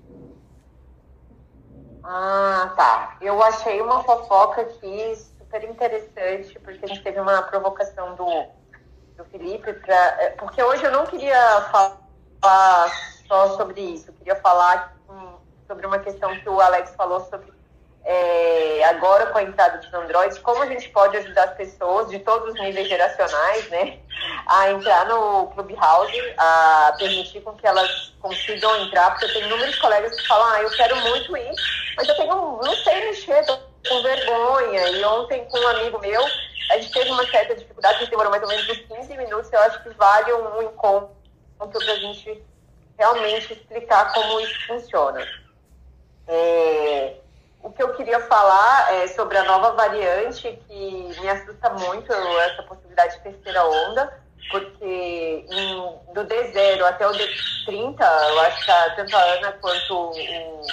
[2.09, 3.17] Ah, tá.
[3.21, 8.47] Eu achei uma fofoca aqui super interessante, porque a gente teve uma provocação do,
[9.17, 12.91] do Felipe, pra, é, porque hoje eu não queria falar
[13.27, 14.11] só sobre isso.
[14.11, 14.97] Eu queria falar
[15.67, 17.53] sobre uma questão que o Alex falou sobre
[18.05, 22.21] é, agora com a entrada dos Androids, como a gente pode ajudar as pessoas de
[22.21, 23.99] todos os níveis geracionais, né,
[24.47, 30.15] a entrar no Clubhouse, a permitir com que elas consigam entrar, porque tenho inúmeros colegas
[30.15, 31.53] que falam, ah, eu quero muito ir,
[31.97, 33.59] mas eu tenho, não sei mexer, tô
[33.89, 36.23] com vergonha, e ontem com um amigo meu,
[36.71, 39.61] a gente teve uma certa dificuldade, que demorou mais ou menos uns 15 minutos, eu
[39.61, 41.11] acho que vale um, encontro
[41.59, 42.43] para a gente
[42.99, 45.27] realmente explicar como isso funciona.
[46.29, 47.15] É,
[47.63, 52.63] o que eu queria falar é sobre a nova variante, que me assusta muito essa
[52.65, 54.21] possibilidade de terceira onda,
[54.51, 55.75] porque em,
[56.13, 60.67] do D0 até o D30, eu acho que tanto a Ana quanto o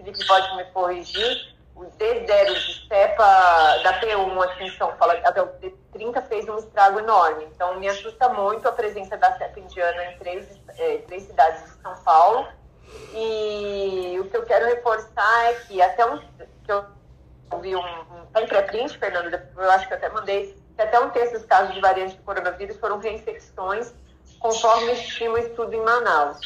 [0.00, 5.42] Felipe pode me corrigir, o D0 de cepa da P1 aqui em São Paulo até
[5.42, 7.46] o D30 fez um estrago enorme.
[7.54, 11.82] Então, me assusta muito a presença da cepa indiana em três, é, três cidades de
[11.82, 12.48] São Paulo.
[13.14, 16.84] E o que eu quero reforçar é que até um que eu
[17.60, 21.34] vi um, um, um pré-print, Fernando, eu acho que até mandei, que até um terço
[21.34, 23.92] dos casos de variante de coronavírus foram reinfecções,
[24.38, 26.38] conforme estima o estudo em Manaus.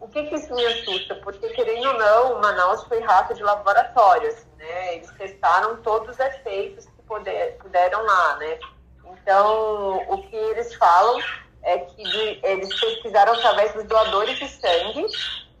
[0.00, 1.14] O que, que isso me assusta?
[1.16, 4.94] Porque, querendo ou não, Manaus foi rato de laboratório, assim, né?
[4.94, 8.58] Eles testaram todos os efeitos que puder, puderam lá, né?
[9.04, 11.20] Então, o que eles falam
[11.62, 15.06] é que de, eles pesquisaram através dos doadores de sangue,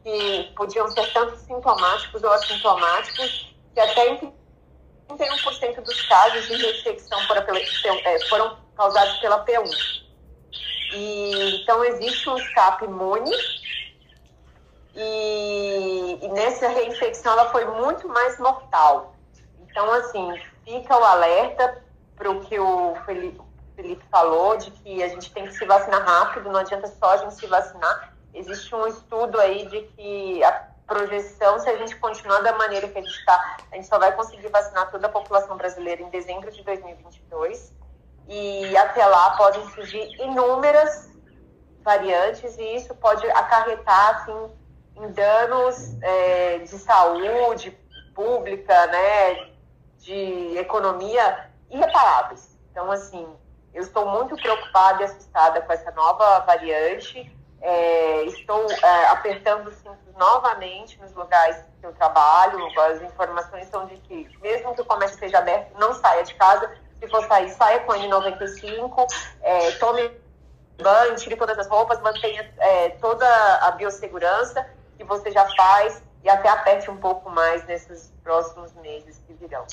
[0.02, 4.32] que podiam ser tanto sintomáticos ou assintomáticos, que até em
[5.10, 7.42] 31% dos casos de reinfecção foram,
[8.04, 9.70] é, foram causados pela P1.
[10.94, 13.30] E, então, existe um escape imune
[14.94, 19.14] e, e, nessa reinfecção ela foi muito mais mortal.
[19.60, 21.82] Então, assim, fica o alerta
[22.16, 23.40] para o que o Felipe,
[23.76, 27.16] Felipe falou, de que a gente tem que se vacinar rápido, não adianta só a
[27.18, 28.12] gente se vacinar.
[28.34, 32.98] Existe um estudo aí de que a projeção, se a gente continuar da maneira que
[32.98, 36.50] a gente está, a gente só vai conseguir vacinar toda a população brasileira em dezembro
[36.50, 37.72] de 2022
[38.28, 41.10] e até lá podem surgir inúmeras
[41.82, 44.50] variantes e isso pode acarretar assim,
[45.02, 47.76] em danos é, de saúde
[48.14, 49.50] pública, né,
[49.98, 52.56] de economia irreparáveis.
[52.70, 53.26] Então, assim,
[53.72, 57.30] eu estou muito preocupada e assustada com essa nova variante.
[57.62, 62.58] É, estou é, apertando os cintos novamente nos lugares que eu trabalho.
[62.80, 66.70] As informações são de que, mesmo que o comércio esteja aberto, não saia de casa
[66.98, 69.06] se for sair, saia com N95,
[69.40, 70.10] é, tome
[70.82, 73.26] banho, tire todas as roupas, mantenha é, toda
[73.62, 74.66] a biossegurança
[75.00, 79.64] que você já faz e até aperte um pouco mais nesses próximos meses que virão.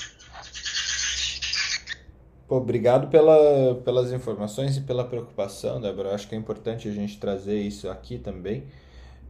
[2.48, 6.10] Obrigado pela, pelas informações e pela preocupação, Débora.
[6.10, 8.66] Eu acho que é importante a gente trazer isso aqui também.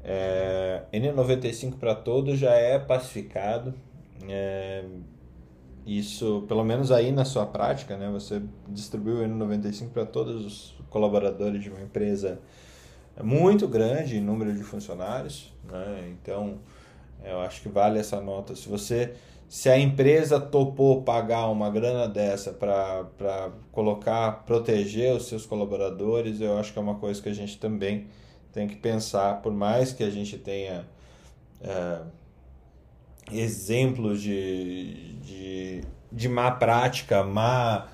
[0.04, 3.74] É, N95 para todos já é pacificado.
[4.30, 4.84] É,
[5.84, 10.76] isso, pelo menos aí na sua prática, né, você distribuiu o N95 para todos os
[10.92, 12.40] colaboradores de uma empresa
[13.24, 16.12] muito grande em número de funcionários, né?
[16.12, 16.60] Então,
[17.24, 18.56] eu acho que vale essa nota.
[18.56, 19.14] Se você
[19.50, 26.58] se a empresa topou pagar uma grana dessa para colocar, proteger os seus colaboradores, eu
[26.58, 28.08] acho que é uma coisa que a gente também
[28.52, 30.86] tem que pensar, por mais que a gente tenha
[31.62, 32.00] é,
[33.32, 35.82] exemplos de, de,
[36.12, 37.88] de má prática, má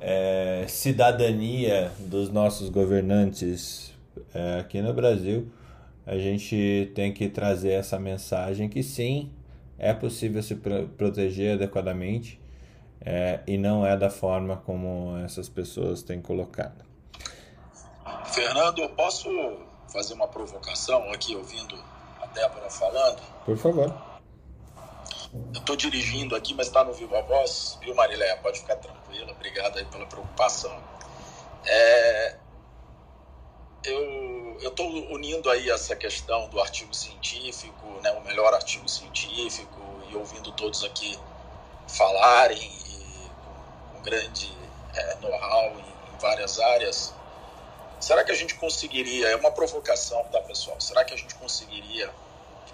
[0.00, 3.92] é, cidadania dos nossos governantes
[4.34, 5.50] é, aqui no Brasil,
[6.06, 9.30] a gente tem que trazer essa mensagem que sim,
[9.78, 12.40] é possível se proteger adequadamente
[13.00, 16.84] é, e não é da forma como essas pessoas têm colocado.
[18.26, 19.28] Fernando, eu posso
[19.92, 21.78] fazer uma provocação aqui ouvindo
[22.20, 23.20] a Débora falando?
[23.44, 24.08] Por favor.
[25.54, 28.36] Eu estou dirigindo aqui, mas está no Viva Voz, viu, Mariléia?
[28.38, 30.74] Pode ficar tranquila, obrigado aí pela preocupação.
[31.66, 32.36] É,
[33.84, 39.80] eu estou unindo aí essa questão do artigo científico, né, o melhor artigo científico,
[40.10, 41.18] e ouvindo todos aqui
[41.86, 43.30] falarem e
[43.94, 44.52] com, grande
[44.94, 47.14] é, know-how em, em várias áreas.
[48.00, 50.80] Será que a gente conseguiria, é uma provocação, tá, pessoal?
[50.80, 52.10] Será que a gente conseguiria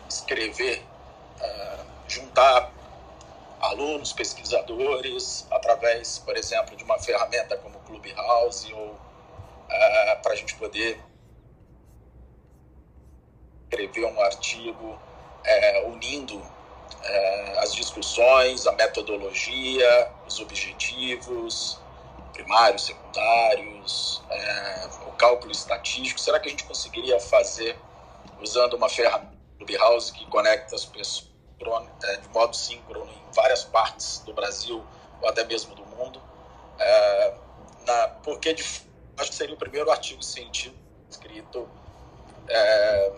[0.08, 0.84] escrever,
[1.40, 2.72] uh, juntar
[3.60, 9.03] alunos, pesquisadores, através, por exemplo, de uma ferramenta como Clubhouse ou
[9.74, 11.00] uh, para a gente poder
[13.70, 21.80] escrever um artigo uh, unindo uh, as discussões, a metodologia, os objetivos
[22.32, 24.20] primários, secundários,
[25.06, 26.18] o cálculo estatístico.
[26.18, 27.78] Será que a gente conseguiria fazer
[28.40, 34.34] usando uma ferramenta Clubhouse que conecta as pessoas de modo síncrono em várias partes do
[34.34, 34.84] Brasil
[35.22, 36.20] ou até mesmo do mundo?
[37.86, 38.64] Na, porque de
[39.16, 41.68] acho que seria o primeiro artigo científico escrito
[42.48, 43.12] é,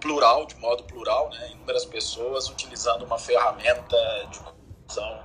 [0.00, 3.96] plural, de modo plural, né, inúmeras pessoas utilizando uma ferramenta
[4.30, 5.22] de comunicação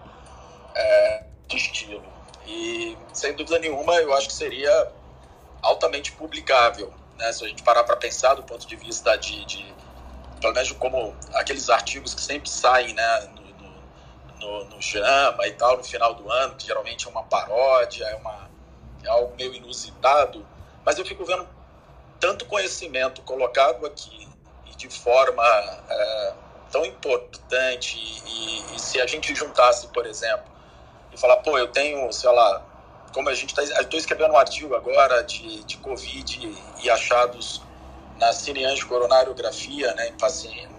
[0.75, 2.03] é, de estilo.
[2.45, 4.91] E, sem dúvida nenhuma, eu acho que seria
[5.61, 9.73] altamente publicável, né, se a gente parar para pensar do ponto de vista de, de,
[10.41, 15.53] pelo menos como aqueles artigos que sempre saem né, no, no, no, no JAMA e
[15.53, 18.52] tal, no final do ano, que geralmente é uma paródia, é uma
[19.07, 20.45] algo meio inusitado,
[20.85, 21.47] mas eu fico vendo
[22.19, 24.27] tanto conhecimento colocado aqui
[24.71, 25.43] e de forma
[25.89, 26.33] é,
[26.71, 30.51] tão importante e, e, se a gente juntasse, por exemplo,
[31.11, 32.65] e falar, pô, eu tenho, sei lá,
[33.13, 37.61] como a gente está, estou escrevendo um artigo agora de, de Covid e achados
[38.17, 40.73] na cineangiocoronariografia, né, em paciente,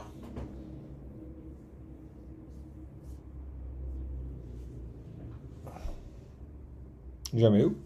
[7.34, 7.76] Jamil?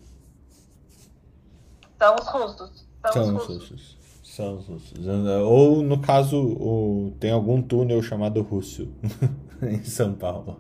[1.99, 2.87] São os russos.
[3.03, 3.71] São, São os russos.
[3.71, 3.99] russos.
[4.23, 5.07] São os russos.
[5.45, 8.89] Ou, no caso, o, tem algum túnel chamado Russo
[9.63, 10.57] em São Paulo.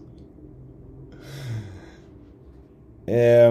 [3.06, 3.50] É,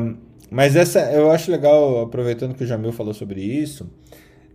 [0.51, 3.89] mas essa eu acho legal, aproveitando que o Jamil falou sobre isso,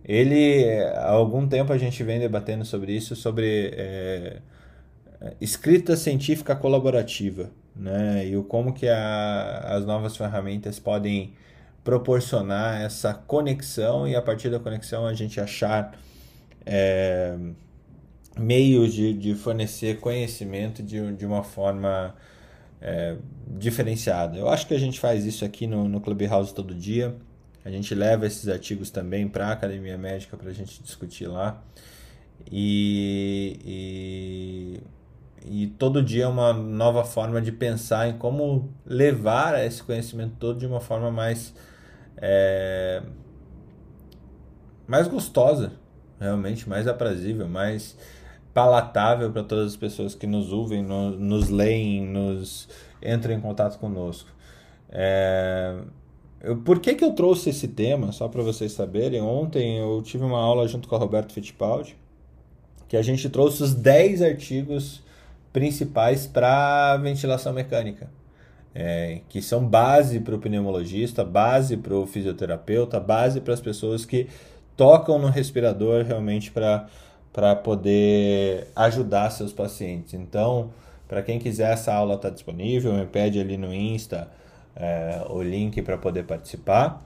[0.05, 0.65] ele
[0.95, 4.41] há algum tempo a gente vem debatendo sobre isso, sobre é,
[5.39, 8.27] escrita científica colaborativa, né?
[8.27, 11.33] E o como que a, as novas ferramentas podem
[11.83, 15.97] proporcionar essa conexão e a partir da conexão a gente achar
[16.65, 17.37] é,
[18.37, 22.15] meios de, de fornecer conhecimento de, de uma forma
[22.81, 23.15] é,
[23.47, 24.37] diferenciada.
[24.37, 27.15] Eu acho que a gente faz isso aqui no, no Clubhouse todo dia.
[27.65, 31.61] A gente leva esses artigos também para a Academia Médica para a gente discutir lá.
[32.51, 33.59] E,
[35.45, 40.35] e, e, todo dia é uma nova forma de pensar em como levar esse conhecimento
[40.37, 41.53] todo de uma forma mais
[42.25, 43.01] é,
[44.87, 45.73] mais gostosa,
[46.17, 47.97] realmente, mais aprazível, mais
[48.53, 52.69] palatável para todas as pessoas que nos ouvem, no, nos leem, nos
[53.03, 54.29] entram em contato conosco.
[54.89, 55.75] É,
[56.39, 58.13] eu, por que, que eu trouxe esse tema?
[58.13, 61.97] Só para vocês saberem, ontem eu tive uma aula junto com a Roberto Fittipaldi,
[62.87, 65.03] que a gente trouxe os 10 artigos
[65.51, 68.09] principais para ventilação mecânica
[68.75, 74.05] é, que são base para o pneumologista, base para o fisioterapeuta, base para as pessoas
[74.05, 74.27] que
[74.75, 80.13] tocam no respirador realmente para poder ajudar seus pacientes.
[80.15, 80.71] Então,
[81.07, 84.27] para quem quiser, essa aula está disponível, me pede ali no Insta
[84.75, 87.03] é, o link para poder participar.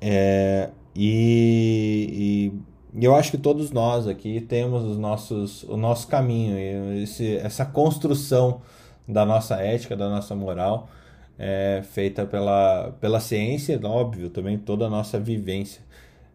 [0.00, 2.52] É, e,
[2.94, 6.56] e, eu acho que todos nós aqui temos os nossos, o nosso caminho,
[7.02, 8.62] esse, essa construção
[9.06, 10.88] da nossa ética, da nossa moral
[11.44, 15.82] é, feita pela, pela ciência, óbvio, também toda a nossa vivência.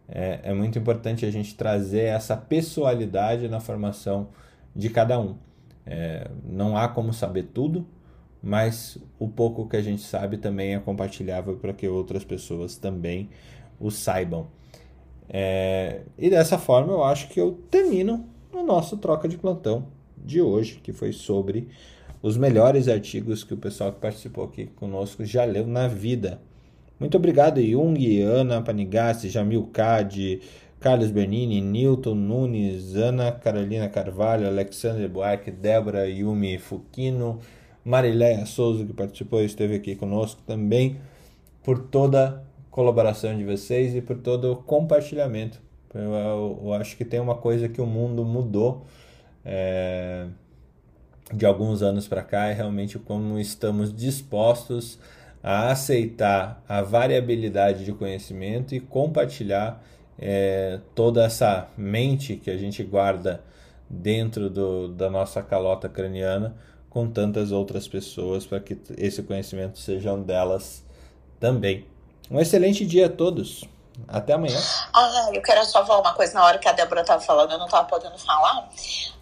[0.06, 4.28] É, é muito importante a gente trazer essa pessoalidade na formação
[4.76, 5.36] de cada um.
[5.86, 7.86] É, não há como saber tudo,
[8.42, 13.30] mas o pouco que a gente sabe também é compartilhável para que outras pessoas também
[13.80, 14.46] o saibam.
[15.26, 19.86] É, e dessa forma eu acho que eu termino o nosso troca de plantão
[20.18, 21.68] de hoje, que foi sobre
[22.22, 26.40] os melhores artigos que o pessoal que participou aqui conosco já leu na vida.
[26.98, 30.40] Muito obrigado, Jung, Ana Panigassi, Jamil Cade,
[30.80, 37.38] Carlos Bernini, Newton Nunes, Ana Carolina Carvalho, Alexander Buarque, Débora Yumi Fukino,
[37.84, 40.96] Marileia Souza, que participou e esteve aqui conosco também,
[41.62, 45.60] por toda a colaboração de vocês e por todo o compartilhamento.
[45.94, 48.84] Eu, eu, eu acho que tem uma coisa que o mundo mudou.
[49.44, 50.26] É
[51.32, 54.98] de alguns anos para cá é realmente como estamos dispostos
[55.42, 59.82] a aceitar a variabilidade de conhecimento e compartilhar
[60.18, 63.42] é, toda essa mente que a gente guarda
[63.88, 66.56] dentro do, da nossa calota craniana
[66.90, 70.84] com tantas outras pessoas para que esse conhecimento sejam delas
[71.38, 71.84] também.
[72.30, 73.64] Um excelente dia a todos!
[74.06, 74.60] Até amanhã.
[74.94, 76.34] Ah, eu quero só falar uma coisa.
[76.34, 78.68] Na hora que a Débora estava falando, eu não estava podendo falar,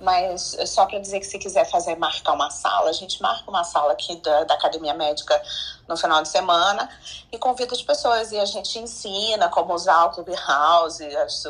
[0.01, 3.65] mas só para dizer que se quiser fazer, marcar uma sala, a gente marca uma
[3.65, 5.41] sala aqui da, da Academia Médica
[5.89, 6.89] no final de semana
[7.31, 8.33] e convida as pessoas.
[8.33, 11.45] E a gente ensina como usar o Clubhouse, as,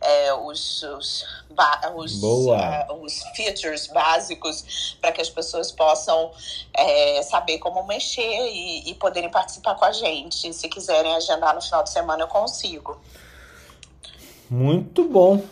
[0.00, 1.24] é, os, os,
[1.94, 6.30] os, uh, os features básicos para que as pessoas possam
[6.74, 10.52] é, saber como mexer e, e poderem participar com a gente.
[10.52, 13.00] Se quiserem agendar no final de semana, eu consigo.
[14.50, 15.42] Muito bom.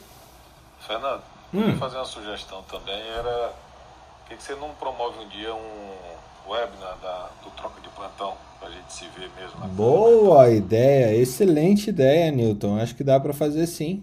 [0.87, 1.23] Fernando,
[1.55, 1.79] hum.
[1.79, 3.53] fazer uma sugestão também era
[4.27, 5.95] por que você não promove um dia um
[6.51, 9.61] webinar da, do troca de plantão para a gente se ver mesmo.
[9.69, 12.81] Boa ideia, excelente ideia, Newton.
[12.81, 14.03] Acho que dá para fazer sim.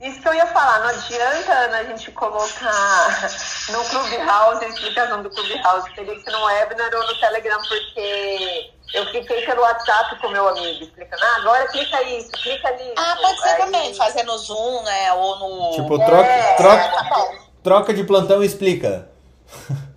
[0.00, 3.30] Isso que eu ia falar, não adianta Ana, a gente colocar
[3.68, 8.72] no Clubhouse a explicação do Clubhouse, teria que ser no webinar ou no Telegram, porque
[8.94, 12.94] eu fiquei pelo WhatsApp com meu amigo, explicando, ah, agora clica isso, clica nisso.
[12.96, 13.56] Ah, pode ser Aí...
[13.58, 15.70] também, fazer no Zoom, né, ou no...
[15.72, 17.32] Tipo, troca, é, troca, tá
[17.62, 19.10] troca de plantão e explica.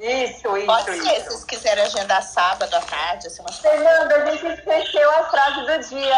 [0.00, 1.04] Isso, isso, Pode isso.
[1.04, 3.26] ser, se vocês quiserem agendar sábado à tarde.
[3.26, 3.58] Assim, mas...
[3.58, 6.16] Fernanda, a gente esqueceu a frase do dia.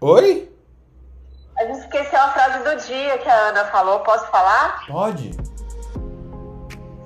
[0.00, 0.50] Oi?
[1.58, 4.00] A gente esqueceu a frase do dia que a Ana falou.
[4.00, 4.86] Posso falar?
[4.86, 5.32] Pode.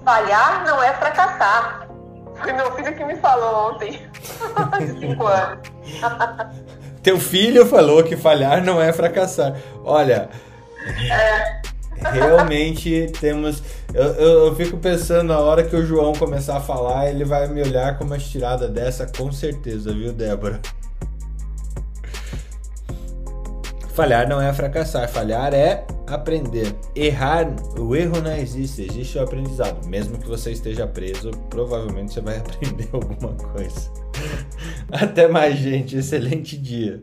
[0.04, 1.88] Falhar não é fracassar.
[2.36, 4.08] Foi meu filho que me falou ontem.
[4.78, 5.68] De cinco anos.
[7.02, 9.56] Teu filho falou que falhar não é fracassar.
[9.84, 10.30] Olha.
[11.10, 11.71] É.
[12.00, 13.62] Realmente temos.
[13.92, 17.46] Eu, eu, eu, fico pensando, na hora que o João começar a falar, ele vai
[17.48, 20.60] me olhar com uma estirada dessa, com certeza, viu, Débora?
[23.94, 26.74] Falhar não é fracassar, falhar é aprender.
[26.94, 29.86] Errar, o erro não existe, existe o aprendizado.
[29.86, 33.90] Mesmo que você esteja preso, provavelmente você vai aprender alguma coisa.
[34.90, 35.96] Até mais, gente.
[35.96, 37.02] Excelente dia.